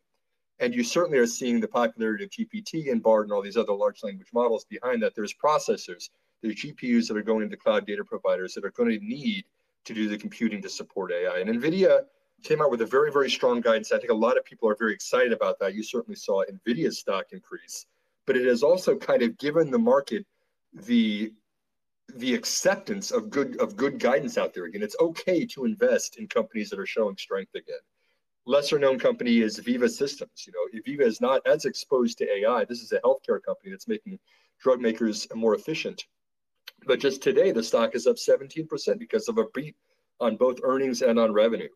And 0.61 0.75
you 0.75 0.83
certainly 0.83 1.19
are 1.19 1.27
seeing 1.27 1.61
the 1.61 1.69
popularity 1.69 2.25
of 2.25 2.31
GPT 2.31 2.91
and 2.91 3.03
BARD 3.03 3.27
and 3.27 3.33
all 3.33 3.43
these 3.43 3.57
other 3.57 3.73
large 3.73 4.03
language 4.03 4.29
models 4.33 4.65
behind 4.65 5.03
that. 5.03 5.15
There's 5.15 5.33
processors, 5.33 6.11
there's 6.43 6.57
GPUs 6.57 7.09
that 7.09 7.17
are 7.17 7.23
going 7.23 7.45
into 7.45 7.57
cloud 7.57 7.87
data 7.87 8.05
providers 8.05 8.55
that 8.55 8.65
are 8.65 8.71
going 8.71 8.91
to 8.91 9.05
need 9.05 9.45
to 9.85 9.95
do 9.95 10.09
the 10.09 10.19
computing 10.19 10.61
to 10.63 10.69
support 10.69 11.13
AI. 11.13 11.39
And 11.39 11.49
NVIDIA 11.49 12.03
came 12.43 12.61
out 12.61 12.71
with 12.71 12.83
a 12.83 12.87
very, 12.87 13.13
very 13.13 13.31
strong 13.31 13.61
guidance. 13.61 13.93
I 13.93 13.99
think 13.99 14.11
a 14.11 14.15
lot 14.15 14.37
of 14.37 14.45
people 14.45 14.69
are 14.69 14.77
very 14.77 14.93
excited 14.93 15.33
about 15.33 15.59
that. 15.61 15.75
You 15.75 15.83
certainly 15.83 16.17
saw 16.17 16.45
NVIDIA's 16.45 16.99
stock 16.99 17.27
increase, 17.33 17.87
but 18.27 18.37
it 18.37 18.47
has 18.47 18.63
also 18.63 18.97
kind 18.97 19.23
of 19.23 19.39
given 19.39 19.71
the 19.71 19.79
market 19.79 20.27
the 20.73 21.33
the 22.15 22.35
acceptance 22.35 23.11
of 23.11 23.29
good 23.29 23.61
of 23.61 23.77
good 23.77 23.99
guidance 23.99 24.39
out 24.39 24.55
there 24.55 24.65
again. 24.65 24.83
It's 24.83 24.97
okay 25.01 25.45
to 25.47 25.65
invest 25.65 26.17
in 26.17 26.27
companies 26.27 26.71
that 26.71 26.79
are 26.79 26.87
showing 26.87 27.17
strength 27.17 27.55
again 27.55 27.81
lesser 28.49 28.79
known 28.79 28.99
company 28.99 29.41
is 29.41 29.61
Veeva 29.61 29.89
Systems. 29.89 30.47
You 30.47 30.55
know, 30.55 30.81
Veeva 30.87 31.07
is 31.07 31.21
not 31.21 31.43
as 31.47 31.67
exposed 31.67 32.17
to 32.19 32.39
AI. 32.39 32.65
This 32.65 32.81
is 32.81 32.93
a 32.93 33.01
healthcare 33.01 33.43
company 33.43 33.71
that's 33.71 33.87
making 33.87 34.19
drug 34.59 34.81
makers 34.81 35.29
more 35.35 35.55
efficient. 35.55 36.07
But 36.87 36.99
just 36.99 37.23
today, 37.23 37.53
the 37.53 37.63
stock 37.63 37.95
is 37.95 38.07
up 38.07 38.17
17% 38.17 38.99
because 38.99 39.29
of 39.29 39.37
a 39.37 39.45
beat 39.55 39.77
on 40.21 40.37
both 40.37 40.61
earnings 40.63 41.03
and 41.03 41.19
on 41.19 41.33
revenue. 41.33 41.69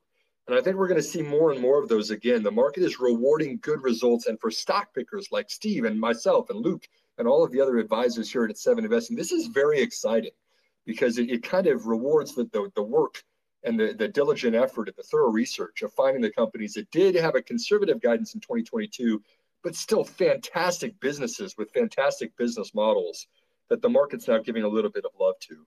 And 0.49 0.59
I 0.59 0.63
think 0.63 0.77
we're 0.77 0.89
going 0.89 1.01
to 1.01 1.07
see 1.07 1.23
more 1.23 1.53
and 1.53 1.61
more 1.61 1.81
of 1.81 1.89
those 1.89 2.11
again. 2.11 2.43
The 2.43 2.51
market 2.51 2.83
is 2.83 2.99
rewarding 2.99 3.59
good 3.63 3.83
results. 3.83 4.27
And 4.27 4.41
for 4.41 4.51
stock 4.51 4.95
pickers 4.95 5.29
like 5.31 5.51
Steve 5.51 5.85
and 5.85 6.01
myself 6.01 6.49
and 6.49 6.59
Luke 6.59 6.89
and 7.19 7.29
all 7.29 7.45
of 7.45 7.53
the 7.53 7.61
other 7.61 7.77
advisors 7.79 8.33
here 8.33 8.45
at 8.45 8.59
Seven 8.59 8.85
Investing, 8.85 9.17
this 9.17 9.31
is 9.31 9.47
very 9.49 9.81
exciting 9.81 10.33
because 10.87 11.19
it, 11.19 11.31
it 11.31 11.43
kind 11.43 11.67
of 11.67 11.87
rewards 11.87 12.35
the, 12.35 12.45
the, 12.53 12.73
the 12.75 12.83
work 12.83 13.23
and 13.65 13.79
the, 13.79 13.93
the 13.93 14.09
diligent 14.09 14.55
effort 14.55 14.89
and 14.89 14.97
the 14.97 15.03
thorough 15.03 15.31
research 15.31 15.83
of 15.83 15.93
finding 15.93 16.23
the 16.23 16.31
companies 16.31 16.75
that 16.75 16.91
did 16.91 17.15
have 17.15 17.35
a 17.35 17.43
conservative 17.43 18.01
guidance 18.01 18.35
in 18.35 18.41
2022, 18.41 19.23
but 19.63 19.77
still 19.77 20.05
fantastic 20.05 20.99
businesses 21.01 21.57
with 21.57 21.71
fantastic 21.71 22.37
business 22.37 22.75
models 22.75 23.27
that 23.69 23.81
the 23.81 23.89
market's 23.89 24.29
now 24.29 24.39
giving 24.39 24.65
a 24.65 24.69
little 24.69 24.91
bit 24.91 25.05
of 25.05 25.13
love 25.19 25.39
to. 25.41 25.67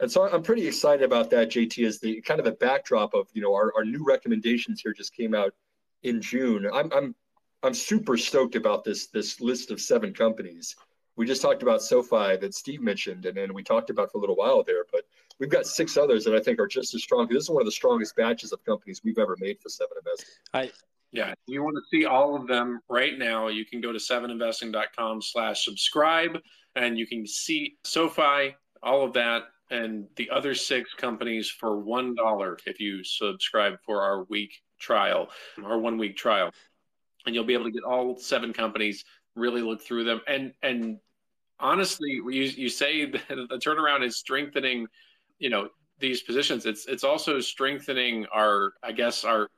And 0.00 0.10
so 0.10 0.28
I'm 0.30 0.42
pretty 0.42 0.66
excited 0.66 1.04
about 1.04 1.30
that, 1.30 1.50
JT, 1.50 1.86
as 1.86 1.98
the 1.98 2.20
kind 2.22 2.40
of 2.40 2.46
the 2.46 2.52
backdrop 2.52 3.12
of, 3.12 3.28
you 3.34 3.42
know, 3.42 3.54
our, 3.54 3.72
our 3.76 3.84
new 3.84 4.04
recommendations 4.04 4.80
here 4.80 4.94
just 4.94 5.14
came 5.14 5.34
out 5.34 5.54
in 6.02 6.22
June. 6.22 6.66
I'm, 6.72 6.90
I'm, 6.92 7.14
I'm 7.62 7.74
super 7.74 8.16
stoked 8.16 8.56
about 8.56 8.82
this, 8.82 9.08
this 9.08 9.40
list 9.40 9.70
of 9.70 9.80
seven 9.80 10.14
companies. 10.14 10.76
We 11.16 11.26
just 11.26 11.42
talked 11.42 11.62
about 11.62 11.82
SoFi 11.82 12.36
that 12.38 12.54
Steve 12.54 12.80
mentioned, 12.80 13.26
and 13.26 13.36
then 13.36 13.52
we 13.52 13.62
talked 13.62 13.90
about 13.90 14.10
for 14.10 14.18
a 14.18 14.20
little 14.22 14.36
while 14.36 14.62
there, 14.62 14.86
but 14.90 15.02
we've 15.40 15.50
got 15.50 15.66
six 15.66 15.96
others 15.96 16.22
that 16.24 16.34
I 16.34 16.40
think 16.40 16.60
are 16.60 16.68
just 16.68 16.94
as 16.94 17.02
strong. 17.02 17.26
This 17.28 17.44
is 17.44 17.50
one 17.50 17.62
of 17.62 17.66
the 17.66 17.72
strongest 17.72 18.14
batches 18.14 18.52
of 18.52 18.62
companies 18.64 19.00
we've 19.02 19.18
ever 19.18 19.36
made 19.40 19.58
for 19.60 19.70
Seven 19.70 19.96
Investing. 19.98 20.28
I, 20.52 20.70
yeah, 21.10 21.30
if 21.30 21.38
you 21.48 21.64
want 21.64 21.76
to 21.76 21.82
see 21.90 22.04
all 22.04 22.36
of 22.36 22.46
them 22.46 22.80
right 22.88 23.18
now, 23.18 23.48
you 23.48 23.64
can 23.64 23.80
go 23.80 23.90
to 23.90 23.98
seveninvesting.com 23.98 25.22
slash 25.22 25.64
subscribe 25.64 26.38
and 26.76 26.96
you 26.96 27.06
can 27.06 27.26
see 27.26 27.76
SoFi, 27.82 28.54
all 28.82 29.04
of 29.04 29.12
that, 29.14 29.44
and 29.70 30.06
the 30.16 30.30
other 30.30 30.54
six 30.54 30.94
companies 30.94 31.48
for 31.48 31.78
one 31.78 32.14
dollar 32.14 32.58
if 32.66 32.78
you 32.78 33.02
subscribe 33.02 33.74
for 33.84 34.02
our 34.02 34.24
week 34.24 34.62
trial, 34.78 35.30
our 35.64 35.78
one 35.78 35.96
week 35.96 36.16
trial. 36.16 36.52
And 37.26 37.34
you'll 37.34 37.44
be 37.44 37.54
able 37.54 37.64
to 37.64 37.70
get 37.70 37.82
all 37.84 38.16
seven 38.18 38.52
companies, 38.52 39.04
really 39.36 39.62
look 39.62 39.82
through 39.82 40.04
them. 40.04 40.20
And 40.26 40.52
and 40.62 40.98
honestly, 41.58 42.10
you 42.10 42.42
you 42.42 42.68
say 42.68 43.06
that 43.10 43.28
the 43.28 43.58
turnaround 43.58 44.04
is 44.04 44.16
strengthening 44.16 44.86
you 45.40 45.50
know 45.50 45.68
these 45.98 46.22
positions 46.22 46.66
it's 46.66 46.86
it's 46.86 47.02
also 47.02 47.40
strengthening 47.40 48.24
our 48.32 48.72
i 48.84 48.92
guess 48.92 49.24
our 49.24 49.48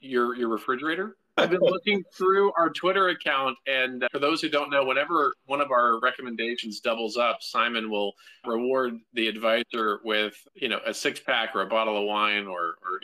your 0.00 0.34
your 0.34 0.48
refrigerator 0.48 1.16
i've 1.36 1.50
been 1.50 1.60
looking 1.60 2.02
through 2.16 2.50
our 2.58 2.70
twitter 2.70 3.08
account 3.08 3.56
and 3.66 4.04
for 4.10 4.18
those 4.18 4.40
who 4.40 4.48
don't 4.48 4.70
know 4.70 4.84
whenever 4.84 5.32
one 5.44 5.60
of 5.60 5.70
our 5.70 6.00
recommendations 6.00 6.80
doubles 6.80 7.16
up 7.16 7.38
simon 7.40 7.88
will 7.90 8.12
reward 8.46 8.94
the 9.12 9.28
advisor 9.28 10.00
with 10.04 10.34
you 10.54 10.68
know 10.68 10.80
a 10.86 10.92
six 10.92 11.20
pack 11.20 11.54
or 11.54 11.62
a 11.62 11.66
bottle 11.66 11.96
of 11.96 12.04
wine 12.04 12.46
or 12.46 12.74
or 12.82 13.00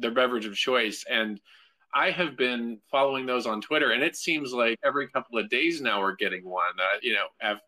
their 0.00 0.10
beverage 0.10 0.46
of 0.46 0.54
choice 0.54 1.04
and 1.08 1.40
I 1.94 2.10
have 2.10 2.36
been 2.36 2.80
following 2.90 3.24
those 3.24 3.46
on 3.46 3.60
Twitter, 3.60 3.92
and 3.92 4.02
it 4.02 4.16
seems 4.16 4.52
like 4.52 4.78
every 4.84 5.06
couple 5.08 5.38
of 5.38 5.48
days 5.48 5.80
now 5.80 6.00
we're 6.00 6.16
getting 6.16 6.44
one. 6.44 6.72
Uh, 6.76 6.98
you 7.02 7.14
know, 7.14 7.26
have, 7.38 7.60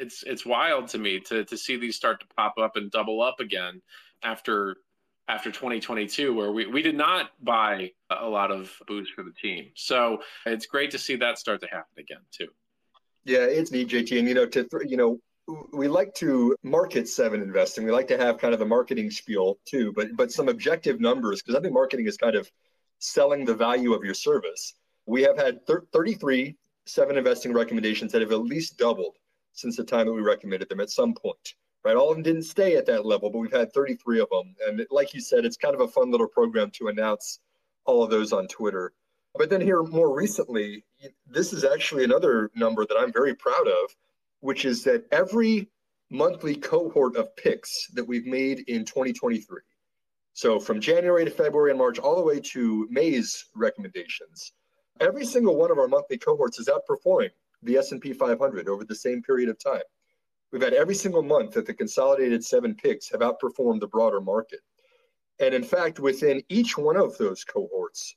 it's 0.00 0.22
it's 0.22 0.46
wild 0.46 0.88
to 0.88 0.98
me 0.98 1.20
to 1.20 1.44
to 1.44 1.56
see 1.56 1.76
these 1.76 1.96
start 1.96 2.20
to 2.20 2.26
pop 2.36 2.54
up 2.58 2.76
and 2.76 2.90
double 2.90 3.22
up 3.22 3.40
again 3.40 3.80
after 4.22 4.76
after 5.28 5.50
2022 5.50 6.34
where 6.34 6.50
we, 6.50 6.66
we 6.66 6.82
did 6.82 6.96
not 6.96 7.30
buy 7.40 7.90
a 8.10 8.28
lot 8.28 8.50
of 8.50 8.72
booze 8.88 9.08
for 9.14 9.22
the 9.22 9.32
team. 9.40 9.70
So 9.76 10.18
it's 10.44 10.66
great 10.66 10.90
to 10.90 10.98
see 10.98 11.16
that 11.16 11.38
start 11.38 11.60
to 11.60 11.68
happen 11.68 11.98
again 11.98 12.22
too. 12.32 12.48
Yeah 13.24 13.44
it's 13.44 13.70
neat 13.70 13.88
jt 13.88 14.18
and 14.18 14.28
you 14.28 14.34
know 14.34 14.46
to 14.46 14.66
you 14.86 14.96
know 14.96 15.18
we 15.72 15.88
like 15.88 16.14
to 16.14 16.54
market 16.62 17.08
seven 17.08 17.42
investing. 17.42 17.84
We 17.84 17.90
like 17.90 18.08
to 18.08 18.18
have 18.18 18.38
kind 18.38 18.54
of 18.54 18.60
a 18.60 18.66
marketing 18.66 19.10
spiel 19.10 19.58
too. 19.66 19.92
But 19.94 20.16
but 20.16 20.32
some 20.32 20.48
objective 20.48 21.00
numbers 21.00 21.42
because 21.42 21.56
i 21.56 21.60
think 21.60 21.74
marketing 21.74 22.06
is 22.06 22.16
kind 22.16 22.36
of 22.36 22.50
selling 22.98 23.44
the 23.44 23.54
value 23.54 23.92
of 23.94 24.04
your 24.04 24.14
service. 24.14 24.74
We 25.06 25.22
have 25.22 25.36
had 25.36 25.60
33 25.66 26.56
seven 26.86 27.16
investing 27.16 27.52
recommendations 27.52 28.12
that 28.12 28.20
have 28.20 28.32
at 28.32 28.40
least 28.40 28.78
doubled 28.78 29.16
since 29.52 29.76
the 29.76 29.84
time 29.84 30.06
that 30.06 30.12
we 30.12 30.22
recommended 30.22 30.68
them 30.68 30.80
at 30.80 30.90
some 30.90 31.14
point. 31.14 31.54
Right, 31.82 31.96
all 31.96 32.10
of 32.10 32.16
them 32.16 32.22
didn't 32.22 32.42
stay 32.42 32.76
at 32.76 32.84
that 32.86 33.06
level, 33.06 33.30
but 33.30 33.38
we've 33.38 33.50
had 33.50 33.72
33 33.72 34.20
of 34.20 34.28
them, 34.28 34.54
and 34.66 34.86
like 34.90 35.14
you 35.14 35.20
said, 35.20 35.46
it's 35.46 35.56
kind 35.56 35.74
of 35.74 35.80
a 35.80 35.88
fun 35.88 36.10
little 36.10 36.28
program 36.28 36.70
to 36.72 36.88
announce 36.88 37.40
all 37.86 38.02
of 38.02 38.10
those 38.10 38.34
on 38.34 38.48
Twitter. 38.48 38.92
But 39.34 39.48
then 39.48 39.62
here 39.62 39.82
more 39.82 40.14
recently, 40.14 40.84
this 41.26 41.54
is 41.54 41.64
actually 41.64 42.04
another 42.04 42.50
number 42.54 42.84
that 42.84 42.98
I'm 42.98 43.12
very 43.12 43.34
proud 43.34 43.66
of, 43.66 43.96
which 44.40 44.66
is 44.66 44.84
that 44.84 45.06
every 45.10 45.70
monthly 46.10 46.56
cohort 46.56 47.16
of 47.16 47.34
picks 47.36 47.86
that 47.94 48.06
we've 48.06 48.26
made 48.26 48.60
in 48.68 48.84
2023. 48.84 49.60
So 50.32 50.58
from 50.58 50.80
January 50.80 51.24
to 51.24 51.30
February 51.30 51.70
and 51.70 51.78
March, 51.78 51.98
all 51.98 52.16
the 52.16 52.22
way 52.22 52.40
to 52.40 52.86
May's 52.90 53.46
recommendations, 53.54 54.52
every 55.00 55.24
single 55.24 55.56
one 55.56 55.70
of 55.70 55.78
our 55.78 55.88
monthly 55.88 56.18
cohorts 56.18 56.58
is 56.58 56.68
outperforming 56.68 57.30
the 57.62 57.76
S&P 57.76 58.12
500 58.12 58.68
over 58.68 58.84
the 58.84 58.94
same 58.94 59.22
period 59.22 59.48
of 59.48 59.58
time. 59.58 59.82
We've 60.52 60.62
had 60.62 60.74
every 60.74 60.94
single 60.94 61.22
month 61.22 61.52
that 61.54 61.66
the 61.66 61.74
consolidated 61.74 62.44
seven 62.44 62.74
picks 62.74 63.10
have 63.10 63.20
outperformed 63.20 63.80
the 63.80 63.86
broader 63.86 64.20
market. 64.20 64.60
And 65.38 65.54
in 65.54 65.62
fact, 65.62 66.00
within 66.00 66.42
each 66.48 66.76
one 66.76 66.96
of 66.96 67.16
those 67.18 67.44
cohorts, 67.44 68.16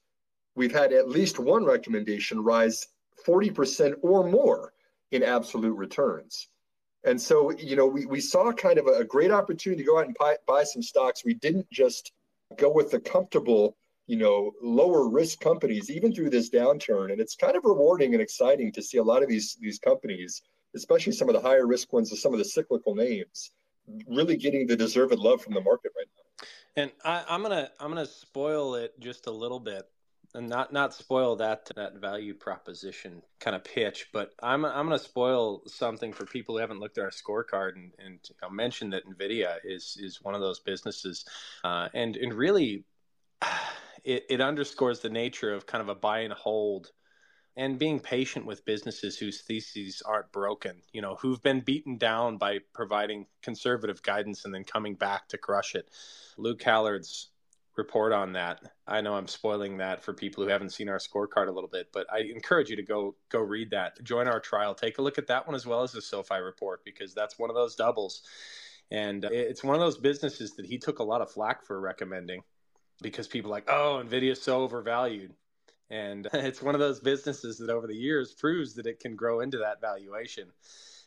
we've 0.55 0.73
had 0.73 0.93
at 0.93 1.09
least 1.09 1.39
one 1.39 1.63
recommendation 1.63 2.43
rise 2.43 2.87
40% 3.25 3.95
or 4.01 4.29
more 4.29 4.73
in 5.11 5.23
absolute 5.23 5.73
returns. 5.73 6.49
And 7.05 7.21
so, 7.21 7.51
you 7.51 7.75
know, 7.75 7.85
we, 7.85 8.05
we 8.05 8.19
saw 8.19 8.51
kind 8.51 8.77
of 8.77 8.87
a, 8.87 9.03
great 9.03 9.31
opportunity 9.31 9.83
to 9.83 9.87
go 9.87 9.99
out 9.99 10.05
and 10.05 10.15
buy, 10.17 10.37
buy 10.47 10.63
some 10.63 10.81
stocks. 10.81 11.25
We 11.25 11.33
didn't 11.35 11.69
just 11.69 12.13
go 12.57 12.71
with 12.71 12.91
the 12.91 12.99
comfortable, 12.99 13.77
you 14.07 14.17
know, 14.17 14.51
lower 14.61 15.07
risk 15.07 15.39
companies, 15.39 15.89
even 15.89 16.13
through 16.13 16.29
this 16.29 16.49
downturn. 16.49 17.11
And 17.11 17.21
it's 17.21 17.35
kind 17.35 17.55
of 17.55 17.63
rewarding 17.65 18.13
and 18.13 18.21
exciting 18.21 18.71
to 18.73 18.81
see 18.81 18.97
a 18.97 19.03
lot 19.03 19.23
of 19.23 19.29
these, 19.29 19.57
these 19.61 19.79
companies, 19.79 20.41
especially 20.75 21.13
some 21.13 21.29
of 21.29 21.35
the 21.35 21.41
higher 21.41 21.65
risk 21.65 21.93
ones 21.93 22.11
and 22.11 22.19
some 22.19 22.33
of 22.33 22.39
the 22.39 22.45
cyclical 22.45 22.95
names, 22.95 23.51
really 24.07 24.35
getting 24.35 24.67
the 24.67 24.75
deserved 24.75 25.17
love 25.17 25.41
from 25.41 25.53
the 25.53 25.61
market 25.61 25.91
right 25.95 26.07
now. 26.17 26.47
And 26.75 26.91
I, 27.05 27.23
I'm 27.29 27.43
gonna 27.43 27.69
I'm 27.79 27.89
gonna 27.89 28.07
spoil 28.07 28.73
it 28.73 28.99
just 28.99 29.27
a 29.27 29.31
little 29.31 29.59
bit 29.59 29.87
and 30.35 30.49
not 30.49 30.73
not 30.73 30.93
spoil 30.93 31.35
that 31.35 31.69
that 31.75 31.95
value 31.95 32.33
proposition 32.33 33.21
kind 33.39 33.55
of 33.55 33.63
pitch, 33.63 34.07
but 34.11 34.31
I'm 34.41 34.65
I'm 34.65 34.87
going 34.87 34.97
to 34.97 35.03
spoil 35.03 35.61
something 35.67 36.11
for 36.13 36.25
people 36.25 36.55
who 36.55 36.61
haven't 36.61 36.79
looked 36.79 36.97
at 36.97 37.03
our 37.03 37.11
scorecard 37.11 37.75
and, 37.75 37.91
and 37.99 38.19
know, 38.41 38.49
mention 38.49 38.89
that 38.91 39.05
Nvidia 39.05 39.57
is 39.63 39.97
is 40.01 40.21
one 40.21 40.35
of 40.35 40.41
those 40.41 40.59
businesses, 40.59 41.25
uh, 41.63 41.89
and 41.93 42.17
and 42.17 42.33
really, 42.33 42.83
it, 44.03 44.25
it 44.29 44.41
underscores 44.41 44.99
the 44.99 45.09
nature 45.09 45.53
of 45.53 45.65
kind 45.65 45.81
of 45.81 45.89
a 45.89 45.95
buy 45.95 46.19
and 46.19 46.33
hold. 46.33 46.91
And 47.55 47.77
being 47.77 47.99
patient 47.99 48.47
with 48.47 48.65
businesses 48.65 49.15
whose 49.15 49.41
theses 49.41 50.01
aren't 50.03 50.31
broken, 50.31 50.81
you 50.91 51.03
know, 51.03 51.15
who've 51.21 51.41
been 51.41 51.59
beaten 51.59 51.97
down 51.97 52.37
by 52.37 52.59
providing 52.73 53.27
conservative 53.43 54.01
guidance 54.01 54.43
and 54.43 54.53
then 54.53 54.63
coming 54.63 54.95
back 54.95 55.27
to 55.29 55.37
crush 55.37 55.75
it. 55.75 55.87
Luke 56.35 56.63
Hallard's 56.63 57.29
report 57.75 58.11
on 58.11 58.33
that. 58.33 58.59
I 58.87 59.01
know 59.01 59.13
I'm 59.13 59.27
spoiling 59.27 59.77
that 59.77 60.03
for 60.03 60.13
people 60.13 60.43
who 60.43 60.49
haven't 60.49 60.71
seen 60.71 60.89
our 60.89 60.97
scorecard 60.97 61.47
a 61.47 61.51
little 61.51 61.69
bit, 61.69 61.89
but 61.93 62.07
I 62.11 62.21
encourage 62.21 62.71
you 62.71 62.75
to 62.75 62.83
go 62.83 63.15
go 63.29 63.39
read 63.39 63.69
that. 63.71 64.03
Join 64.03 64.27
our 64.27 64.39
trial. 64.39 64.73
Take 64.73 64.97
a 64.97 65.03
look 65.03 65.19
at 65.19 65.27
that 65.27 65.45
one 65.47 65.55
as 65.55 65.65
well 65.65 65.83
as 65.83 65.91
the 65.91 66.01
SoFi 66.01 66.39
report 66.39 66.83
because 66.83 67.13
that's 67.13 67.37
one 67.37 67.51
of 67.51 67.55
those 67.55 67.75
doubles. 67.75 68.23
And 68.91 69.23
it's 69.25 69.63
one 69.63 69.75
of 69.75 69.81
those 69.81 69.97
businesses 69.97 70.55
that 70.55 70.65
he 70.65 70.77
took 70.77 70.99
a 70.99 71.03
lot 71.03 71.21
of 71.21 71.31
flack 71.31 71.65
for 71.65 71.79
recommending 71.79 72.43
because 73.03 73.27
people 73.27 73.51
are 73.51 73.55
like, 73.55 73.69
"Oh, 73.69 74.01
Nvidia's 74.03 74.41
so 74.41 74.61
overvalued." 74.61 75.33
And 75.91 76.27
it's 76.33 76.61
one 76.61 76.73
of 76.73 76.81
those 76.81 76.99
businesses 76.99 77.59
that 77.59 77.69
over 77.69 77.85
the 77.85 77.95
years 77.95 78.33
proves 78.33 78.73
that 78.75 78.87
it 78.87 78.99
can 78.99 79.15
grow 79.15 79.41
into 79.41 79.59
that 79.59 79.79
valuation. 79.79 80.49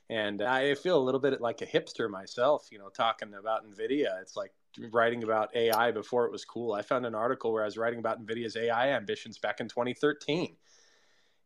And 0.09 0.41
I 0.41 0.75
feel 0.75 0.99
a 0.99 1.03
little 1.03 1.21
bit 1.21 1.41
like 1.41 1.63
a 1.63 1.67
hipster 1.67 2.09
myself, 2.09 2.69
you 2.71 2.79
know, 2.79 2.89
talking 2.89 3.35
about 3.35 3.69
NVIDIA. 3.69 4.21
It's 4.23 4.37
like 4.37 4.53
writing 4.93 5.25
about 5.25 5.57
AI 5.57 5.91
before 5.91 6.27
it 6.27 6.33
was 6.33 6.45
cool. 6.45 6.75
I 6.75 6.83
found 6.83 7.07
an 7.07 7.15
article 7.15 7.53
where 7.53 7.63
I 7.63 7.67
was 7.67 7.77
writing 7.77 7.99
about 7.99 8.25
NVIDIA's 8.25 8.57
AI 8.57 8.91
ambitions 8.91 9.39
back 9.39 9.59
in 9.59 9.69
2013. 9.69 10.57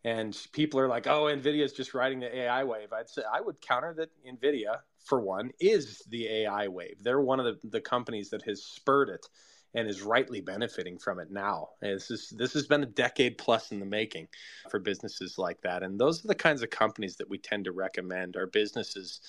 And 0.04 0.36
people 0.52 0.80
are 0.80 0.88
like, 0.88 1.06
oh, 1.06 1.24
NVIDIA 1.24 1.62
is 1.62 1.72
just 1.72 1.94
riding 1.94 2.20
the 2.20 2.34
AI 2.34 2.64
wave. 2.64 2.92
I'd 2.92 3.08
say 3.08 3.22
I 3.30 3.40
would 3.40 3.60
counter 3.60 3.94
that 3.94 4.10
NVIDIA, 4.26 4.78
for 5.04 5.20
one, 5.20 5.50
is 5.60 6.02
the 6.08 6.26
AI 6.26 6.68
wave. 6.68 7.02
They're 7.02 7.20
one 7.20 7.40
of 7.40 7.46
the, 7.46 7.68
the 7.68 7.80
companies 7.80 8.30
that 8.30 8.42
has 8.42 8.62
spurred 8.62 9.08
it 9.08 9.26
and 9.74 9.88
is 9.88 10.02
rightly 10.02 10.40
benefiting 10.40 10.98
from 10.98 11.18
it 11.20 11.30
now. 11.30 11.68
this 11.80 12.10
is 12.10 12.30
this 12.36 12.52
has 12.52 12.66
been 12.66 12.82
a 12.82 12.86
decade 12.86 13.38
plus 13.38 13.70
in 13.72 13.80
the 13.80 13.86
making 13.86 14.28
for 14.70 14.78
businesses 14.78 15.38
like 15.38 15.60
that, 15.62 15.82
and 15.82 15.98
those 15.98 16.24
are 16.24 16.28
the 16.28 16.34
kinds 16.34 16.62
of 16.62 16.70
companies 16.70 17.16
that 17.16 17.28
we 17.30 17.38
tend 17.38 17.64
to 17.64 17.72
recommend. 17.72 18.36
Are 18.36 18.46
businesses 18.46 19.20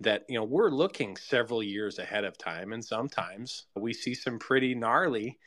that 0.00 0.24
you 0.28 0.38
know 0.38 0.44
we're 0.44 0.70
looking 0.70 1.16
several 1.16 1.62
years 1.62 1.98
ahead 1.98 2.24
of 2.24 2.38
time, 2.38 2.72
and 2.72 2.84
sometimes 2.84 3.66
we 3.74 3.92
see 3.92 4.14
some 4.14 4.38
pretty 4.38 4.74
gnarly 4.74 5.38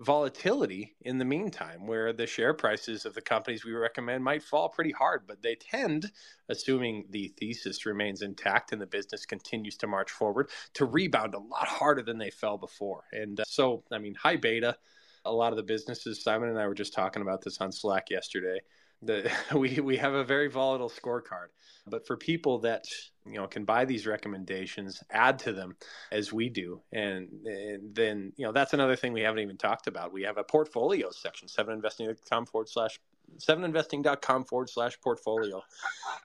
volatility 0.00 0.96
in 1.02 1.18
the 1.18 1.24
meantime, 1.24 1.86
where 1.86 2.12
the 2.12 2.26
share 2.26 2.52
prices 2.52 3.06
of 3.06 3.14
the 3.14 3.20
companies 3.20 3.64
we 3.64 3.72
recommend 3.72 4.24
might 4.24 4.42
fall 4.42 4.68
pretty 4.68 4.90
hard, 4.90 5.22
but 5.26 5.42
they 5.42 5.54
tend, 5.54 6.10
assuming 6.48 7.04
the 7.10 7.32
thesis 7.38 7.86
remains 7.86 8.22
intact 8.22 8.72
and 8.72 8.80
the 8.80 8.86
business 8.86 9.24
continues 9.24 9.76
to 9.76 9.86
march 9.86 10.10
forward, 10.10 10.50
to 10.74 10.84
rebound 10.84 11.34
a 11.34 11.38
lot 11.38 11.68
harder 11.68 12.02
than 12.02 12.18
they 12.18 12.30
fell 12.30 12.58
before. 12.58 13.04
And 13.12 13.40
uh, 13.40 13.44
so, 13.46 13.84
I 13.92 13.98
mean, 13.98 14.14
high 14.14 14.36
beta, 14.36 14.76
a 15.24 15.32
lot 15.32 15.52
of 15.52 15.56
the 15.56 15.62
businesses, 15.62 16.22
Simon 16.22 16.48
and 16.48 16.58
I 16.58 16.66
were 16.66 16.74
just 16.74 16.92
talking 16.92 17.22
about 17.22 17.42
this 17.42 17.60
on 17.60 17.72
Slack 17.72 18.10
yesterday. 18.10 18.60
The, 19.04 19.30
we, 19.54 19.80
we 19.80 19.96
have 19.98 20.14
a 20.14 20.24
very 20.24 20.48
volatile 20.48 20.90
scorecard. 20.90 21.48
But 21.86 22.06
for 22.06 22.16
people 22.16 22.60
that 22.60 22.84
you 23.26 23.34
know 23.34 23.46
can 23.46 23.64
buy 23.64 23.84
these 23.84 24.06
recommendations, 24.06 25.02
add 25.10 25.38
to 25.40 25.52
them 25.52 25.76
as 26.10 26.32
we 26.32 26.48
do, 26.48 26.80
and, 26.92 27.28
and 27.44 27.94
then 27.94 28.32
you 28.36 28.46
know 28.46 28.52
that's 28.52 28.72
another 28.72 28.96
thing 28.96 29.12
we 29.12 29.20
haven't 29.20 29.40
even 29.40 29.58
talked 29.58 29.86
about. 29.86 30.12
We 30.12 30.22
have 30.22 30.38
a 30.38 30.44
portfolio 30.44 31.10
section, 31.10 31.48
seveninvesting.com 31.48 32.46
forward 32.46 32.68
slash 32.70 32.98
seveninvesting.com 33.38 34.44
forward 34.44 34.70
slash 34.70 34.98
portfolio. 35.00 35.62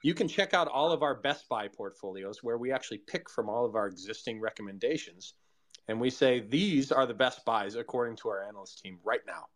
You 0.02 0.14
can 0.14 0.28
check 0.28 0.54
out 0.54 0.68
all 0.68 0.92
of 0.92 1.02
our 1.02 1.14
best 1.14 1.48
buy 1.48 1.68
portfolios 1.68 2.42
where 2.42 2.58
we 2.58 2.72
actually 2.72 2.98
pick 2.98 3.28
from 3.28 3.48
all 3.48 3.64
of 3.64 3.74
our 3.74 3.86
existing 3.86 4.40
recommendations. 4.40 5.34
And 5.88 6.00
we 6.00 6.10
say 6.10 6.40
these 6.40 6.92
are 6.92 7.06
the 7.06 7.14
best 7.14 7.44
buys 7.44 7.74
according 7.74 8.16
to 8.16 8.28
our 8.28 8.46
analyst 8.46 8.80
team 8.82 8.98
right 9.02 9.22
now. 9.26 9.46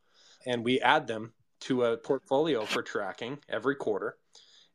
And 0.46 0.64
we 0.64 0.80
add 0.80 1.06
them 1.06 1.32
to 1.64 1.84
a 1.84 1.96
portfolio 1.96 2.64
for 2.64 2.82
tracking 2.82 3.38
every 3.48 3.76
quarter 3.76 4.16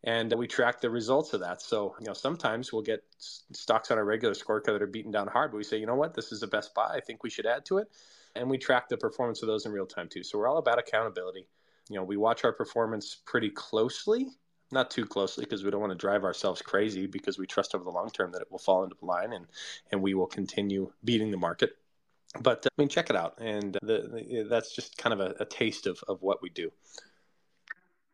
and 0.04 0.34
we 0.34 0.48
track 0.48 0.80
the 0.80 0.90
results 0.90 1.34
of 1.34 1.42
that. 1.42 1.62
So, 1.62 1.96
you 2.00 2.08
know, 2.08 2.14
sometimes 2.14 2.72
we'll 2.72 2.82
get 2.82 3.04
stocks 3.18 3.92
on 3.92 3.98
a 3.98 4.04
regular 4.04 4.34
scorecard 4.34 4.74
that 4.74 4.82
are 4.82 4.88
beaten 4.88 5.12
down 5.12 5.28
hard, 5.28 5.52
but 5.52 5.58
we 5.58 5.64
say, 5.64 5.78
you 5.78 5.86
know 5.86 5.96
what, 5.96 6.14
this 6.14 6.32
is 6.32 6.40
the 6.40 6.48
best 6.48 6.74
buy. 6.74 6.94
I 6.94 7.02
think 7.02 7.24
we 7.24 7.30
should 7.30 7.46
add 7.46 7.66
to 7.66 7.80
it. 7.80 7.90
And 8.36 8.50
we 8.50 8.58
track 8.58 8.88
the 8.88 8.98
performance 8.98 9.42
of 9.42 9.48
those 9.48 9.66
in 9.66 9.72
real 9.72 9.86
time 9.86 10.08
too. 10.08 10.24
So 10.24 10.38
we're 10.38 10.48
all 10.48 10.58
about 10.58 10.80
accountability. 10.80 11.48
You 11.90 11.98
know, 11.98 12.04
we 12.04 12.16
watch 12.16 12.46
our 12.46 12.54
performance 12.54 13.18
pretty 13.26 13.50
closely, 13.50 14.28
not 14.72 14.92
too 14.92 15.06
closely 15.06 15.44
because 15.44 15.64
we 15.64 15.72
don't 15.72 15.82
want 15.82 15.92
to 15.92 15.98
drive 15.98 16.24
ourselves 16.24 16.62
crazy 16.62 17.08
because 17.08 17.38
we 17.38 17.48
trust 17.48 17.76
over 17.76 17.84
the 17.84 17.90
long 17.90 18.10
term 18.10 18.32
that 18.32 18.42
it 18.42 18.52
will 18.52 18.60
fall 18.60 18.84
into 18.84 18.96
line 19.02 19.34
and, 19.34 19.48
and 19.92 20.02
we 20.02 20.14
will 20.14 20.28
continue 20.28 20.92
beating 21.04 21.32
the 21.32 21.38
market. 21.38 21.76
But 22.42 22.66
I 22.66 22.70
mean, 22.78 22.90
check 22.90 23.10
it 23.10 23.16
out. 23.16 23.40
And 23.40 23.76
uh, 23.76 23.80
the, 23.82 24.26
the, 24.28 24.48
that's 24.50 24.76
just 24.76 24.98
kind 24.98 25.14
of 25.14 25.20
a, 25.20 25.36
a 25.40 25.46
taste 25.46 25.88
of, 25.88 26.00
of 26.08 26.22
what 26.22 26.42
we 26.42 26.50
do. 26.50 26.72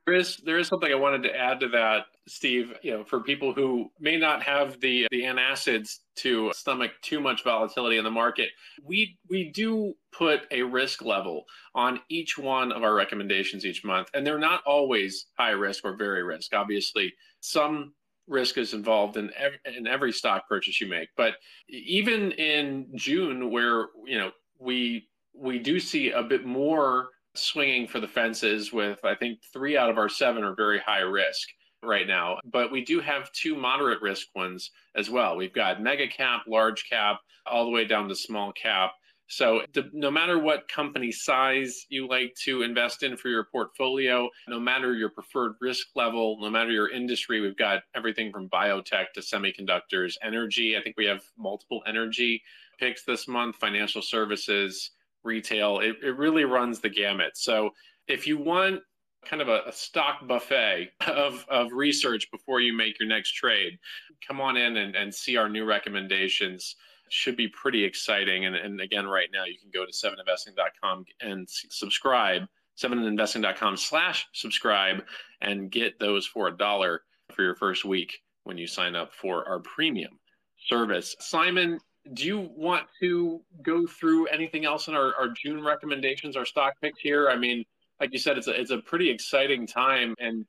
There 0.05 0.15
is 0.15 0.37
there 0.37 0.59
is 0.59 0.67
something 0.67 0.91
I 0.91 0.95
wanted 0.95 1.23
to 1.23 1.35
add 1.35 1.59
to 1.61 1.69
that, 1.69 2.05
Steve. 2.27 2.73
You 2.83 2.91
know, 2.91 3.03
for 3.03 3.21
people 3.21 3.53
who 3.53 3.89
may 3.99 4.17
not 4.17 4.43
have 4.43 4.79
the 4.79 5.07
the 5.09 5.23
antacids 5.23 5.97
to 6.17 6.51
stomach 6.53 6.91
too 7.01 7.19
much 7.19 7.43
volatility 7.43 7.97
in 7.97 8.03
the 8.03 8.11
market, 8.11 8.49
we 8.83 9.17
we 9.29 9.51
do 9.51 9.95
put 10.11 10.41
a 10.51 10.61
risk 10.61 11.03
level 11.03 11.45
on 11.73 11.99
each 12.07 12.37
one 12.37 12.71
of 12.71 12.83
our 12.83 12.93
recommendations 12.93 13.65
each 13.65 13.83
month, 13.83 14.09
and 14.13 14.25
they're 14.25 14.37
not 14.37 14.61
always 14.67 15.25
high 15.39 15.51
risk 15.51 15.83
or 15.83 15.97
very 15.97 16.21
risk. 16.21 16.53
Obviously, 16.53 17.11
some 17.39 17.93
risk 18.27 18.57
is 18.57 18.73
involved 18.73 19.17
in 19.17 19.31
every, 19.37 19.59
in 19.65 19.87
every 19.87 20.11
stock 20.11 20.47
purchase 20.47 20.81
you 20.81 20.87
make, 20.87 21.09
but 21.15 21.35
even 21.69 22.31
in 22.33 22.87
June, 22.95 23.51
where 23.51 23.87
you 24.05 24.17
know 24.17 24.31
we 24.59 25.07
we 25.33 25.59
do 25.59 25.79
see 25.79 26.11
a 26.11 26.23
bit 26.23 26.45
more 26.45 27.09
swinging 27.35 27.87
for 27.87 27.99
the 27.99 28.07
fences 28.07 28.71
with, 28.71 29.03
I 29.03 29.15
think, 29.15 29.39
three 29.51 29.77
out 29.77 29.89
of 29.89 29.97
our 29.97 30.09
seven 30.09 30.43
are 30.43 30.55
very 30.55 30.79
high 30.79 30.99
risk 30.99 31.49
right 31.83 32.07
now. 32.07 32.37
But 32.51 32.71
we 32.71 32.83
do 32.83 32.99
have 33.01 33.31
two 33.33 33.55
moderate 33.55 34.01
risk 34.01 34.27
ones 34.35 34.71
as 34.95 35.09
well. 35.09 35.35
We've 35.35 35.53
got 35.53 35.81
mega 35.81 36.07
cap, 36.07 36.43
large 36.47 36.89
cap, 36.89 37.19
all 37.45 37.65
the 37.65 37.71
way 37.71 37.85
down 37.85 38.07
to 38.09 38.15
small 38.15 38.51
cap. 38.53 38.91
So, 39.27 39.61
the, 39.73 39.89
no 39.91 40.11
matter 40.11 40.37
what 40.37 40.67
company 40.67 41.11
size 41.11 41.85
you 41.89 42.07
like 42.07 42.35
to 42.43 42.61
invest 42.61 43.01
in 43.01 43.17
for 43.17 43.29
your 43.29 43.45
portfolio, 43.45 44.29
no 44.47 44.59
matter 44.59 44.93
your 44.93 45.09
preferred 45.09 45.53
risk 45.61 45.87
level, 45.95 46.37
no 46.39 46.49
matter 46.49 46.71
your 46.71 46.89
industry, 46.89 47.41
we've 47.41 47.57
got 47.57 47.81
everything 47.95 48.31
from 48.31 48.49
biotech 48.49 49.13
to 49.15 49.21
semiconductors, 49.21 50.13
energy. 50.21 50.77
I 50.77 50.81
think 50.81 50.95
we 50.95 51.05
have 51.05 51.23
multiple 51.37 51.81
energy 51.87 52.43
picks 52.79 53.03
this 53.03 53.27
month, 53.27 53.55
financial 53.55 54.01
services, 54.01 54.91
retail. 55.23 55.79
It, 55.79 55.95
it 56.03 56.17
really 56.17 56.45
runs 56.45 56.79
the 56.79 56.89
gamut. 56.89 57.35
So 57.35 57.71
if 58.07 58.27
you 58.27 58.37
want 58.37 58.81
kind 59.25 59.41
of 59.41 59.47
a, 59.47 59.63
a, 59.67 59.71
stock 59.71 60.27
buffet 60.27 60.91
of, 61.07 61.45
of 61.49 61.71
research 61.71 62.29
before 62.31 62.61
you 62.61 62.73
make 62.73 62.99
your 62.99 63.09
next 63.09 63.31
trade, 63.31 63.79
come 64.25 64.39
on 64.39 64.55
in 64.55 64.77
and, 64.77 64.95
and 64.95 65.13
see 65.13 65.35
our 65.35 65.49
new 65.49 65.65
recommendations. 65.65 66.75
Should 67.09 67.37
be 67.37 67.47
pretty 67.47 67.83
exciting. 67.83 68.45
And, 68.45 68.55
and 68.55 68.81
again, 68.81 69.07
right 69.07 69.29
now 69.31 69.45
you 69.45 69.57
can 69.59 69.69
go 69.71 69.85
to 69.85 69.91
seveninvesting.com 69.91 71.05
and 71.21 71.47
subscribe, 71.49 72.43
seveninvesting.com 72.77 73.77
slash 73.77 74.27
subscribe 74.33 75.03
and 75.41 75.71
get 75.71 75.99
those 75.99 76.25
for 76.25 76.47
a 76.47 76.57
dollar 76.57 77.01
for 77.33 77.43
your 77.43 77.55
first 77.55 77.85
week 77.85 78.19
when 78.43 78.57
you 78.57 78.67
sign 78.67 78.95
up 78.95 79.13
for 79.13 79.47
our 79.47 79.59
premium 79.59 80.19
service. 80.67 81.15
Simon, 81.19 81.79
do 82.13 82.25
you 82.25 82.49
want 82.55 82.85
to 82.99 83.41
go 83.61 83.85
through 83.87 84.27
anything 84.27 84.65
else 84.65 84.87
in 84.87 84.95
our, 84.95 85.13
our 85.15 85.29
June 85.29 85.63
recommendations, 85.63 86.37
our 86.37 86.45
stock 86.45 86.73
picks 86.81 86.99
here? 86.99 87.29
I 87.29 87.35
mean, 87.35 87.65
like 87.99 88.13
you 88.13 88.19
said, 88.19 88.37
it's 88.37 88.47
a, 88.47 88.59
it's 88.59 88.71
a 88.71 88.77
pretty 88.77 89.09
exciting 89.09 89.65
time. 89.65 90.13
And, 90.19 90.45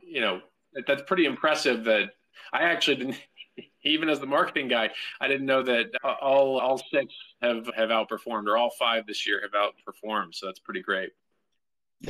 you 0.00 0.20
know, 0.20 0.40
that's 0.86 1.02
pretty 1.02 1.26
impressive 1.26 1.84
that 1.84 2.10
I 2.52 2.62
actually 2.62 2.96
didn't, 2.96 3.16
even 3.82 4.08
as 4.08 4.20
the 4.20 4.26
marketing 4.26 4.68
guy, 4.68 4.90
I 5.20 5.28
didn't 5.28 5.46
know 5.46 5.62
that 5.62 5.86
all, 6.20 6.58
all 6.58 6.78
six 6.78 7.14
have, 7.42 7.68
have 7.76 7.90
outperformed 7.90 8.46
or 8.46 8.56
all 8.56 8.70
five 8.78 9.06
this 9.06 9.26
year 9.26 9.42
have 9.42 9.52
outperformed. 9.52 10.34
So 10.34 10.46
that's 10.46 10.60
pretty 10.60 10.82
great. 10.82 11.10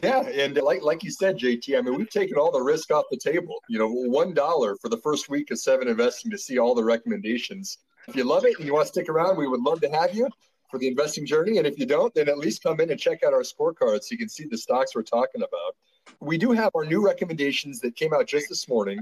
Yeah, 0.03 0.21
and 0.21 0.55
like 0.57 0.83
like 0.83 1.03
you 1.03 1.11
said, 1.11 1.39
JT, 1.39 1.79
I 1.79 1.81
mean, 1.81 1.95
we've 1.95 2.11
taken 2.11 2.37
all 2.37 2.53
the 2.53 2.61
risk 2.61 2.91
off 2.91 3.07
the 3.11 3.17
table. 3.17 3.55
You 3.71 3.79
know, 3.79 3.89
one 3.89 4.35
dollar 4.35 4.77
for 4.77 4.91
the 4.91 4.99
first 4.99 5.31
week 5.31 5.51
of 5.51 5.59
Seven 5.59 5.89
Investing 5.89 6.31
to 6.31 6.37
see 6.37 6.59
all 6.59 6.75
the 6.75 6.85
recommendations. 6.85 7.79
If 8.07 8.15
you 8.15 8.25
love 8.25 8.45
it 8.45 8.59
and 8.59 8.67
you 8.67 8.75
want 8.75 8.87
to 8.87 8.93
stick 8.93 9.09
around, 9.09 9.39
we 9.39 9.49
would 9.49 9.63
love 9.63 9.81
to 9.81 9.89
have 9.91 10.15
you 10.15 10.29
for 10.71 10.79
the 10.79 10.89
investing 10.89 11.27
journey. 11.27 11.59
And 11.59 11.67
if 11.67 11.79
you 11.79 11.87
don't, 11.87 12.15
then 12.15 12.29
at 12.29 12.39
least 12.39 12.63
come 12.63 12.81
in 12.81 12.91
and 12.91 13.01
check 13.01 13.23
out 13.23 13.33
our 13.33 13.41
scorecard 13.41 14.03
so 14.03 14.09
you 14.11 14.19
can 14.19 14.29
see 14.29 14.45
the 14.45 14.59
stocks 14.59 14.95
we're 14.95 15.03
talking 15.03 15.43
about. 15.43 15.77
We 16.21 16.39
do 16.39 16.53
have 16.53 16.73
our 16.75 16.85
new 16.85 17.05
recommendations 17.05 17.81
that 17.81 17.97
came 17.97 18.13
out 18.13 18.27
just 18.27 18.49
this 18.49 18.69
morning. 18.69 19.01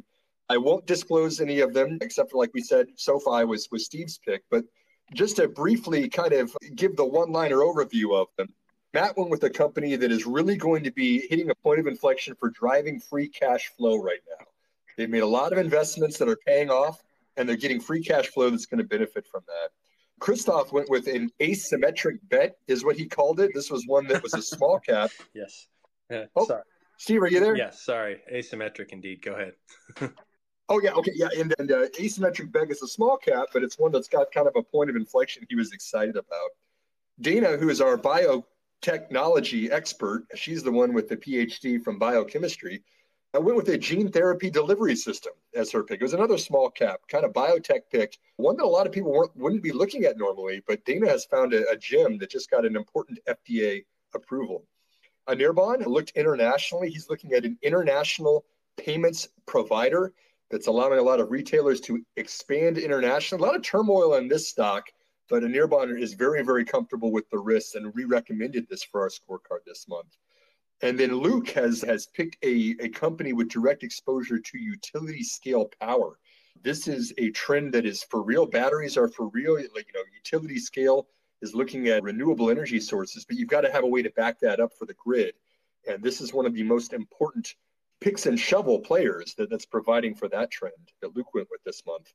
I 0.49 0.59
won't 0.59 0.86
disclose 0.86 1.40
any 1.40 1.61
of 1.61 1.74
them, 1.74 1.99
except 2.01 2.30
for 2.30 2.38
like 2.38 2.55
we 2.55 2.62
said, 2.62 2.86
SoFi 2.97 3.44
was 3.44 3.68
was 3.70 3.84
Steve's 3.84 4.18
pick. 4.18 4.42
But 4.51 4.64
just 5.14 5.36
to 5.36 5.49
briefly 5.49 6.09
kind 6.09 6.32
of 6.32 6.57
give 6.74 6.97
the 6.97 7.05
one-liner 7.05 7.57
overview 7.57 8.20
of 8.20 8.28
them. 8.36 8.49
Matt 8.92 9.16
went 9.16 9.30
with 9.30 9.44
a 9.44 9.51
company 9.51 9.94
that 9.97 10.11
is 10.11 10.26
really 10.26 10.57
going 10.57 10.82
to 10.84 10.90
be 10.90 11.26
hitting 11.28 11.51
a 11.51 11.55
point 11.55 11.80
of 11.80 11.86
inflection 11.86 12.34
for 12.34 12.51
driving 12.51 12.99
free 12.99 13.28
cash 13.28 13.70
flow 13.76 13.97
right 13.97 14.20
now. 14.28 14.47
They've 14.97 15.11
made 15.11 15.22
a 15.22 15.26
lot 15.26 15.53
of 15.53 15.59
investments 15.59 16.18
that 16.18 16.28
are 16.28 16.38
paying 16.47 16.70
off, 16.70 17.03
and 17.36 17.49
they're 17.49 17.57
getting 17.57 17.80
free 17.80 18.03
cash 18.03 18.28
flow 18.28 18.49
that's 18.49 18.66
going 18.66 18.78
to 18.78 18.88
benefit 18.88 19.26
from 19.26 19.42
that. 19.47 19.70
Christoph 20.18 20.72
went 20.72 20.88
with 20.88 21.09
an 21.09 21.30
asymmetric 21.40 22.18
bet, 22.30 22.57
is 22.66 22.84
what 22.84 22.97
he 22.97 23.07
called 23.07 23.38
it. 23.38 23.51
This 23.55 23.70
was 23.70 23.84
one 23.86 24.07
that 24.07 24.22
was 24.22 24.32
a 24.32 24.40
small 24.40 24.78
cap. 24.80 25.11
yes. 25.34 25.66
Uh, 26.11 26.22
oh, 26.34 26.47
sorry. 26.47 26.62
Steve, 26.97 27.22
are 27.22 27.26
you 27.26 27.40
there? 27.40 27.55
Yes. 27.55 27.84
Sorry. 27.84 28.22
Asymmetric, 28.32 28.92
indeed. 28.92 29.20
Go 29.20 29.32
ahead. 29.32 29.53
oh 30.68 30.80
yeah. 30.82 30.92
Okay. 30.92 31.12
Yeah. 31.14 31.28
And, 31.38 31.54
and 31.58 31.70
uh, 31.70 31.88
asymmetric 31.98 32.52
beg 32.52 32.70
is 32.70 32.82
a 32.82 32.88
small 32.88 33.16
cap, 33.16 33.48
but 33.52 33.62
it's 33.62 33.78
one 33.78 33.92
that's 33.92 34.08
got 34.08 34.32
kind 34.32 34.46
of 34.46 34.54
a 34.56 34.62
point 34.62 34.90
of 34.90 34.96
inflection. 34.96 35.46
He 35.48 35.56
was 35.56 35.72
excited 35.72 36.16
about. 36.16 36.50
Dana, 37.20 37.56
who 37.56 37.70
is 37.70 37.80
our 37.80 37.96
biotechnology 37.96 39.70
expert. 39.70 40.26
She's 40.34 40.62
the 40.62 40.72
one 40.72 40.92
with 40.92 41.08
the 41.08 41.16
PhD 41.16 41.82
from 41.82 41.98
biochemistry. 41.98 42.82
I 43.34 43.38
went 43.38 43.56
with 43.56 43.68
a 43.68 43.76
gene 43.76 44.10
therapy 44.10 44.48
delivery 44.50 44.96
system 44.96 45.32
as 45.54 45.70
her 45.72 45.82
pick. 45.82 46.00
It 46.00 46.04
was 46.04 46.14
another 46.14 46.38
small 46.38 46.70
cap, 46.70 47.00
kind 47.08 47.24
of 47.24 47.32
biotech 47.32 47.82
pick, 47.90 48.16
one 48.36 48.56
that 48.56 48.64
a 48.64 48.66
lot 48.66 48.86
of 48.86 48.92
people 48.92 49.30
wouldn't 49.34 49.62
be 49.62 49.72
looking 49.72 50.04
at 50.04 50.16
normally. 50.16 50.62
But 50.66 50.84
Dana 50.84 51.08
has 51.08 51.26
found 51.26 51.52
a, 51.52 51.68
a 51.70 51.76
gem 51.76 52.16
that 52.18 52.30
just 52.30 52.50
got 52.50 52.64
an 52.64 52.76
important 52.76 53.18
FDA 53.28 53.84
approval. 54.14 54.64
A 55.26 55.34
Anirban 55.34 55.84
looked 55.86 56.12
internationally. 56.14 56.88
He's 56.88 57.10
looking 57.10 57.32
at 57.32 57.44
an 57.44 57.58
international 57.62 58.44
payments 58.76 59.28
provider 59.44 60.12
that's 60.51 60.66
allowing 60.66 60.99
a 60.99 61.03
lot 61.03 61.20
of 61.20 61.30
retailers 61.30 61.80
to 61.82 62.05
expand 62.16 62.78
internationally. 62.78 63.42
A 63.42 63.47
lot 63.47 63.57
of 63.57 63.62
turmoil 63.62 64.14
in 64.14 64.28
this 64.28 64.49
stock 64.49 64.86
but 65.28 65.42
a 65.42 65.47
Anirban 65.47 66.01
is 66.01 66.14
very, 66.14 66.42
very 66.42 66.64
comfortable 66.64 67.11
with 67.11 67.28
the 67.30 67.38
risks 67.38 67.74
and 67.74 67.92
we 67.94 68.05
recommended 68.05 68.68
this 68.68 68.84
for 68.84 69.03
our 69.03 69.09
scorecard 69.09 69.64
this 69.66 69.88
month. 69.88 70.16
And 70.82 70.99
then 70.99 71.16
Luke 71.16 71.49
has 71.51 71.80
has 71.82 72.07
picked 72.07 72.36
a, 72.44 72.76
a 72.80 72.88
company 72.90 73.32
with 73.32 73.49
direct 73.49 73.82
exposure 73.82 74.38
to 74.38 74.59
utility 74.59 75.22
scale 75.22 75.70
power. 75.80 76.18
This 76.62 76.86
is 76.86 77.12
a 77.18 77.30
trend 77.30 77.72
that 77.74 77.86
is 77.86 78.03
for 78.05 78.22
real. 78.22 78.47
Batteries 78.47 78.97
are 78.97 79.09
for 79.09 79.28
real. 79.28 79.55
Like 79.55 79.88
you 79.88 79.94
know, 79.94 80.05
utility 80.14 80.59
scale 80.59 81.09
is 81.42 81.55
looking 81.55 81.88
at 81.88 82.03
renewable 82.03 82.51
energy 82.51 82.80
sources, 82.80 83.24
but 83.24 83.36
you've 83.36 83.49
got 83.49 83.62
to 83.62 83.72
have 83.72 83.84
a 83.84 83.88
way 83.88 84.03
to 84.03 84.11
back 84.11 84.38
that 84.40 84.61
up 84.61 84.72
for 84.78 84.84
the 84.84 84.94
grid. 84.94 85.34
And 85.88 86.03
this 86.03 86.20
is 86.20 86.32
one 86.32 86.47
of 86.47 86.55
the 86.55 86.62
most 86.62 86.92
important 86.92 87.55
picks 88.01 88.26
and 88.26 88.38
shovel 88.38 88.78
players 88.78 89.34
that, 89.36 89.51
that's 89.51 89.66
providing 89.66 90.14
for 90.14 90.28
that 90.28 90.51
trend 90.51 90.92
that 91.01 91.16
Luke 91.16 91.32
went 91.34 91.49
with 91.51 91.62
this 91.64 91.82
month. 91.86 92.12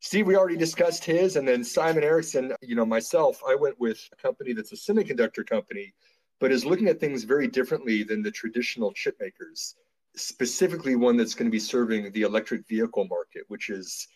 Steve, 0.00 0.26
we 0.26 0.36
already 0.36 0.56
discussed 0.56 1.04
his, 1.04 1.36
and 1.36 1.48
then 1.48 1.64
Simon 1.64 2.04
Erickson, 2.04 2.52
you 2.60 2.74
know, 2.74 2.84
myself, 2.84 3.40
I 3.48 3.54
went 3.54 3.80
with 3.80 4.08
a 4.12 4.16
company 4.16 4.52
that's 4.52 4.72
a 4.72 4.76
semiconductor 4.76 5.46
company, 5.46 5.94
but 6.38 6.52
is 6.52 6.66
looking 6.66 6.88
at 6.88 7.00
things 7.00 7.24
very 7.24 7.48
differently 7.48 8.02
than 8.02 8.22
the 8.22 8.30
traditional 8.30 8.92
chip 8.92 9.16
makers, 9.20 9.74
specifically 10.14 10.96
one 10.96 11.16
that's 11.16 11.34
going 11.34 11.46
to 11.46 11.52
be 11.52 11.58
serving 11.58 12.12
the 12.12 12.22
electric 12.22 12.66
vehicle 12.68 13.06
market, 13.08 13.44
which 13.48 13.70
is 13.70 14.06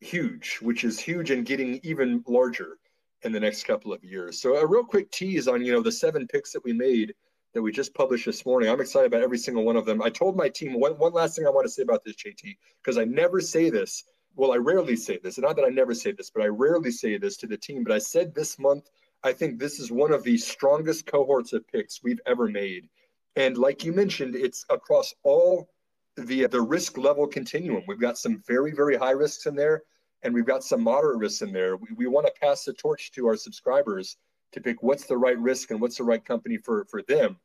huge, 0.00 0.58
which 0.60 0.82
is 0.82 0.98
huge 0.98 1.30
and 1.30 1.46
getting 1.46 1.78
even 1.84 2.24
larger 2.26 2.78
in 3.22 3.30
the 3.30 3.40
next 3.40 3.64
couple 3.64 3.92
of 3.92 4.02
years. 4.02 4.40
So 4.40 4.56
a 4.56 4.66
real 4.66 4.84
quick 4.84 5.10
tease 5.12 5.46
on, 5.46 5.64
you 5.64 5.72
know, 5.72 5.82
the 5.82 5.92
seven 5.92 6.26
picks 6.26 6.52
that 6.52 6.64
we 6.64 6.72
made 6.72 7.14
that 7.52 7.62
we 7.62 7.72
just 7.72 7.94
published 7.94 8.26
this 8.26 8.46
morning. 8.46 8.70
I'm 8.70 8.80
excited 8.80 9.06
about 9.06 9.22
every 9.22 9.38
single 9.38 9.64
one 9.64 9.76
of 9.76 9.84
them. 9.84 10.02
I 10.02 10.10
told 10.10 10.36
my 10.36 10.48
team 10.48 10.78
one, 10.78 10.92
one 10.92 11.12
last 11.12 11.36
thing 11.36 11.46
I 11.46 11.50
want 11.50 11.66
to 11.66 11.72
say 11.72 11.82
about 11.82 12.04
this, 12.04 12.16
JT, 12.16 12.56
because 12.82 12.98
I 12.98 13.04
never 13.04 13.40
say 13.40 13.70
this 13.70 14.04
well, 14.34 14.52
I 14.52 14.56
rarely 14.56 14.96
say 14.96 15.18
this, 15.22 15.36
and 15.36 15.44
not 15.44 15.56
that 15.56 15.64
I 15.64 15.68
never 15.68 15.94
say 15.94 16.12
this, 16.12 16.30
but 16.30 16.42
I 16.42 16.46
rarely 16.46 16.90
say 16.90 17.18
this 17.18 17.36
to 17.38 17.46
the 17.46 17.56
team. 17.56 17.84
But 17.84 17.92
I 17.92 17.98
said 17.98 18.34
this 18.34 18.58
month, 18.58 18.90
I 19.22 19.32
think 19.32 19.58
this 19.58 19.78
is 19.78 19.92
one 19.92 20.12
of 20.12 20.22
the 20.22 20.36
strongest 20.38 21.06
cohorts 21.06 21.52
of 21.52 21.66
picks 21.68 22.02
we've 22.02 22.20
ever 22.26 22.48
made. 22.48 22.88
And 23.36 23.56
like 23.56 23.84
you 23.84 23.92
mentioned, 23.92 24.34
it's 24.34 24.64
across 24.70 25.14
all 25.22 25.68
the 26.16 26.46
the 26.46 26.60
risk 26.60 26.98
level 26.98 27.26
continuum. 27.26 27.84
We've 27.86 28.00
got 28.00 28.18
some 28.18 28.42
very, 28.46 28.72
very 28.72 28.96
high 28.96 29.12
risks 29.12 29.46
in 29.46 29.54
there, 29.54 29.82
and 30.22 30.34
we've 30.34 30.46
got 30.46 30.64
some 30.64 30.82
moderate 30.82 31.18
risks 31.18 31.42
in 31.42 31.52
there. 31.52 31.76
We, 31.76 31.88
we 31.96 32.06
want 32.06 32.26
to 32.26 32.40
pass 32.40 32.64
the 32.64 32.72
torch 32.72 33.12
to 33.12 33.26
our 33.26 33.36
subscribers 33.36 34.16
to 34.52 34.60
pick 34.60 34.82
what's 34.82 35.06
the 35.06 35.16
right 35.16 35.38
risk 35.38 35.70
and 35.70 35.80
what's 35.80 35.96
the 35.96 36.04
right 36.04 36.24
company 36.24 36.58
for 36.58 36.84
for 36.86 37.02
them. 37.02 37.38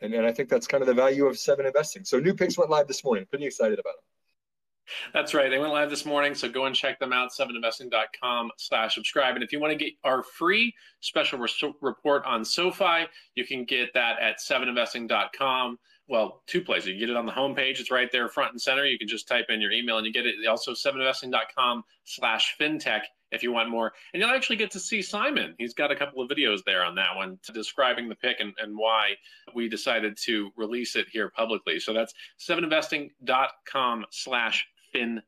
And, 0.00 0.12
and 0.12 0.26
I 0.26 0.32
think 0.32 0.48
that's 0.48 0.66
kind 0.66 0.82
of 0.82 0.88
the 0.88 0.94
value 0.94 1.26
of 1.26 1.38
seven 1.38 1.66
investing. 1.66 2.04
So 2.04 2.18
new 2.18 2.34
picks 2.34 2.58
went 2.58 2.70
live 2.70 2.88
this 2.88 3.04
morning. 3.04 3.26
Pretty 3.30 3.46
excited 3.46 3.78
about 3.78 3.94
them. 3.94 4.04
That's 5.12 5.32
right. 5.32 5.48
They 5.48 5.58
went 5.58 5.72
live 5.72 5.88
this 5.88 6.04
morning, 6.04 6.34
so 6.34 6.48
go 6.48 6.66
and 6.66 6.76
check 6.76 6.98
them 6.98 7.12
out, 7.12 7.30
seveninvesting.com 7.30 8.50
slash 8.58 8.94
subscribe. 8.94 9.34
And 9.34 9.42
if 9.42 9.52
you 9.52 9.60
want 9.60 9.72
to 9.72 9.82
get 9.82 9.94
our 10.04 10.22
free 10.22 10.74
special 11.00 11.38
re- 11.38 11.74
report 11.80 12.24
on 12.26 12.44
SoFi, 12.44 13.06
you 13.34 13.46
can 13.46 13.64
get 13.64 13.94
that 13.94 14.20
at 14.20 14.40
seveninvesting.com. 14.40 15.78
Well, 16.06 16.42
two 16.46 16.60
places. 16.60 16.88
You 16.88 16.98
get 16.98 17.08
it 17.08 17.16
on 17.16 17.24
the 17.24 17.32
homepage. 17.32 17.80
It's 17.80 17.90
right 17.90 18.12
there 18.12 18.28
front 18.28 18.52
and 18.52 18.60
center. 18.60 18.84
You 18.84 18.98
can 18.98 19.08
just 19.08 19.26
type 19.26 19.46
in 19.48 19.60
your 19.60 19.72
email 19.72 19.96
and 19.96 20.06
you 20.06 20.12
get 20.12 20.26
it. 20.26 20.34
Also, 20.46 20.72
seveninvesting.com 20.72 21.82
slash 22.04 22.56
fintech 22.60 23.02
if 23.34 23.42
you 23.42 23.52
want 23.52 23.68
more. 23.68 23.92
And 24.12 24.22
you'll 24.22 24.30
actually 24.30 24.56
get 24.56 24.70
to 24.72 24.80
see 24.80 25.02
Simon. 25.02 25.54
He's 25.58 25.74
got 25.74 25.90
a 25.90 25.96
couple 25.96 26.22
of 26.22 26.30
videos 26.30 26.60
there 26.64 26.84
on 26.84 26.94
that 26.94 27.14
one 27.14 27.38
describing 27.52 28.08
the 28.08 28.14
pick 28.14 28.40
and, 28.40 28.52
and 28.58 28.76
why 28.76 29.10
we 29.54 29.68
decided 29.68 30.16
to 30.24 30.50
release 30.56 30.96
it 30.96 31.06
here 31.10 31.30
publicly. 31.30 31.80
So 31.80 31.92
that's 31.92 32.14
seveninvesting.com 32.38 34.06
slash 34.10 34.66
fintech. 34.94 35.22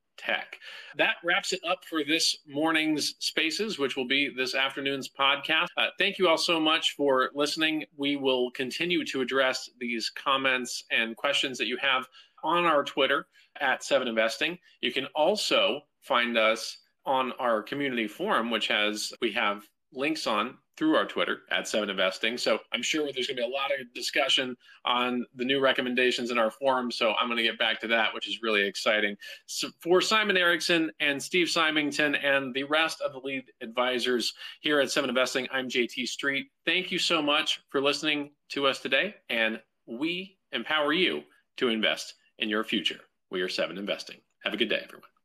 That 0.97 1.17
wraps 1.25 1.53
it 1.53 1.61
up 1.69 1.85
for 1.85 2.05
this 2.05 2.39
morning's 2.47 3.15
Spaces, 3.19 3.79
which 3.79 3.97
will 3.97 4.07
be 4.07 4.31
this 4.35 4.55
afternoon's 4.55 5.09
podcast. 5.09 5.67
Uh, 5.77 5.89
thank 5.99 6.19
you 6.19 6.29
all 6.29 6.39
so 6.39 6.61
much 6.61 6.95
for 6.97 7.31
listening. 7.35 7.85
We 7.97 8.17
will 8.17 8.51
continue 8.53 9.05
to 9.07 9.21
address 9.21 9.69
these 9.81 10.11
comments 10.11 10.85
and 10.91 11.17
questions 11.17 11.59
that 11.59 11.67
you 11.67 11.77
have 11.79 12.07
on 12.43 12.65
our 12.65 12.85
Twitter 12.85 13.27
at 13.61 13.83
Seven 13.83 14.09
Investing. 14.09 14.59
You 14.81 14.93
can 14.93 15.07
also 15.15 15.81
find 16.01 16.39
us 16.39 16.79
on 17.07 17.33
our 17.39 17.63
community 17.63 18.09
forum, 18.09 18.51
which 18.51 18.69
has 18.69 19.13
we 19.21 19.33
have 19.33 19.63
links 19.93 20.27
on 20.27 20.59
through 20.77 20.95
our 20.95 21.07
Twitter 21.07 21.39
at 21.51 21.67
Seven 21.67 21.89
Investing. 21.89 22.37
So 22.37 22.59
I'm 22.73 22.83
sure 22.83 23.05
there's 23.05 23.27
going 23.27 23.37
to 23.37 23.43
be 23.43 23.49
a 23.49 23.55
lot 23.55 23.71
of 23.71 23.93
discussion 23.95 24.55
on 24.85 25.25
the 25.35 25.45
new 25.45 25.59
recommendations 25.61 26.31
in 26.31 26.39
our 26.39 26.51
forum. 26.51 26.91
So 26.91 27.15
I'm 27.15 27.29
going 27.29 27.39
to 27.39 27.43
get 27.43 27.59
back 27.59 27.81
to 27.81 27.89
that, 27.89 28.13
which 28.13 28.29
is 28.29 28.43
really 28.43 28.67
exciting. 28.67 29.17
So 29.47 29.69
for 29.81 30.01
Simon 30.01 30.37
Erickson 30.37 30.91
and 31.01 31.23
Steve 31.23 31.49
Symington 31.49 32.15
and 32.17 32.53
the 32.53 32.65
rest 32.65 33.01
of 33.01 33.13
the 33.13 33.19
lead 33.19 33.45
advisors 33.63 34.35
here 34.61 34.81
at 34.81 34.91
Seven 34.91 35.09
Investing, 35.09 35.49
I'm 35.51 35.69
JT 35.69 36.07
Street. 36.09 36.49
Thank 36.67 36.93
you 36.93 36.99
so 36.99 37.23
much 37.23 37.63
for 37.71 37.81
listening 37.81 38.33
to 38.51 38.67
us 38.67 38.81
today, 38.81 39.15
and 39.31 39.61
we 39.87 40.37
empower 40.53 40.93
you 40.93 41.23
to 41.57 41.69
invest 41.69 42.15
in 42.39 42.49
your 42.49 42.65
future. 42.65 43.01
We 43.31 43.41
are 43.41 43.49
Seven 43.49 43.79
Investing. 43.79 44.19
Have 44.45 44.53
a 44.53 44.57
good 44.57 44.69
day, 44.69 44.81
everyone. 44.85 45.16